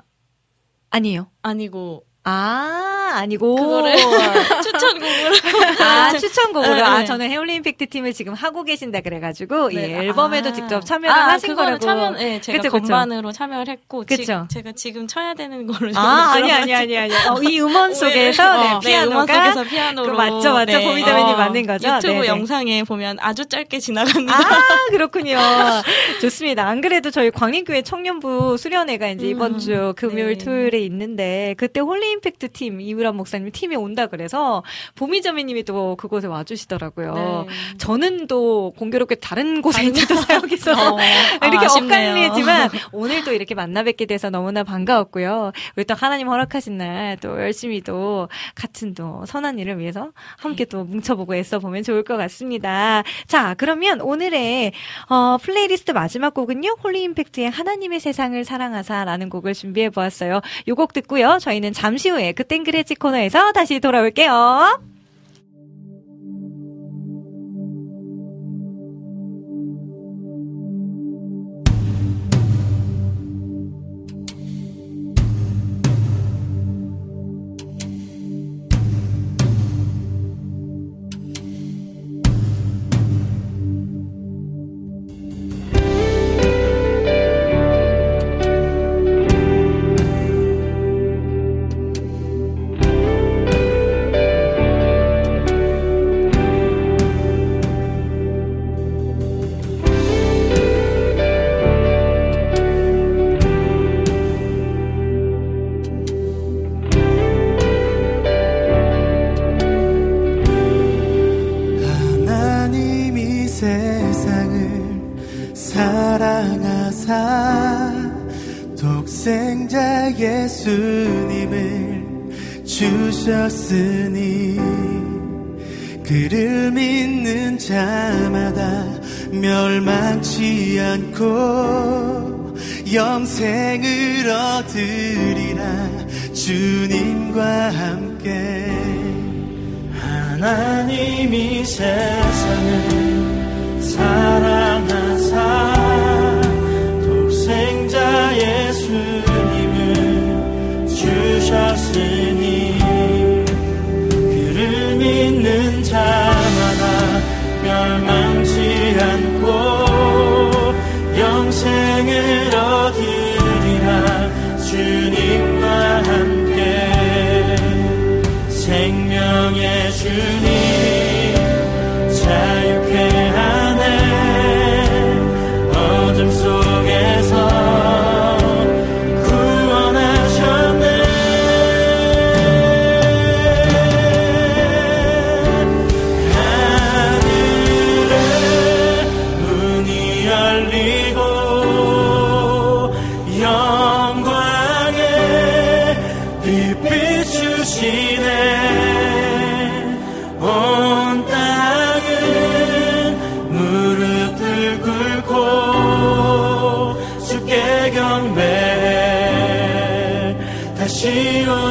[0.89, 1.27] 아니에요.
[1.41, 3.55] 아니고 아, 아니고.
[3.55, 3.95] 그거를
[4.63, 5.35] 추천곡으로.
[5.81, 6.75] 아, 추천곡으로.
[6.75, 7.05] 네, 아, 네.
[7.05, 9.73] 저는 임팩트 팀을 지금 하고 계신다 그래가지고, 네.
[9.73, 10.53] 이 앨범에도 아.
[10.53, 11.79] 직접 참여를 아, 하신 거라고.
[11.79, 13.37] 참여, 네, 제가 그쵸, 건반으로 그쵸.
[13.37, 14.47] 참여를 했고, 그쵸.
[14.49, 15.91] 지, 제가 지금 쳐야 되는 거를.
[15.95, 17.13] 아, 아니, 아니, 아니, 아니.
[17.13, 19.23] 어, 이 음원 속에서, 네, 어, 네, 피아노가.
[19.23, 20.15] 음원 속에서 피아노로.
[20.15, 20.77] 맞죠, 맞죠.
[20.77, 20.85] 네.
[20.87, 21.95] 보미자매님 어, 맞는 거죠.
[21.95, 22.25] 유튜브.
[22.25, 24.33] 영상에 보면 아주 짧게 지나갑니다.
[24.33, 25.37] 아, 그렇군요.
[26.21, 26.65] 좋습니다.
[26.67, 30.45] 안 그래도 저희 광림교회 청년부 수련회가 이제 이번 음, 주 금요일, 네.
[30.45, 34.63] 토요일에 있는데, 그때 Holy Impact 팀 이우람 목사님 팀이 온다 그래서
[34.95, 37.45] 보미자매님이 또 그곳에 와주시더라고요.
[37.47, 37.77] 네.
[37.77, 40.99] 저는 또 공교롭게 다른 곳에 있는데도 사역이 있어서 어,
[41.45, 45.51] 이렇게 아, 엇갈리지만 오늘 또 이렇게 만나 뵙게 돼서 너무나 반가웠고요.
[45.75, 50.83] 우리 또 하나님 허락하신 날 또 열심히 또 같은 또 선한 일을 위해서 함께 또
[50.83, 53.03] 뭉쳐보고 애써 보면 좋을 것 같습니다.
[53.27, 54.71] 자 그러면 오늘의
[55.09, 60.41] 어, 플레이리스트 마지막 곡은요 Holy Impact의 하나님이 세상을 사랑하사라는 곡을 준비해 보았어요.
[60.67, 64.92] 이 곡 듣고요 저희는 잠시 후에 그땐 그랬지 코너에서 다시 돌아올게요.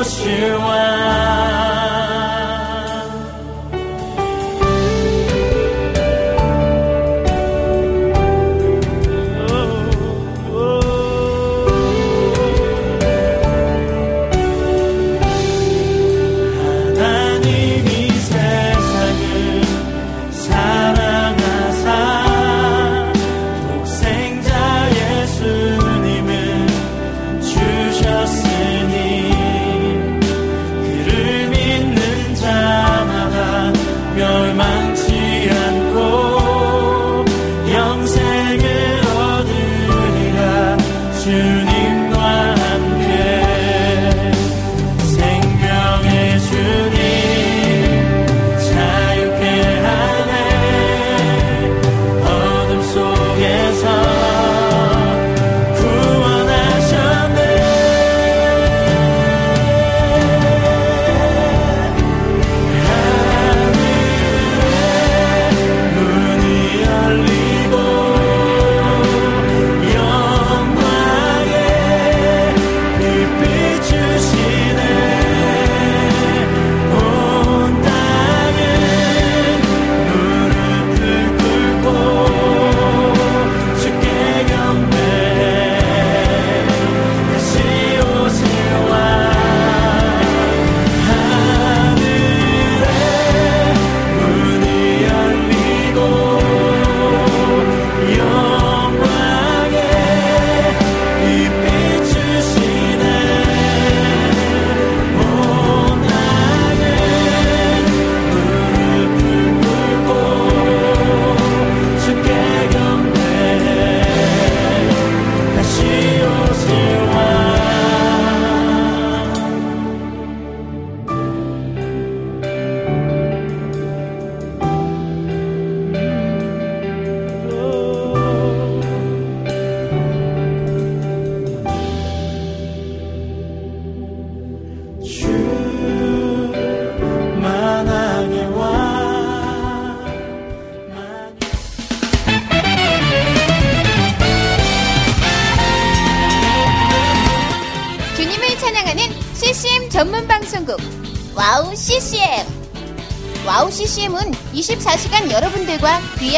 [0.05, 0.92] 是万。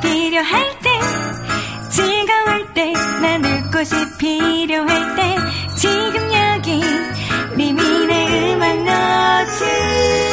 [0.00, 0.90] 필요할 때
[1.90, 5.36] 즐거울 때 나눌 곳이 필요할 때
[5.76, 6.80] 지금 여기
[7.56, 10.29] 미미의 음악 노트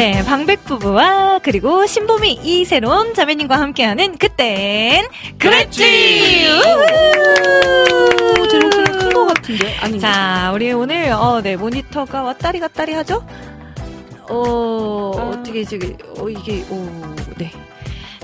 [0.00, 5.06] 네, 방백 부부와 그리고 신보미 이새로운 자매님과 함께하는 그땐
[5.38, 6.46] 그랬지.
[8.48, 9.76] 큰것 같은데.
[9.82, 10.00] 아니.
[10.00, 13.26] 자, 우리 오늘 어, 네 모니터가 왔다리 갔다리 하죠.
[14.30, 15.22] 어, 아.
[15.34, 16.88] 어떻게 저기 어 이게 오,
[17.36, 17.52] 네.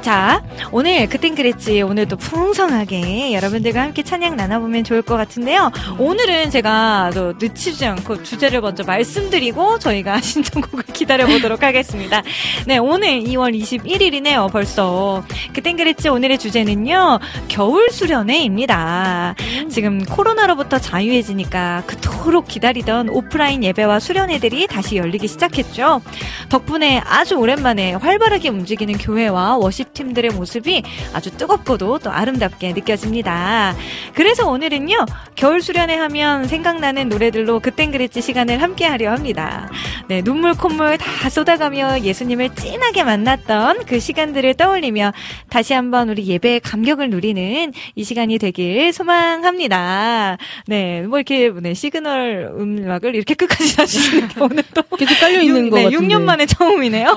[0.02, 0.40] 자,
[0.70, 1.82] 오늘 그땐 그랬지.
[1.82, 5.73] 오늘도 풍성하게 여러분들과 함께 찬양 나눠보면 좋을 것 같은데요.
[5.98, 12.23] 오늘은 제가 또 늦추지 않고 주제를 먼저 말씀드리고 저희가 신청곡을 기다려보도록 하겠습니다.
[12.66, 14.51] 네, 오늘 2월 21일이네요.
[14.52, 15.24] 벌써.
[15.52, 16.09] 그땐 그랬지.
[16.09, 17.18] 오늘의 주제는요.
[17.48, 19.35] 겨울 수련회입니다.
[19.70, 26.01] 지금 코로나로부터 자유해지니까 그토록 기다리던 오프라인 예배와 수련회들이 다시 열리기 시작했죠.
[26.48, 30.82] 덕분에 아주 오랜만에 활발하게 움직이는 교회와 워십 팀들의 모습이
[31.14, 33.74] 아주 뜨겁고도 또 아름답게 느껴집니다.
[34.14, 39.70] 그래서 오늘은요, 겨울 수련회 하면 생각나는 노래들로 그땐 그랬지 시간을 함께 하려 합니다.
[40.09, 45.12] 네, 눈물, 콧물 다 쏟아가며 예수님을 찐하게 만났던 그 시간들을 떠올리며
[45.48, 50.36] 다시 한번 우리 예배의 감격을 누리는 이 시간이 되길 소망합니다.
[50.66, 55.70] 네, 뭐 이렇게 네, 시그널 음악을 이렇게 끝까지 다시는 게 오늘 또 계속 깔려 있는
[55.70, 56.06] 거 네, 같은데.
[56.06, 57.16] 6년 만에 처음이네요.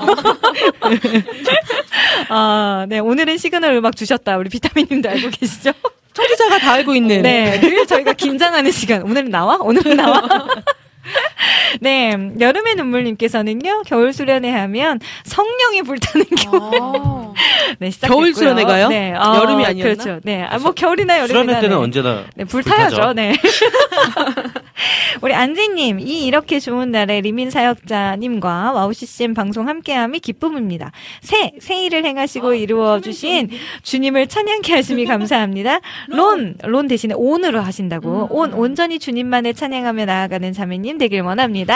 [2.28, 2.98] 아, 네.
[2.98, 4.36] 오늘은 시그널 음악 주셨다.
[4.38, 5.72] 우리 비타민님도 알고 계시죠?
[6.12, 7.22] 청취자가 다 알고 있는.
[7.22, 7.60] 네.
[7.60, 9.02] 늘 저희가 긴장하는 시간.
[9.02, 9.56] 오늘은 나와?
[9.60, 10.22] 오늘은 나와?
[11.80, 16.60] 네, 여름의 눈물님께서는요, 겨울 수련회 하면 성령이 불타는 겨울.
[16.80, 17.32] 아~
[17.78, 18.20] 네, 시작했고요.
[18.20, 18.88] 겨울 수련회 가요?
[18.88, 19.94] 네, 어, 여름이 아니었나?
[19.94, 20.20] 그렇죠.
[20.24, 21.40] 네, 아, 뭐 겨울이나 여름이나.
[21.40, 21.82] 수련회 때는 네.
[21.82, 23.12] 언제나 네, 불타야죠.
[23.14, 23.34] 네.
[25.22, 30.92] 우리 안지님, 이 이렇게 좋은 날에 리민 사역자님과 WOW CCM 방송 함께함이 기쁨입니다.
[31.20, 33.50] 새, 새일을 행하시고 아, 이루어주신
[33.82, 35.80] 주님을 찬양케 하심이 감사합니다.
[36.08, 38.28] 론, 론 대신에 온으로 하신다고.
[38.30, 38.36] 음.
[38.36, 41.74] 온, 온전히 주님만을 찬양하며 나아가는 자매님 되길 원합니다.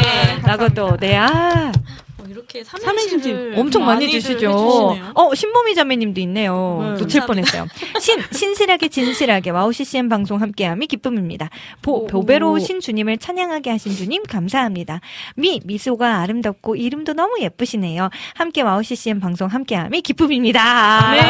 [0.00, 0.38] 네.
[0.46, 1.72] 라고 또, 네, 아.
[2.54, 4.50] 이렇게 삼행시를 엄청 많이 주시죠.
[5.14, 6.94] 어, 신보미 자매님도 있네요.
[6.96, 7.66] 네, 놓칠 뻔했어요.
[8.00, 11.48] 신, 신실하게 진실하게 WOW CCM 방송 함께함이 기쁨입니다.
[11.80, 15.00] 보, 보배로우신 주님을 찬양하게 하신 주님 감사합니다.
[15.36, 18.10] 미, 미소가 아름답고 이름도 너무 예쁘시네요.
[18.34, 21.12] 함께 WOW CCM 방송 함께함이 기쁨입니다.
[21.12, 21.20] 네.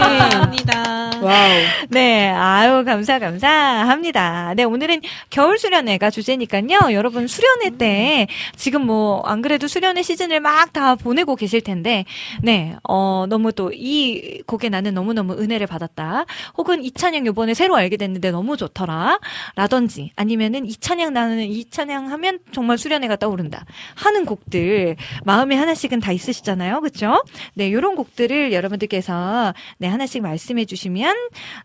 [0.00, 1.10] 감사합니다.
[1.20, 1.50] 와우.
[1.90, 4.54] 네, 아유, 감사, 감사합니다.
[4.54, 6.92] 네, 오늘은 겨울 수련회가 주제니까요.
[6.92, 8.26] 여러분 수련회 때
[8.56, 12.04] 지금 뭐, 안 그래도 수련회 시즌 을 막 다 보내고 계실 텐데,
[12.42, 16.24] 네, 어, 너무 또 이 곡에 나는 너무너무 은혜를 받았다.
[16.56, 19.18] 혹은 이 찬양 요번에 새로 알게 됐는데 너무 좋더라.
[19.56, 23.64] 라든지, 아니면은 이 찬양 나는 이 찬양 하면 정말 수련회가 떠오른다.
[23.96, 26.80] 하는 곡들, 마음에 하나씩은 다 있으시잖아요.
[26.80, 27.22] 그쵸?
[27.54, 31.14] 네, 요런 곡들을 여러분들께서, 네, 하나씩 말씀해 주시면,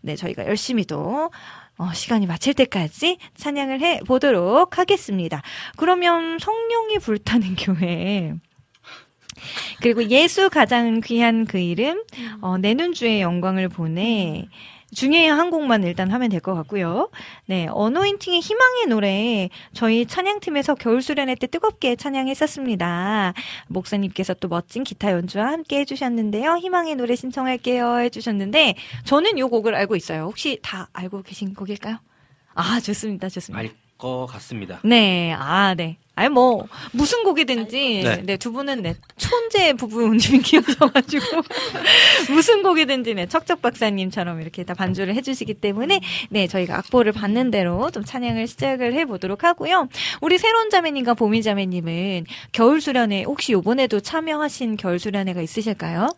[0.02, 1.30] 네, 저희가 열심히 또,
[1.78, 5.42] 어, 시간이 마칠 때까지 찬양을 해 보도록 하겠습니다.
[5.76, 8.32] 그러면 성령이 불타는 교회.
[9.82, 12.02] 그리고 예수 가장 귀한 그 이름,
[12.40, 14.46] 어, 내눈 주의 영광을 보내.
[14.94, 17.10] 중에 한 곡만 일단 하면 될 것 같고요.
[17.46, 23.34] 네, 어노인팅의 희망의 노래 저희 찬양팀에서 겨울 수련회 때 뜨겁게 찬양했었습니다.
[23.66, 26.56] 목사님께서 또 멋진 기타 연주와 함께 해주셨는데요.
[26.58, 30.22] 희망의 노래 신청할게요 해주셨는데 저는 이 곡을 알고 있어요.
[30.22, 31.98] 혹시 다 알고 계신 곡일까요?
[32.54, 33.58] 아 좋습니다, 좋습니다.
[33.60, 34.78] 알 것 같습니다.
[34.84, 35.96] 네, 아 네.
[36.16, 38.22] 아니 뭐 무슨 곡이든지 네.
[38.24, 41.24] 네, 두 분은 네 촌제 부부님이 키우셔가지고
[42.32, 47.90] 무슨 곡이든지 네 척척 박사님처럼 이렇게 다 반주를 해주시기 때문에 네 저희가 악보를 받는 대로
[47.90, 49.88] 좀 찬양을 시작을 해보도록 하고요.
[50.22, 56.08] 우리 새로운 자매님과 보미 자매님은 겨울 수련회 혹시 요번에도 참여하신 겨울 수련회가 있으실까요?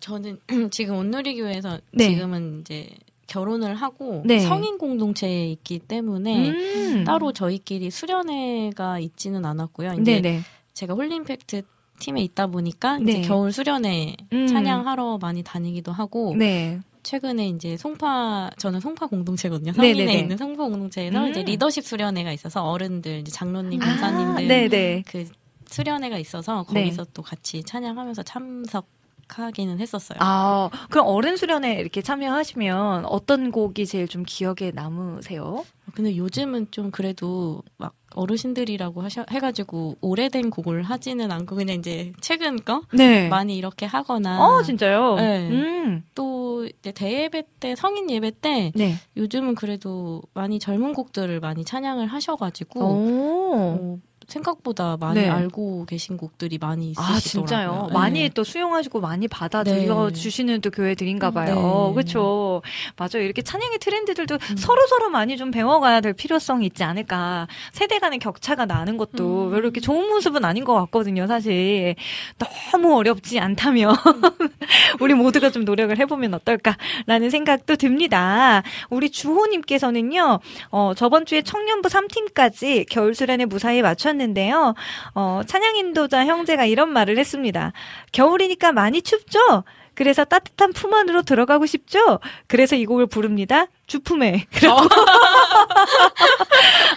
[0.00, 0.38] 저는
[0.72, 2.08] 지금 온누리 교회에서 네.
[2.08, 2.88] 지금은 이제
[3.26, 4.40] 결혼을 하고 네.
[4.40, 7.04] 성인 공동체에 있기 때문에 음.
[7.04, 9.94] 따로 저희끼리 수련회가 있지는 않았고요.
[10.00, 10.40] 이제 네네.
[10.72, 11.62] 제가 홀림팩트
[11.98, 13.12] 팀에 있다 보니까 네.
[13.12, 14.46] 이제 겨울 수련회 음.
[14.46, 16.80] 찬양하러 많이 다니기도 하고 네.
[17.02, 19.72] 최근에 이제 송파 저는 송파 공동체거든요.
[19.72, 20.18] 성인에 네네네.
[20.20, 21.30] 있는 송파 공동체에서 음.
[21.30, 25.04] 이제 리더십 수련회가 있어서 어른들 이제 장로님, 아, 권사님들 네네.
[25.06, 25.28] 그
[25.66, 26.84] 수련회가 있어서 네.
[26.84, 28.86] 거기서 또 같이 찬양하면서 참석
[29.28, 30.18] 하기는 했었어요.
[30.20, 35.64] 아, 그럼 어른 수련회 이렇게 참여하시면 어떤 곡이 제일 좀 기억에 남으세요?
[35.94, 42.56] 근데 요즘은 좀 그래도 막 어르신들이라고 하셔, 해가지고 오래된 곡을 하지는 않고 그냥 이제 최근
[42.56, 43.28] 거 네.
[43.28, 44.44] 많이 이렇게 하거나.
[44.44, 45.16] 어 진짜요?
[45.16, 45.48] 네.
[45.50, 46.04] 음.
[46.14, 48.94] 또 이제 대예배 때 성인 예배 때 네.
[49.16, 53.98] 요즘은 그래도 많이 젊은 곡들을 많이 찬양을 하셔가지고 어,
[54.28, 55.28] 생각보다 많이 네.
[55.28, 57.16] 알고 계신 곡들이 많이 있으시더라고요.
[57.16, 57.86] 아 진짜요?
[57.88, 57.94] 네.
[57.94, 60.12] 많이 또 수용하시고 많이 받아들여 네.
[60.12, 61.88] 주시는 또 교회들인가 봐요.
[61.88, 61.94] 네.
[61.94, 62.62] 그렇죠.
[62.96, 63.22] 맞아요.
[63.22, 64.56] 이렇게 찬양의 트렌드들도 음.
[64.56, 67.46] 서로 서로 많이 좀 배워가야 될 필요성이 있지 않을까.
[67.72, 69.56] 세대 간의 격차가 나는 것도 음.
[69.56, 71.26] 이렇게 좋은 모습은 아닌 것 같거든요.
[71.26, 71.94] 사실
[72.38, 74.22] 너무 어렵지 않다면 음.
[75.00, 78.62] 우리 모두가 좀 노력을 해보면 어떨까라는 생각도 듭니다.
[78.90, 80.40] 우리 주호님께서는요.
[80.70, 84.74] 어, 저번 주에 청년부 3팀까지 겨울 수련회 무사히 맞췄 하셨는데요.
[85.14, 87.72] 어, 찬양 인도자 형제가 이런 말을 했습니다.
[88.12, 89.64] 겨울이니까 많이 춥죠?
[89.94, 92.18] 그래서 따뜻한 품 안으로 들어가고 싶죠?
[92.48, 93.66] 그래서 이 곡을 부릅니다.
[93.86, 94.46] 주품에.
[94.68, 94.76] 어.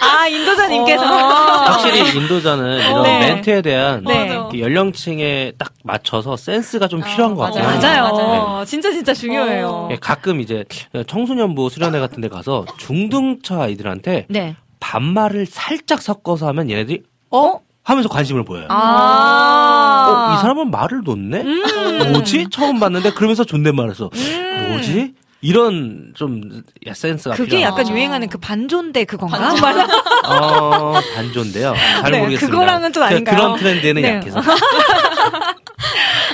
[0.02, 1.03] 아, 인도자님께서.
[1.06, 1.27] 어.
[1.68, 3.19] 확실히 인도자는 이런 네.
[3.19, 4.35] 멘트에 대한 네.
[4.57, 7.65] 연령층에 딱 맞춰서 센스가 좀 필요한 것 같아요.
[7.65, 8.02] 맞아요.
[8.11, 8.65] 맞아요.
[8.65, 9.68] 진짜 진짜 중요해요.
[9.68, 9.89] 어.
[9.91, 10.65] 예, 가끔 이제
[11.06, 14.56] 청소년부 수련회 같은 데 가서 중등차 아이들한테 네.
[14.88, 17.59] 반말을 살짝 섞어서 하면 얘네들이 어?
[17.84, 18.68] 하면서 관심을 보여요.
[18.69, 21.41] 아~ 어, 이 사람은 말을 놓네?
[21.41, 22.47] 음~ 뭐지?
[22.49, 24.09] 처음 봤는데 그러면서 존댓말을 써.
[24.14, 25.14] 음~ 뭐지?
[25.41, 27.72] 이런 좀 센스가 그게 필요한.
[27.72, 29.38] 약간 유행하는 그 반존대 그건가?
[29.55, 29.89] 반존
[30.26, 31.73] 어, 반존대요.
[32.01, 32.47] 잘 네, 모르겠습니다.
[32.47, 33.35] 그거랑은 좀 아닌가요?
[33.35, 34.15] 그런 트렌드에는 네.
[34.15, 34.41] 약해서.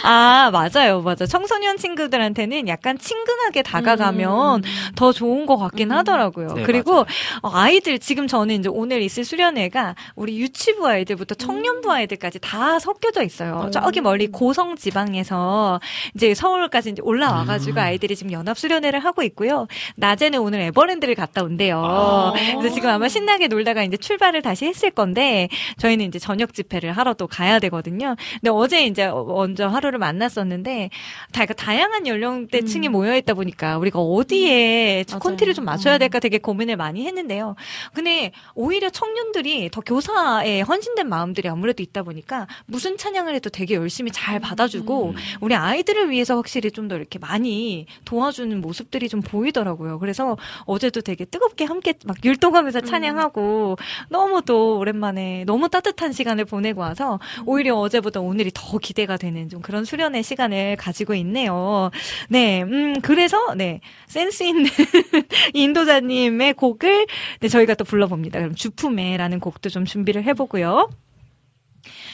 [0.03, 1.01] 아, 맞아요.
[1.01, 1.25] 맞아.
[1.25, 4.93] 청소년 친구들한테는 약간 친근하게 다가가면 음.
[4.95, 5.97] 더 좋은 것 같긴 음.
[5.97, 6.47] 하더라고요.
[6.53, 7.05] 네, 그리고
[7.41, 7.55] 맞아요.
[7.55, 11.91] 아이들, 지금 저는 이제 오늘 있을 수련회가 우리 유치부 아이들부터 청년부 음.
[11.91, 13.63] 아이들까지 다 섞여져 있어요.
[13.65, 13.71] 음.
[13.71, 15.79] 저기 멀리 고성 지방에서
[16.15, 17.83] 이제 서울까지 이제 올라와가지고 음.
[17.83, 19.67] 아이들이 지금 연합 수련회를 하고 있고요.
[19.95, 21.81] 낮에는 오늘 에버랜드를 갔다 온대요.
[21.83, 22.33] 아.
[22.57, 25.47] 그래서 지금 아마 신나게 놀다가 이제 출발을 다시 했을 건데
[25.77, 28.15] 저희는 이제 저녁 집회를 하러 또 가야 되거든요.
[28.41, 30.89] 근데 어제 이제 먼저 하루를 만났었는데
[31.31, 32.91] 다 그러니까 다양한 연령대층이 음.
[32.91, 35.19] 모여 있다 보니까 우리가 어디에 음.
[35.19, 35.99] 콘티를 좀 맞춰야 음.
[35.99, 37.55] 될까 되게 고민을 많이 했는데요.
[37.93, 44.11] 근데 오히려 청년들이 더 교사에 헌신된 마음들이 아무래도 있다 보니까 무슨 찬양을 해도 되게 열심히
[44.11, 45.15] 잘 받아주고 음.
[45.41, 49.99] 우리 아이들을 위해서 확실히 좀 더 이렇게 많이 도와주는 모습들이 좀 보이더라고요.
[49.99, 52.85] 그래서 어제도 되게 뜨겁게 함께 막 율동하면서 음.
[52.85, 53.77] 찬양하고
[54.09, 59.61] 너무 또 오랜만에 너무 따뜻한 시간을 보내고 와서 오히려 어제보다 오늘이 더 기대가 되는 좀
[59.61, 61.91] 그런 수련의 시간을 가지고 있네요.
[62.29, 64.65] 네, 음, 그래서, 네, 센스 있는
[65.53, 67.07] 인도자님의 곡을,
[67.39, 68.39] 네, 저희가 또 불러봅니다.
[68.39, 70.89] 그럼 주품에라는 곡도 좀 준비를 해보고요.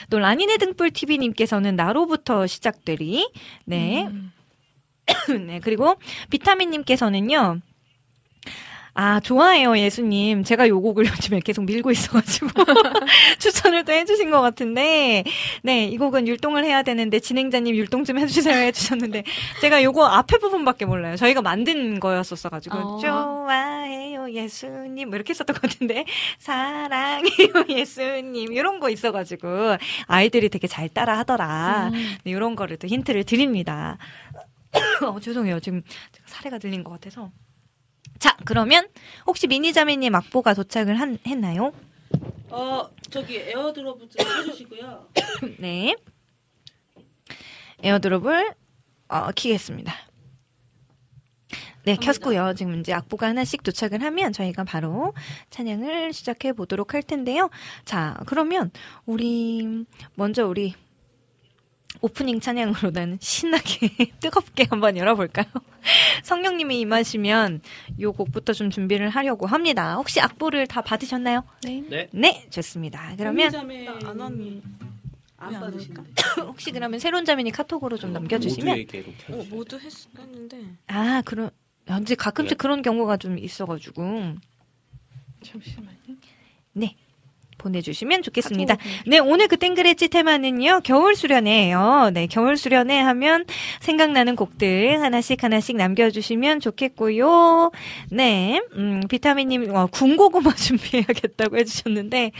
[0.10, 3.30] 또 라니네 등불 TV님께서는 나로부터 시작되리.
[3.66, 4.06] 네.
[4.06, 4.32] 음.
[5.48, 5.96] 네, 그리고
[6.30, 7.60] 비타민님께서는요.
[9.02, 10.44] 아, 좋아해요, 예수님.
[10.44, 12.50] 제가 요 곡을 요즘에 계속 밀고 있어가지고
[13.40, 15.24] 추천을 또 해주신 것 같은데,
[15.64, 19.24] 네, 이 곡은 율동을 해야 되는데 진행자님 율동 좀 해주세요 해주셨는데,
[19.62, 21.16] 제가 요거 앞에 부분밖에 몰라요.
[21.16, 22.98] 저희가 만든 거였었어가지고, 어.
[23.00, 25.08] 좋아해요, 예수님.
[25.08, 26.04] 뭐 이렇게 했었던 것 같은데,
[26.38, 28.52] 사랑해요, 예수님.
[28.52, 29.78] 이런 거 있어가지고,
[30.08, 31.92] 아이들이 되게 잘 따라 하더라.
[31.94, 32.18] 음.
[32.26, 33.98] 네, 이런 거를 또 힌트를 드립니다.
[35.08, 35.62] 어, 죄송해요.
[35.62, 37.32] 지금 제가 사레가 들린 것 같아서.
[38.20, 38.88] 자, 그러면
[39.26, 41.72] 혹시 민희자매님 악보가 도착을 한, 했나요?
[42.50, 45.08] 어, 저기 AirDrop 좀 해주시고요.
[45.60, 45.96] 네.
[47.82, 48.54] AirDrop을
[49.08, 49.94] 어, 키겠습니다.
[51.86, 52.54] 네, 켰고요.
[52.56, 55.14] 지금 이제 악보가 하나씩 도착을 하면 저희가 바로
[55.50, 57.50] 찬양을 시작해 보도록 할 텐데요.
[57.86, 58.70] 자, 그러면
[59.06, 59.86] 우리
[60.16, 60.76] 먼저 우리
[62.02, 63.90] 오프닝 찬양으로는 신나게
[64.22, 65.46] 뜨겁게 한번 열어볼까요?
[66.24, 67.62] 성령님이 임하시면
[68.00, 69.96] 요 곡부터 좀 준비를 하려고 합니다.
[69.96, 71.44] 혹시 악보를 다 받으셨나요?
[71.64, 71.84] 네.
[71.90, 73.14] 네, 네 좋습니다.
[73.18, 73.54] 그러면
[74.06, 74.62] 안원
[75.38, 76.04] 안 받으실까?
[76.48, 78.86] 혹시 그러면 새로운 자매님 카톡으로 좀 남겨주시면
[79.32, 81.50] 어, 모두 했, 했는데 아 그런
[82.02, 82.62] 이제 가끔씩 네.
[82.62, 84.36] 그런 경우가 좀 있어가지고
[85.44, 85.98] 잠시만요.
[86.74, 86.96] 네.
[87.60, 88.78] 보내주시면 좋겠습니다.
[89.06, 92.10] 네, 오늘 그 땡그레지 테마는요, 겨울 수련회예요.
[92.14, 93.46] 네, 겨울 수련회 하면
[93.82, 97.72] 생각나는 곡들 하나씩 하나씩 남겨주시면 좋겠고요.
[98.10, 102.32] 네, 음, 비타민님, 어, 군고구마 준비해야겠다고 해주셨는데,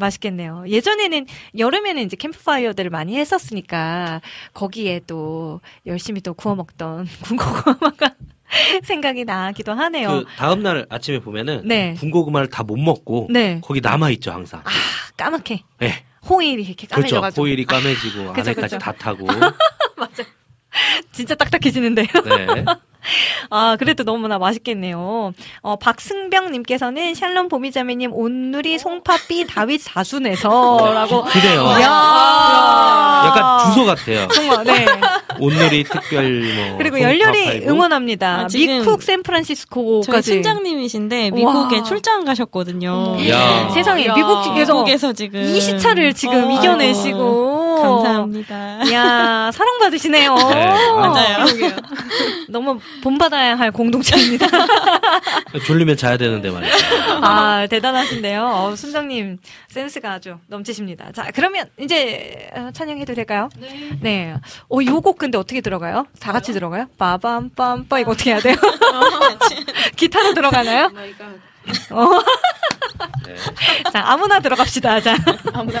[0.00, 0.64] 맛있겠네요.
[0.66, 1.26] 예전에는
[1.58, 4.20] 여름에는 이제 캠프파이어들을 많이 했었으니까
[4.54, 8.14] 거기에 또 열심히 또 구워 먹던 군고구마가
[8.84, 10.08] 생각이 나기도 하네요.
[10.08, 11.94] 그 다음 날 아침에 보면은 네.
[11.98, 13.60] 군고구마를 다 못 먹고 네.
[13.64, 14.60] 거기 남아 있죠 항상.
[14.64, 14.70] 아
[15.16, 15.62] 까맣게.
[15.78, 16.04] 네.
[16.28, 17.20] 호일이 이렇게 까매져가지고.
[17.20, 17.40] 그렇죠.
[17.42, 18.78] 호일이 까매지고 아, 안에까지 그쵸.
[18.78, 19.26] 다 타고.
[19.96, 20.22] 맞아.
[21.12, 22.06] 진짜 딱딱해지는데요.
[22.24, 22.64] 네.
[23.50, 25.32] 아, 그래도 너무나 맛있겠네요.
[25.62, 31.24] 어, 박승병님께서는 샬롬 보미자매님 온누리 송파 삐 다윗 사순에서라고.
[31.24, 31.64] 그래요.
[31.82, 34.28] 야 약간 주소 같아요.
[34.28, 34.86] 정말, 네.
[35.38, 36.78] 온누리 특별 뭐.
[36.78, 38.40] 그리고 열렬히 응원합니다.
[38.40, 40.32] 아, 미국 샌프란시스코까지.
[40.32, 41.82] 팀장님이신데 미국에 와.
[41.84, 43.16] 출장 가셨거든요.
[43.28, 43.70] 야.
[43.70, 44.14] 세상에 야.
[44.14, 46.50] 미국 에서, 미국에서 지금 이 시차를 지금 어.
[46.52, 47.59] 이겨내시고.
[47.82, 48.92] 감사합니다.
[48.92, 50.34] 야 사랑받으시네요.
[50.34, 51.44] 네, 맞아요.
[52.48, 54.46] 너무 본받아야 할 공동체입니다.
[55.66, 56.74] 졸리면 자야 되는데 말이죠.
[57.22, 58.44] 아, 대단하신데요.
[58.46, 59.38] 어, 순정님
[59.68, 61.12] 센스가 아주 넘치십니다.
[61.12, 63.48] 자, 그러면 이제 어, 찬양해도 될까요?
[63.58, 63.90] 네.
[64.00, 64.34] 네.
[64.68, 66.06] 어, 요 곡 근데 어떻게 들어가요?
[66.20, 66.86] 다 같이 들어가요?
[66.98, 68.54] 빠밤빰빠 이거 어떻게 해야 돼요?
[69.96, 70.90] 기타로 들어가나요?
[71.90, 72.04] 어.
[73.26, 73.34] 네.
[73.92, 75.00] 자, 아무나 들어갑시다.
[75.00, 75.16] 자.
[75.54, 75.80] 아무나.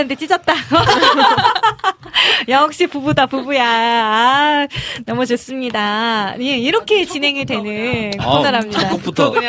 [0.00, 0.54] 하는데 찢었다.
[2.48, 3.64] 역시 부부다, 부부야.
[3.64, 4.66] 아,
[5.06, 6.34] 너무 좋습니다.
[6.40, 8.90] 예, 이렇게 진행이 되는 아, 코너랍니다.
[8.90, 9.48] 첫부터 네,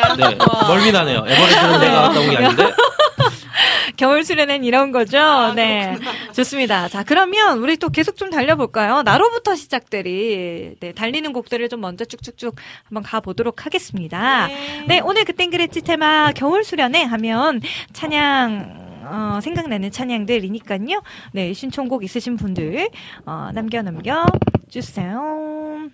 [0.68, 1.24] 멀미 나네요.
[1.26, 2.72] 에버랜드는 내가 갔다 온게 아닌데.
[3.96, 5.18] 겨울 수련은 이런 거죠.
[5.18, 5.96] 아, 네.
[6.32, 6.88] 좋습니다.
[6.88, 9.02] 자, 그러면 우리 또 계속 좀 달려볼까요?
[9.02, 14.46] 나로부터 시작들이, 네, 달리는 곡들을 좀 먼저 쭉쭉쭉 한번 가보도록 하겠습니다.
[14.48, 17.60] 네, 네 오늘 그땐 그랬지 테마 겨울 수련회 하면
[17.92, 21.02] 찬양, 어, 생각나는 찬양들이니까요.
[21.32, 22.88] 네, 신청곡 있으신 분들
[23.26, 24.24] 어, 남겨 남겨
[24.68, 25.88] 주세요.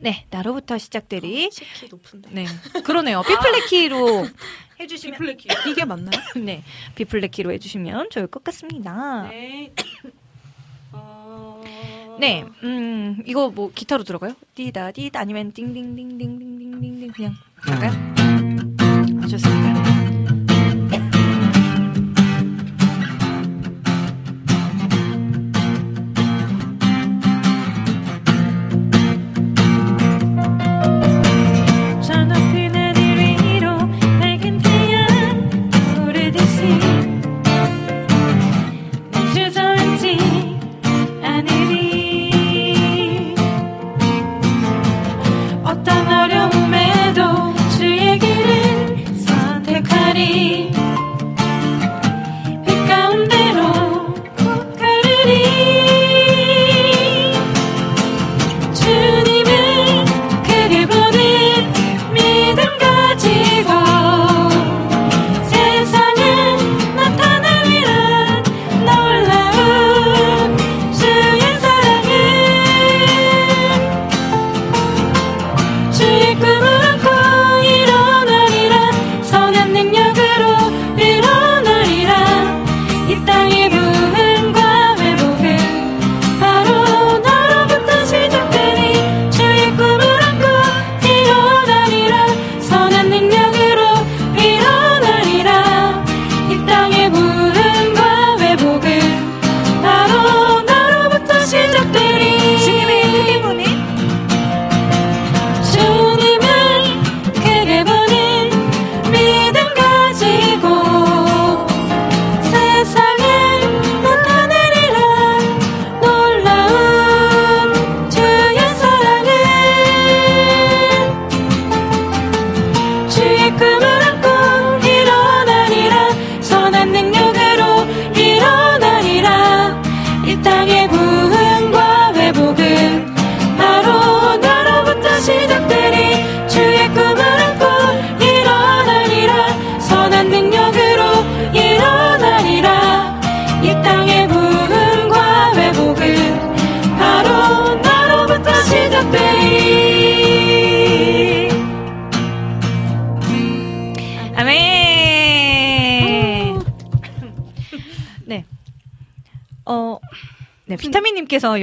[0.00, 2.30] 네, 나로부터 시작들이 아, 키 높은데.
[2.32, 2.46] 네,
[2.84, 3.22] 그러네요.
[3.22, 4.26] 비플레키로
[4.80, 6.10] 해주시면 비플레키 이게 맞나요?
[6.44, 6.62] 네,
[6.94, 9.28] 비플레키로 해주시면 좋을 것 같습니다.
[9.28, 9.72] 네.
[10.92, 11.62] 어.
[12.20, 14.34] 네, 음, 이거 뭐 기타로 들어가요?
[14.54, 17.34] 띠다 띠다 아니면 띵띵띵띵띵띵띵 그냥
[17.64, 17.92] 들어가요?
[19.28, 19.75] 좋습니다.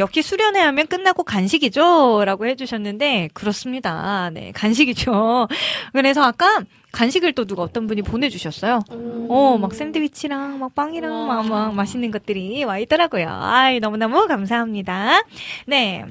[0.03, 2.23] 역시 수련회 하면 끝나고 간식이죠?
[2.25, 4.29] 라고 해주셨는데, 그렇습니다.
[4.33, 5.47] 네, 간식이죠.
[5.93, 6.61] 그래서 아까
[6.91, 8.81] 간식을 또 누가 어떤 분이 보내주셨어요.
[8.89, 13.27] 어, 막 샌드위치랑 막 빵이랑 막, 막 맛있는 것들이 와 있더라고요.
[13.29, 15.23] 아이, 너무너무 감사합니다.
[15.67, 16.03] 네.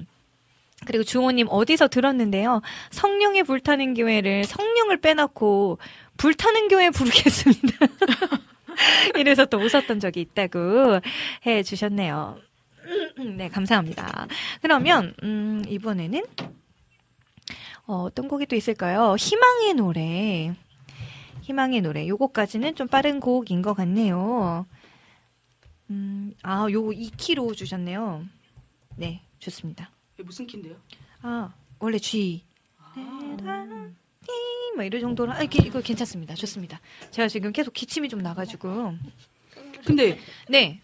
[0.86, 2.62] 그리고 주호님 어디서 들었는데요.
[2.90, 5.78] 성령의 불타는 교회를 성령을 빼놓고
[6.16, 7.86] 불타는 교회 부르겠습니다.
[9.16, 11.00] 이래서 또 웃었던 적이 있다고
[11.46, 12.38] 해 주셨네요.
[13.52, 14.26] 네, 감사합니다.
[14.62, 16.24] 그러면, 음, 이번에는,
[17.86, 19.14] 어, 어떤 곡이 또 있을까요?
[19.18, 20.54] 희망의 노래.
[21.42, 22.08] 희망의 노래.
[22.08, 24.64] 요거까지는 좀 빠른 곡인 것 같네요.
[25.90, 28.24] 음, 아, 요거 2키로 주셨네요.
[28.96, 29.90] 네, 좋습니다.
[30.18, 30.76] 무슨 키인데요?
[31.20, 32.42] 아, 원래 G.
[32.78, 33.90] 아.
[34.74, 36.34] 뭐 이런 정도로 아, 이게 이거 괜찮습니다.
[36.34, 36.80] 좋습니다.
[37.10, 38.94] 제가 지금 계속 기침이 좀 나가지고.
[39.84, 40.18] 근데
[40.48, 40.80] 네.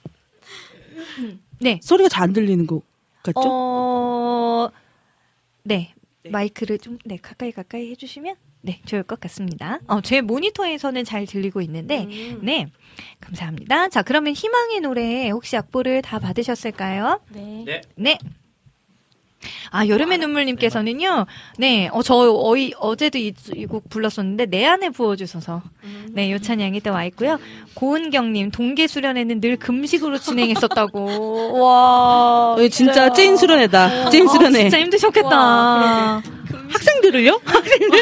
[1.61, 1.81] 네.
[1.83, 2.83] 소리가 잘 안 들리는 것
[3.23, 3.41] 같죠?
[3.45, 4.71] 어...
[5.63, 5.95] 네.
[6.23, 6.31] 네.
[6.31, 9.79] 마이크를 좀, 네, 가까이 가까이 해주시면, 네, 좋을 것 같습니다.
[9.87, 12.41] 어, 제 모니터에서는 잘 들리고 있는데, 음.
[12.43, 12.67] 네.
[13.21, 13.89] 감사합니다.
[13.89, 17.21] 자, 그러면 희망의 노래 혹시 악보를 다 받으셨을까요?
[17.31, 17.63] 네.
[17.65, 17.81] 네.
[17.97, 18.19] 네.
[19.71, 21.27] 아, 여름의 눈물님께서는요,
[21.59, 25.63] 네, 어, 저, 어이, 어제도 이곡 불렀었는데, 내 안에 부어주셔서,
[26.11, 27.39] 네, 요 찬양이 또 와 있고요.
[27.75, 31.61] 고은경님, 동계 수련회는 늘 금식으로 진행했었다고.
[31.63, 32.57] 와.
[32.71, 34.11] 진짜 찐 수련회다.
[34.11, 34.59] 찐 수련회.
[34.59, 36.23] 어, 진짜 힘드셨겠다.
[36.69, 37.41] 와, 학생들을요?
[37.45, 37.99] 학생들?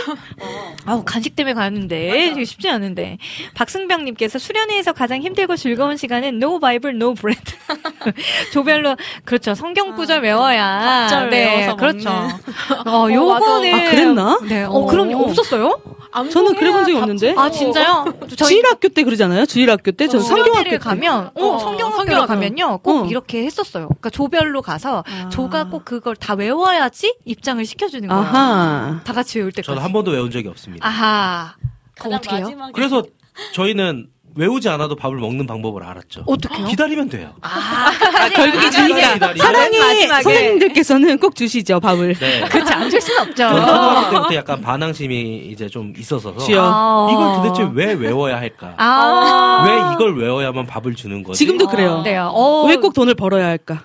[0.85, 2.27] 아우, 간식 때문에 가는데.
[2.29, 3.19] 이게 쉽지 않은데.
[3.55, 7.43] 박승병님께서 수련회에서 가장 힘들고 즐거운 시간은 No Bible, No Bread.
[8.53, 9.55] 조별로, 그렇죠.
[9.55, 11.29] 성경 구절 아, 외워야.
[11.31, 12.11] 네, 그렇죠.
[12.87, 13.75] 어, 요거는.
[13.75, 14.39] 아, 그랬나?
[14.49, 14.65] 네.
[14.65, 15.25] 어, 그럼요.
[15.25, 15.81] 없었어요?
[16.25, 17.35] 저는 그래본 적이 없는데.
[17.37, 18.05] 아 진짜요?
[18.37, 19.47] 저희 주일학교 때 그러잖아요.
[19.47, 23.07] 주일학교 때 저는 어, 성경학교 가면 어, 어 성경학교 가면요 꼭 어.
[23.07, 23.89] 이렇게 했었어요.
[23.89, 25.29] 그러니까 조별로 가서 아.
[25.29, 28.23] 조가 꼭 그걸 다 외워야지 입장을 시켜주는 거예요.
[28.23, 29.01] 아하.
[29.05, 29.67] 다 같이 외울 때까지.
[29.67, 30.87] 저는 한 번도 외운 적이 없습니다.
[30.87, 31.55] 아하.
[31.99, 32.51] 그럼 어떻게 해요?
[32.75, 33.03] 그래서
[33.53, 36.25] 저희는 외우지 않아도 밥을 먹는 방법을 알았죠.
[36.27, 36.67] 어떻게요?
[36.67, 37.33] 기다리면 돼요.
[37.41, 42.15] 아, 아 결국에 주니까 사랑의 선생님들께서는 꼭 주시죠 밥을.
[42.15, 42.41] 네.
[42.49, 43.49] 그렇지 않을 수는 없죠.
[43.49, 48.75] 초등학교 때부터 약간 반항심이 이제 좀 있어서 아~ 이걸 도대체 왜 외워야 할까?
[48.77, 51.39] 아~ 왜 이걸 외워야만 밥을 주는 거지?
[51.39, 52.05] 지금도 그래요.
[52.07, 52.67] 아~ 어.
[52.67, 53.83] 왜꼭 돈을 벌어야 할까?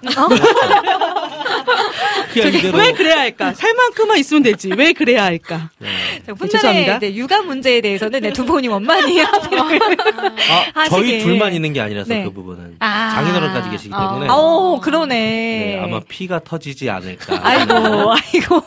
[2.40, 2.44] 어?
[2.44, 3.54] 저기, 왜 그래야 할까?
[3.54, 4.72] 살 만큼만 있으면 되지.
[4.76, 5.70] 왜 그래야 할까?
[5.80, 5.90] 네.
[6.26, 7.00] 죄송합니다.
[7.00, 9.22] 네, 육아 문제에 대해서는 네, 두 분이 원만히
[10.74, 12.24] 아, 저희 둘만 있는 게 아니라서 네.
[12.24, 14.28] 그 부분은 아~ 장인어른까지 계시기 때문에.
[14.28, 15.16] 아, 오, 그러네.
[15.16, 17.40] 네, 아마 피가 터지지 않을까.
[17.44, 18.64] 아이고, 아이고.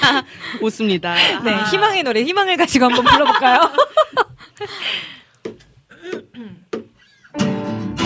[0.60, 1.14] 웃습니다.
[1.44, 3.70] 네, 희망의 노래, 희망을 가지고 한번 불러볼까요?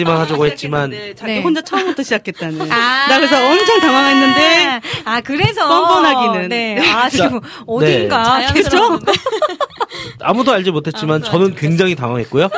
[0.00, 1.42] 네 마디만 하자고 했지만 자기 네.
[1.42, 2.72] 혼자 처음부터 시작했다는.
[2.72, 6.48] 아~ 나 그래서 엄청 당황했는데 아 그래서 뻔뻔하기는.
[6.48, 6.90] 네.
[6.90, 8.52] 아 지금 어딘가 네.
[8.52, 8.98] 그죠?
[10.20, 12.48] 아무도 알지 못했지만 아무도 저는 알지 굉장히 당황했고요.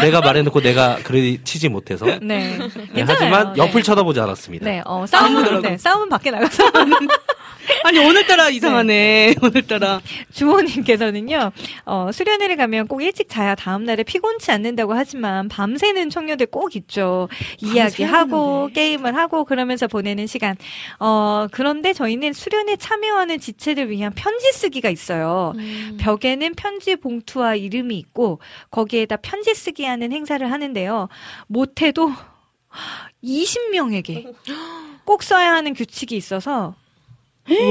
[0.00, 2.06] 내가 말해놓고 내가 그래 치지 못해서.
[2.22, 2.58] 네.
[2.92, 3.82] 네 하지만 옆을 네.
[3.82, 4.64] 쳐다보지 않았습니다.
[4.64, 6.64] 네, 어, 싸움은, 네, 싸움은 밖에 나가서.
[7.84, 8.86] 아니 오늘따라 이상하네.
[8.86, 9.34] 네.
[9.42, 10.00] 오늘따라
[10.32, 11.52] 주호님께서는요.
[11.84, 17.28] 어, 수련회를 가면 꼭 일찍 자야 다음 날에 피곤치 않는다고 하지만 밤새는 청년들 꼭 있죠.
[17.58, 20.56] 이야기하고 게임을 하고 그러면서 보내는 시간.
[21.00, 25.52] 어, 그런데 저희는 수련회 참여하는 지체들 위한 편지 쓰기가 있어요.
[25.56, 25.98] 음.
[26.00, 28.40] 벽에는 편지 봉투와 이름이 있고
[28.70, 31.08] 거기에다 편지 쓰기 하는 행사를 하는데요.
[31.46, 32.12] 못해도
[33.24, 34.34] 20명에게
[35.04, 36.74] 꼭 써야 하는 규칙이 있어서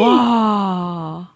[0.01, 1.35] 와.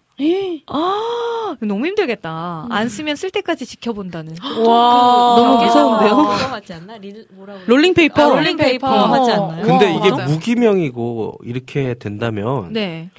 [0.66, 2.66] 아, 너무 힘들겠다.
[2.66, 2.72] 음.
[2.72, 4.36] 안 쓰면 쓸 때까지 지켜본다는.
[4.66, 6.16] 와, 그, 너무 무서운데요?
[6.16, 6.98] 그거 하지 않나?
[6.98, 8.22] 릴, 뭐라고 롤링 페이퍼.
[8.22, 9.06] 아, 롤링 페이퍼 어.
[9.06, 9.64] 하지 않나요?
[9.64, 10.28] 근데 이게 맞아요.
[10.28, 13.10] 무기명이고 이렇게 된다면 네.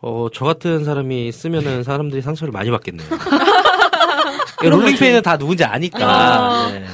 [0.00, 3.08] 어, 저 같은 사람이 쓰면은 사람들이 상처를 많이 받겠네요.
[4.68, 5.98] 롤링페이는 다 누군지 아니까.
[6.06, 6.70] 아.
[6.70, 6.86] 네.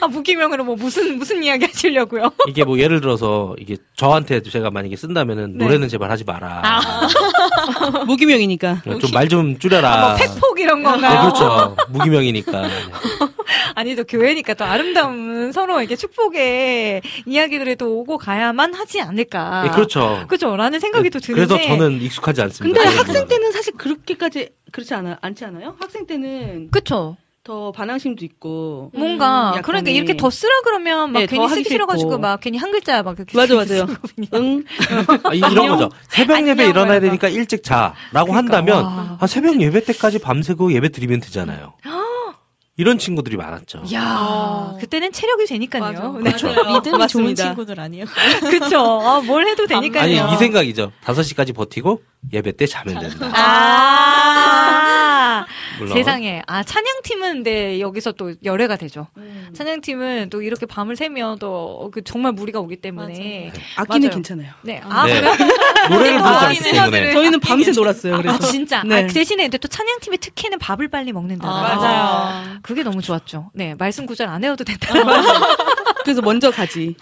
[0.00, 2.30] 아, 무기명으로 뭐 무슨, 무슨 이야기 하시려고요?
[2.48, 5.64] 이게 뭐 예를 들어서 이게 저한테 제가 만약에 쓴다면은 네.
[5.64, 6.62] 노래는 제발 하지 마라.
[6.64, 6.80] 아.
[8.06, 8.82] 무기명이니까.
[9.00, 9.90] 좀 말좀 좀 줄여라.
[9.90, 11.12] 아, 뭐 팩폭 이런 건가요?
[11.12, 11.76] 네, 그렇죠.
[11.88, 12.68] 무기명이니까.
[13.74, 19.62] 아니, 또 교회니까 또 아름다운 서로 이렇게 축복의 이야기들이 또 오고 가야만 하지 않을까.
[19.62, 20.24] 네, 그렇죠.
[20.28, 20.56] 그렇죠.
[20.56, 21.46] 라는 생각이 네, 또 드는데.
[21.46, 22.82] 그래서 저는 익숙하지 않습니다.
[22.82, 25.76] 근데 학생 때는 사실 그렇게까지 그렇지 않아, 않지 않아요?
[25.80, 26.70] 학생 때는.
[26.70, 27.16] 그쵸.
[27.42, 32.18] 더 반항심도 있고 뭔가 음, 그러니까 이렇게 더 쓰라 그러면 막 네, 괜히 쓰기 싫어가지고
[32.18, 33.86] 막 괜히 한 글자 막 이렇게 맞아 맞아요.
[34.34, 34.62] 응
[35.24, 35.88] 아, 이런 거죠.
[36.08, 40.90] 새벽 예배 일어나야 되니까 일찍 자라고 그러니까, 한다면 와, 한 새벽 예배 때까지 밤새고 예배
[40.90, 41.72] 드리면 되잖아요.
[42.76, 43.84] 이런 친구들이 많았죠.
[43.94, 46.18] 야 그때는 체력이 되니까요.
[46.22, 46.30] 네.
[46.30, 46.48] 그렇죠.
[46.48, 47.08] 리듬이 맞습니다.
[47.08, 48.04] 좋은 친구들 아니에요?
[48.50, 48.80] 그렇죠.
[49.00, 50.22] 아, 뭘 해도 되니까요.
[50.22, 50.92] 아니 이 생각이죠.
[51.04, 52.02] 5시까지 버티고
[52.32, 53.30] 예배 때 자면 된다.
[53.32, 54.90] 아
[55.92, 59.06] 세상에 아 찬양팀은 근데 여기서 또 열애가 되죠.
[59.16, 59.48] 음.
[59.54, 63.52] 찬양팀은 또 이렇게 밤을 새면 또 그 정말 무리가 오기 때문에 네.
[63.76, 64.14] 악기는 맞아요.
[64.14, 64.52] 괜찮아요.
[64.62, 64.80] 네.
[64.84, 65.20] 아 네.
[65.90, 68.16] 노래를 부르지 않기 때문에 저희는 밤새 놀았어요.
[68.18, 68.82] 그래서 아, 진짜.
[68.84, 69.02] 네.
[69.02, 71.48] 아, 그 대신에 근데 또 찬양팀의 특혜는 밥을 빨리 먹는다.
[71.48, 72.58] 아, 맞아요.
[72.62, 73.50] 그게 너무 좋았죠.
[73.54, 74.92] 네 말씀 구절 안 해도 된다.
[76.04, 76.94] 그래서 먼저 가지.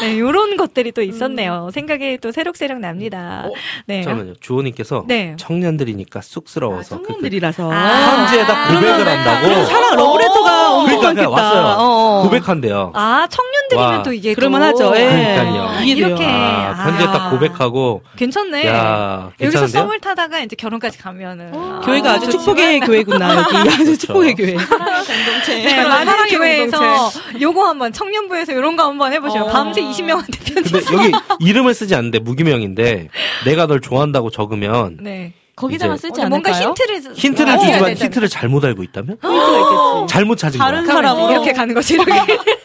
[0.00, 1.66] 네, 요런 것들이 또 있었네요.
[1.66, 1.70] 음.
[1.70, 3.44] 생각이 또 새록새록 납니다.
[3.46, 3.52] 어,
[3.86, 4.02] 네.
[4.12, 4.34] 잠깐만요.
[4.40, 5.34] 주호님께서 네.
[5.38, 6.96] 청년들이니까 쑥스러워서.
[6.96, 7.68] 아, 청년들이라서.
[7.68, 9.64] 그, 아, 편지에다 고백을 한다고.
[9.66, 10.84] 사랑 러브레터가 어.
[10.86, 11.62] 그러니까 왔어요.
[11.62, 12.22] 어, 어.
[12.22, 12.92] 고백한대요.
[12.94, 14.02] 아, 청 년들이면 와.
[14.02, 14.92] 또 이게 그럴만하죠.
[14.96, 15.04] 예.
[15.04, 15.84] 그러니까요.
[15.84, 18.02] 이렇게 아, 편지에 딱 고백하고.
[18.16, 18.66] 괜찮네.
[18.66, 21.52] 야, 여기서 썸을 타다가 이제 결혼까지 가면은.
[21.54, 23.46] 아, 교회가 아주 축복의 교회구나.
[23.66, 23.98] 여기 아주.
[23.98, 24.52] 축복의 교회.
[24.54, 25.62] 공동체.
[25.62, 29.52] 네, 사랑 교회에서 요거 한번 청년부에서 이런 거 한번 해보시면 어.
[29.52, 30.72] 밤새 20명한테 편지.
[30.72, 33.08] 근데 여기 이름을 쓰지 않는데 무기명인데
[33.44, 34.98] 내가 널 좋아한다고 적으면.
[35.00, 35.32] 네.
[35.54, 36.28] 거기다가 쓰지 않을까요?
[36.28, 38.04] 뭔가 힌트를 힌트를 어, 주지만 네, 네, 네.
[38.04, 39.18] 힌트를 잘못 알고 있다면?
[39.22, 40.06] 어.
[40.08, 40.94] 잘못 찾은 다른 거야.
[40.94, 42.10] 사람 이렇게 가는 거지 이렇게.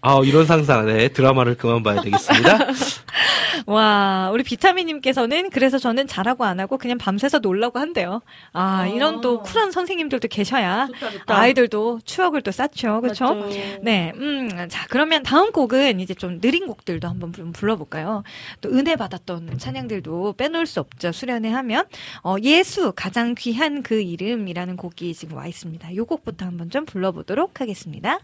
[0.00, 2.58] 아, 이런 상상, 네, 드라마를 그만 봐야 되겠습니다.
[3.66, 8.22] 와, 우리 비타민님께서는 그래서 저는 잘하고 안 하고 그냥 밤새서 놀라고 한대요.
[8.52, 8.86] 아, 아.
[8.86, 11.38] 이런 또 쿨한 선생님들도 계셔야 좋다, 좋다.
[11.38, 13.00] 아이들도 추억을 또 쌓죠.
[13.00, 13.34] 그렇죠?
[13.80, 14.12] 네.
[14.16, 18.22] 음, 자, 그러면 다음 곡은 이제 좀 느린 곡들도 한번 좀 불러 볼까요?
[18.60, 21.12] 또 은혜 받았던 찬양들도 빼놓을 수 없죠.
[21.12, 21.86] 수련회 하면.
[22.22, 25.94] 어, 예수, 가장 귀한 그 이름이라는 곡이 지금 와 있습니다.
[25.96, 28.18] 요 곡부터 한번 좀 불러 보도록 하겠습니다.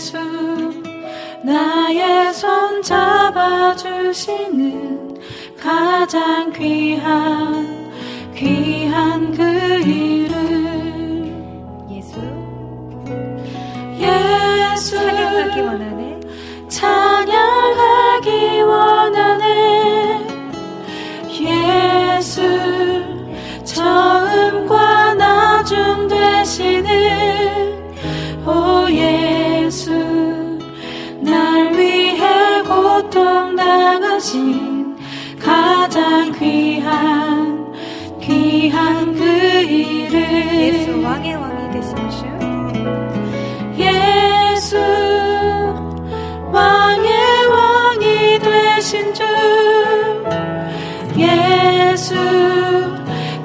[0.00, 0.10] 예수
[1.44, 4.00] 나의 손 잡아주시는
[5.60, 7.92] 가장 귀한
[8.34, 9.42] 귀한 그
[9.84, 11.26] 이름.
[11.90, 12.18] 예수.
[13.98, 14.96] 예수.
[14.96, 16.20] 찬양하기 원하네.
[16.68, 20.26] 찬양하기 원하네.
[21.40, 22.40] 예수
[23.64, 26.90] 처음과 나중 되시는
[28.46, 29.90] 오 예수
[31.20, 34.69] 날 위해 고통 당하신
[35.40, 37.72] 가장 귀한
[38.20, 40.20] 귀한 그 이름
[40.54, 42.26] 예수 왕의 왕이 되신 주
[43.82, 44.76] 예수
[46.52, 49.22] 왕의 왕이 되신 주
[51.16, 52.14] 예수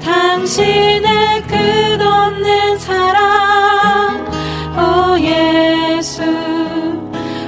[0.04, 3.26] 당신의 끝없는 사랑.
[5.18, 6.22] 예수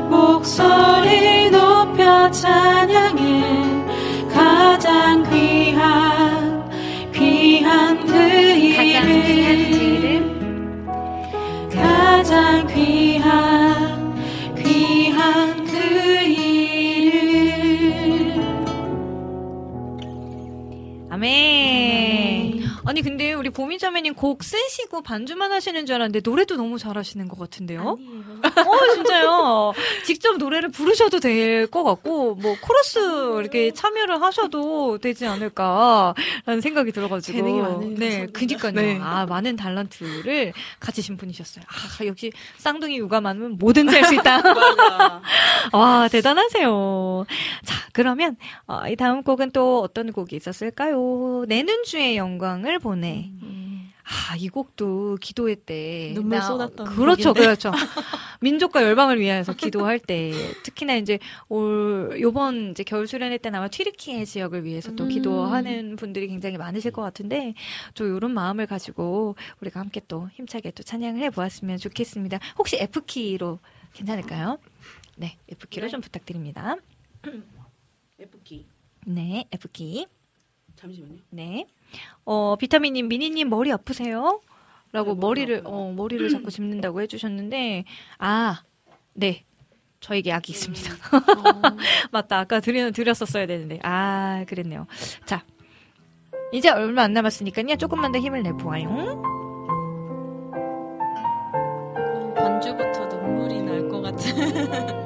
[0.10, 2.77] 목소리 높여 찬
[12.68, 12.80] 그
[16.28, 17.18] 이름
[22.88, 27.38] 아니 근데 우리 보미 자매님 곡 쓰시고 반주만 하시는 줄 알았는데 노래도 너무 잘하시는 것
[27.38, 27.98] 같은데요?
[28.00, 28.24] 아니에요.
[28.66, 29.74] 어 진짜요.
[30.06, 33.00] 직접 노래를 부르셔도 될 것 같고 뭐 코러스
[33.42, 38.72] 이렇게 참여를 하셔도 되지 않을까라는 생각이 들어가지고 재능이 많은 네, 그니까요.
[38.72, 39.00] 네.
[39.02, 41.66] 아 많은 달란트를 가지신 분이셨어요.
[41.68, 44.42] 아 역시 쌍둥이 육아 많으면 뭐든 할수 있다.
[45.74, 47.26] 와 대단하세요.
[47.66, 48.38] 자 그러면
[48.68, 51.44] 어, 이 다음 곡은 또 어떤 곡이 있었을까요?
[51.48, 53.32] 내는 주의 영광을 보내.
[54.10, 56.14] 아, 이 곡도 기도회 때.
[56.16, 57.42] 눈물 나- 쏟았던 그렇죠, 곡인데.
[57.42, 57.72] 그렇죠.
[58.40, 60.32] 민족과 열방을 위해서 기도할 때,
[60.64, 65.10] 특히나 이제 올, 요번 이제 겨울 수련회 때는 아마 튀르키예 지역을 위해서 또 음.
[65.10, 67.54] 기도하는 분들이 굉장히 많으실 것 같은데,
[67.96, 72.40] 또 요런 마음을 가지고 우리가 함께 또 힘차게 또 찬양을 해 보았으면 좋겠습니다.
[72.58, 73.60] 혹시 F키로
[73.92, 74.58] 괜찮을까요?
[75.18, 76.78] 네, F키로 좀 부탁드립니다.
[78.20, 78.66] F키.
[79.06, 80.06] 네, F키.
[80.78, 81.18] 잠시만요.
[81.32, 81.66] 네.
[82.26, 84.42] 어, 비타민님, 미니님 머리 아프세요?
[84.92, 87.84] 라고 머리를, 어, 머리를 자꾸 짚는다고 해주셨는데,
[88.20, 88.62] 아,
[89.14, 89.44] 네.
[90.00, 90.94] 저에게 약이 있습니다.
[92.12, 92.40] 맞다.
[92.40, 93.80] 아까 드리, 드렸었어야 되는데.
[93.84, 94.86] 아, 그랬네요.
[95.26, 95.44] 자.
[96.54, 97.76] 이제 얼마 안 남았으니까요.
[97.76, 99.22] 조금만 더 힘을 내보아요.
[102.36, 104.88] 반주부터 눈물이 날 것 같은.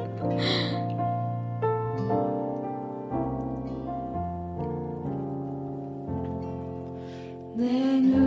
[7.53, 8.20] 내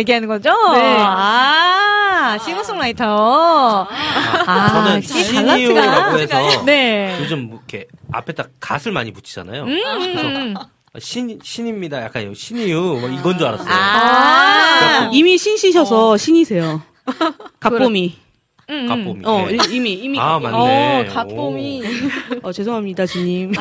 [0.00, 0.50] 얘기하는 거죠?
[0.72, 0.96] 네.
[0.98, 3.86] 아, 싱어송라이터.
[4.46, 7.16] 아, 저는 역시 신이유라고 해서 네.
[7.20, 9.62] 요즘 뭐 이렇게 앞에다 갓을 많이 붙이잖아요.
[9.64, 10.54] 음, 그래서 음.
[10.98, 12.02] 신 신입니다.
[12.02, 13.68] 약간 신이유 뭐 이건 줄 알았어요.
[13.70, 15.08] 아.
[15.12, 16.82] 이미 신씨셔서 신이세요.
[17.60, 18.18] 갑봄이.
[18.70, 18.86] 음, 음.
[18.88, 19.20] 갓봄이.
[19.24, 19.54] 어, 예.
[19.54, 20.18] 이- 이미, 이미.
[20.20, 20.52] 아, 갓봄이.
[20.52, 21.08] 맞네.
[21.08, 21.82] 어, 갓봄이.
[22.42, 23.50] 어, 죄송합니다, 주님.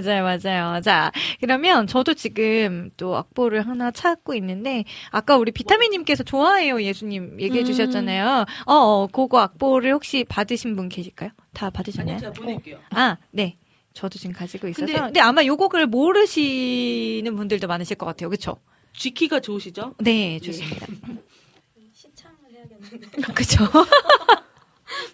[0.00, 0.80] 맞아요, 맞아요.
[0.80, 7.62] 자, 그러면 저도 지금 또 악보를 하나 찾고 있는데, 아까 우리 비타민님께서 좋아해요, 예수님 얘기해
[7.62, 7.64] 음.
[7.64, 8.44] 주셨잖아요.
[8.66, 11.30] 어, 어, 그거 악보를 혹시 받으신 분 계실까요?
[11.52, 12.16] 다 받으셨나요?
[12.16, 12.76] 아니요, 제가 보낼게요.
[12.76, 12.80] 어.
[12.90, 13.56] 아, 네.
[13.94, 14.86] 저도 지금 가지고 있어서.
[14.86, 18.30] 근데, 근데 아마 요 곡을 모르시는 분들도 많으실 것 같아요.
[18.30, 18.56] 그쵸?
[18.92, 19.94] G키가 좋으시죠?
[19.98, 20.86] 네, 좋습니다.
[21.94, 23.32] 시창을 해야겠는데.
[23.34, 23.64] 그쵸?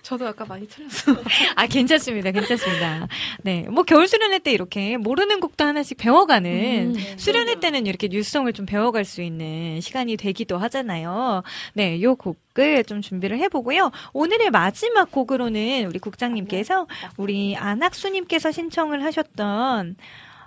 [0.02, 1.12] 저도 아까 많이 틀렸어.
[1.56, 2.30] 아, 괜찮습니다.
[2.30, 3.08] 괜찮습니다.
[3.42, 3.66] 네.
[3.70, 8.52] 뭐, 겨울 수련회 때 이렇게 모르는 곡도 하나씩 배워가는, 음, 네, 수련회 때는 이렇게 뉴스송을
[8.52, 11.42] 좀 배워갈 수 있는 시간이 되기도 하잖아요.
[11.74, 12.00] 네.
[12.02, 13.90] 요 곡을 좀 준비를 해보고요.
[14.12, 16.86] 오늘의 마지막 곡으로는 우리 국장님께서,
[17.16, 19.96] 우리 안학수님께서 신청을 하셨던,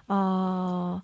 [0.07, 1.01] 어,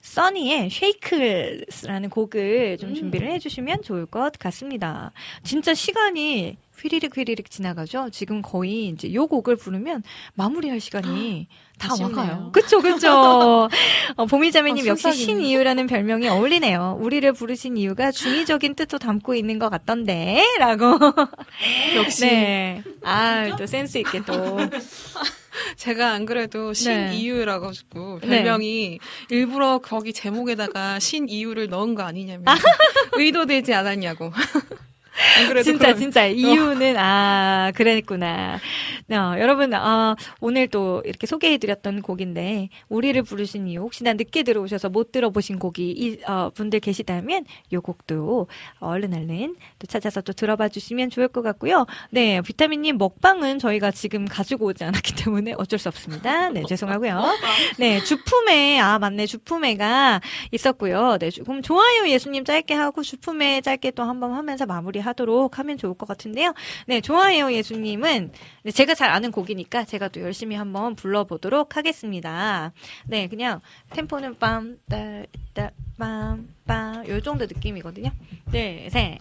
[0.00, 2.94] 써니의 쉐이클스라는 곡을 좀 음.
[2.94, 5.12] 준비를 해주시면 좋을 것 같습니다.
[5.44, 8.08] 진짜 시간이 휘리릭 휘리릭 지나가죠.
[8.10, 10.02] 지금 거의 이제 요 곡을 부르면
[10.34, 11.46] 마무리할 시간이
[11.78, 12.50] 다 와가요.
[12.54, 13.68] 그쵸, 그쵸.
[14.16, 16.98] 어, 보미자매님 어, 역시 신 이유라는 별명이 어울리네요.
[17.00, 20.44] 우리를 부르신 이유가 중의적인 뜻도 담고 있는 것 같던데.
[20.58, 20.98] 라고.
[21.96, 22.26] 역시.
[22.26, 22.82] 네.
[23.02, 24.58] 아, 또 센스 있게 또.
[25.76, 27.66] 제가 안 그래도 신 이유라고 네.
[27.68, 29.34] 가지고 별명이 네.
[29.34, 32.46] 일부러 거기 제목에다가 신 이유를 넣은 거 아니냐면
[33.12, 34.32] 의도되지 않았냐고.
[35.62, 35.98] 진짜 그럼...
[35.98, 36.28] 진짜 어.
[36.28, 37.00] 이유는 어.
[37.00, 38.58] 아 그랬구나.
[39.10, 45.12] 어, 여러분 어, 오늘 또 이렇게 소개해드렸던 곡인데 우리를 부르신 이유 혹시나 늦게 들어오셔서 못
[45.12, 48.46] 들어보신 곡이 이 어, 분들 계시다면 요 곡도
[48.78, 51.86] 얼른 얼른 또 찾아서 또 들어봐 주시면 좋을 것 같고요.
[52.10, 56.50] 네 비타민님 먹방은 저희가 지금 가지고 오지 않았기 때문에 어쩔 수 없습니다.
[56.50, 57.20] 네 죄송하고요.
[57.78, 60.20] 네 주품에 아 맞네 주품에가
[60.52, 61.18] 있었고요.
[61.18, 65.09] 네 그럼 좋아요 예수님 짧게 하고 주품에 짧게 또 한번 하면서 마무리하.
[65.10, 66.54] 하도록 하면 좋을 것 같은데요.
[66.86, 68.32] 네, 좋아해요 예수님은
[68.62, 72.72] 네, 제가 잘 아는 곡이니까 제가 또 열심히 한번 불러보도록 하겠습니다.
[73.06, 73.60] 네, 그냥
[73.90, 75.24] 템포는 빰, 따,
[75.54, 78.10] 따, 빰, 빰, 요 정도 느낌이거든요.
[78.50, 79.18] 둘, 셋,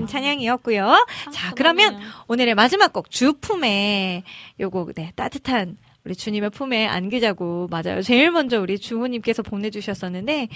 [0.00, 0.06] 넷.
[0.06, 1.06] 찬양이었고요.
[1.32, 4.22] 자, 그러면 오늘의 마지막 곡 주품의
[4.60, 8.02] 요곡 네, 따뜻한 우리 주님의 품에 안기자고 맞아요.
[8.02, 10.48] 제일 먼저 우리 주호님께서 보내주셨었는데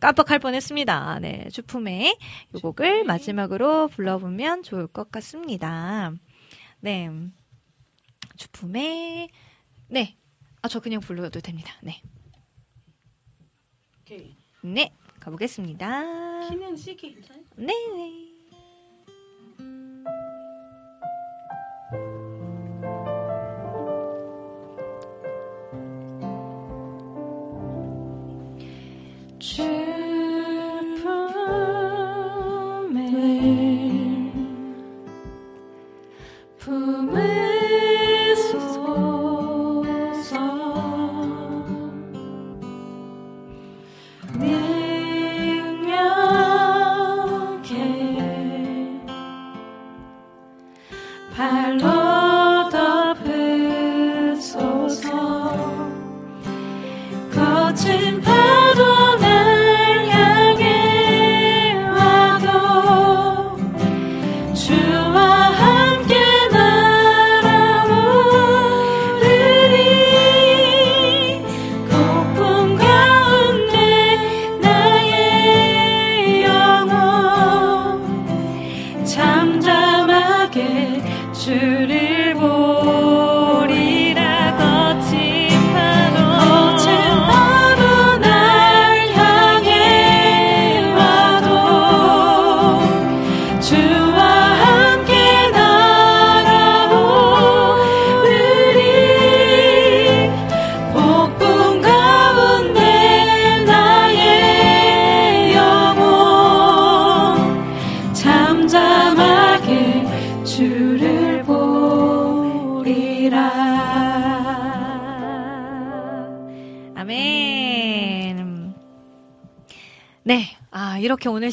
[0.00, 1.18] 깜빡할 뻔했습니다.
[1.20, 2.16] 네, 주품의
[2.54, 6.12] 요 곡을 마지막으로 불러보면 좋을 것 같습니다.
[6.80, 7.10] 네,
[8.36, 9.28] 주품의
[9.88, 10.16] 네,
[10.62, 11.74] 아 저 그냥 불러도 됩니다.
[11.82, 12.00] 네,
[14.62, 14.90] 네,
[15.20, 16.48] 가보겠습니다.
[16.48, 17.44] 키는 시기 괜찮아요?
[17.56, 17.66] 네.
[17.66, 17.74] 네.
[17.96, 18.23] 네.
[29.44, 29.93] 是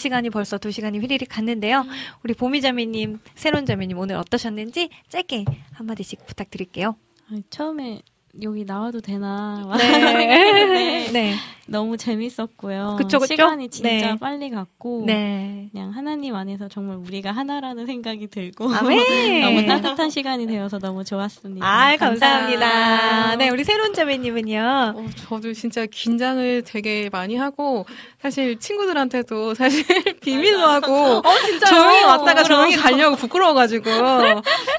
[0.01, 1.85] 시간이 벌써 두 시간이 휘리릭 갔는데요.
[2.23, 6.95] 우리 보미 자매님, 새론자매님 오늘 어떠셨는지 짧게 한마디씩 부탁드릴게요.
[7.29, 8.01] 아, 처음에
[8.41, 11.11] 여기 나와도 되나 네.
[11.11, 11.35] 네.
[11.71, 12.97] 너무 재밌었고요.
[12.97, 13.33] 그쵸, 그쵸?
[13.33, 14.15] 시간이 진짜 네.
[14.19, 15.69] 빨리 갔고 네.
[15.71, 18.67] 그냥 하나님 안에서 정말 우리가 하나라는 생각이 들고
[19.41, 21.65] 너무 따뜻한 시간이 되어서 너무 좋았습니다.
[21.65, 22.69] 아, 감사합니다.
[22.69, 23.35] 감사합니다.
[23.37, 24.93] 네, 우리 새로운 자매님은요.
[24.97, 27.85] 어, 저도 진짜 긴장을 되게 많이 하고
[28.21, 29.85] 사실 친구들한테도 사실
[30.19, 31.23] 비밀로 하고 어,
[31.69, 33.89] 조용히 왔다가 조용히 가려고 부끄러워가지고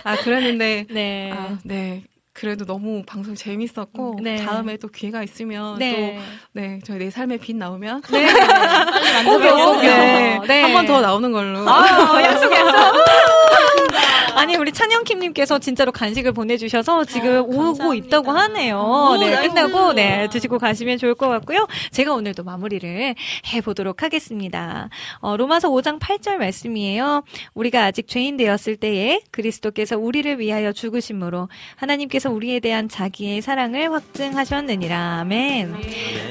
[0.04, 1.30] 아 그랬는데 네.
[1.32, 2.04] 아, 네.
[2.42, 4.44] 그래도 너무 방송 재밌었고 네.
[4.44, 6.16] 다음에 또 기회가 있으면 네.
[6.16, 6.22] 또
[6.54, 8.26] 네 저희 내 삶의 빛 나오면 네.
[8.32, 10.40] 빨리 만들어 네.
[10.48, 10.62] 네.
[10.62, 12.74] 한번 더 나오는 걸로 아, 약속 약속
[14.42, 18.76] 아니 우리 찬영킴님께서 진짜로 간식을 보내주셔서 지금 아, 오고 있다고 하네요.
[18.76, 19.54] 오, 네 나이스.
[19.54, 21.68] 끝나고 네 드시고 가시면 좋을 것 같고요.
[21.92, 23.14] 제가 오늘도 마무리를
[23.54, 24.88] 해보도록 하겠습니다.
[25.20, 27.22] 어, 로마서 5장 8절 말씀이에요.
[27.54, 35.20] 우리가 아직 죄인 되었을 때에 그리스도께서 우리를 위하여 죽으심으로 하나님께서 우리에 대한 자기의 사랑을 확증하셨느니라.
[35.20, 35.76] 아멘.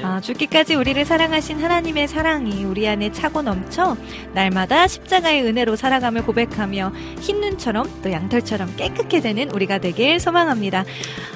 [0.03, 3.95] 아, 죽기까지 우리를 사랑하신 하나님의 사랑이 우리 안에 차고 넘쳐
[4.33, 10.83] 날마다 십자가의 은혜로 살아가며 고백하며 흰 눈처럼 또 양털처럼 깨끗게 되는 우리가 되길 소망합니다.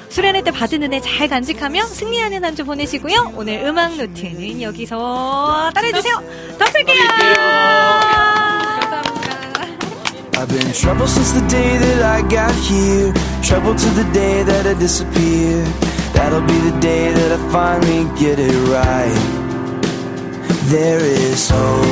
[0.08, 3.32] 수련회 때 받은 은혜 잘 간직하며 승리하는 한 주 보내시고요.
[3.36, 6.22] 오늘 음악 노트는 여기서 따라해주세요.
[6.58, 7.02] 덮을게요.
[10.38, 13.12] I've been trouble since the day that I got here.
[13.42, 15.64] Trouble to the day that I disappear.
[16.12, 19.16] That'll be the day that I finally get it right.
[20.68, 21.86] There is hope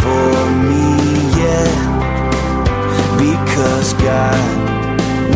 [0.00, 0.96] for me,
[1.40, 1.91] yeah.
[3.22, 4.42] because God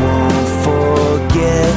[0.03, 1.73] won't forget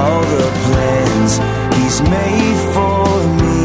[0.00, 1.32] all the plans
[1.78, 3.04] He's made for
[3.42, 3.60] me.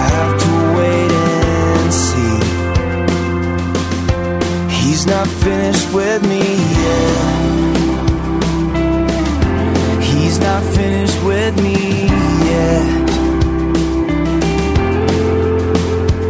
[0.00, 2.38] I have to wait and see.
[4.80, 6.44] He's not finished with me
[6.84, 7.38] yet.
[10.10, 12.06] He's not finished with me
[12.50, 13.07] yet.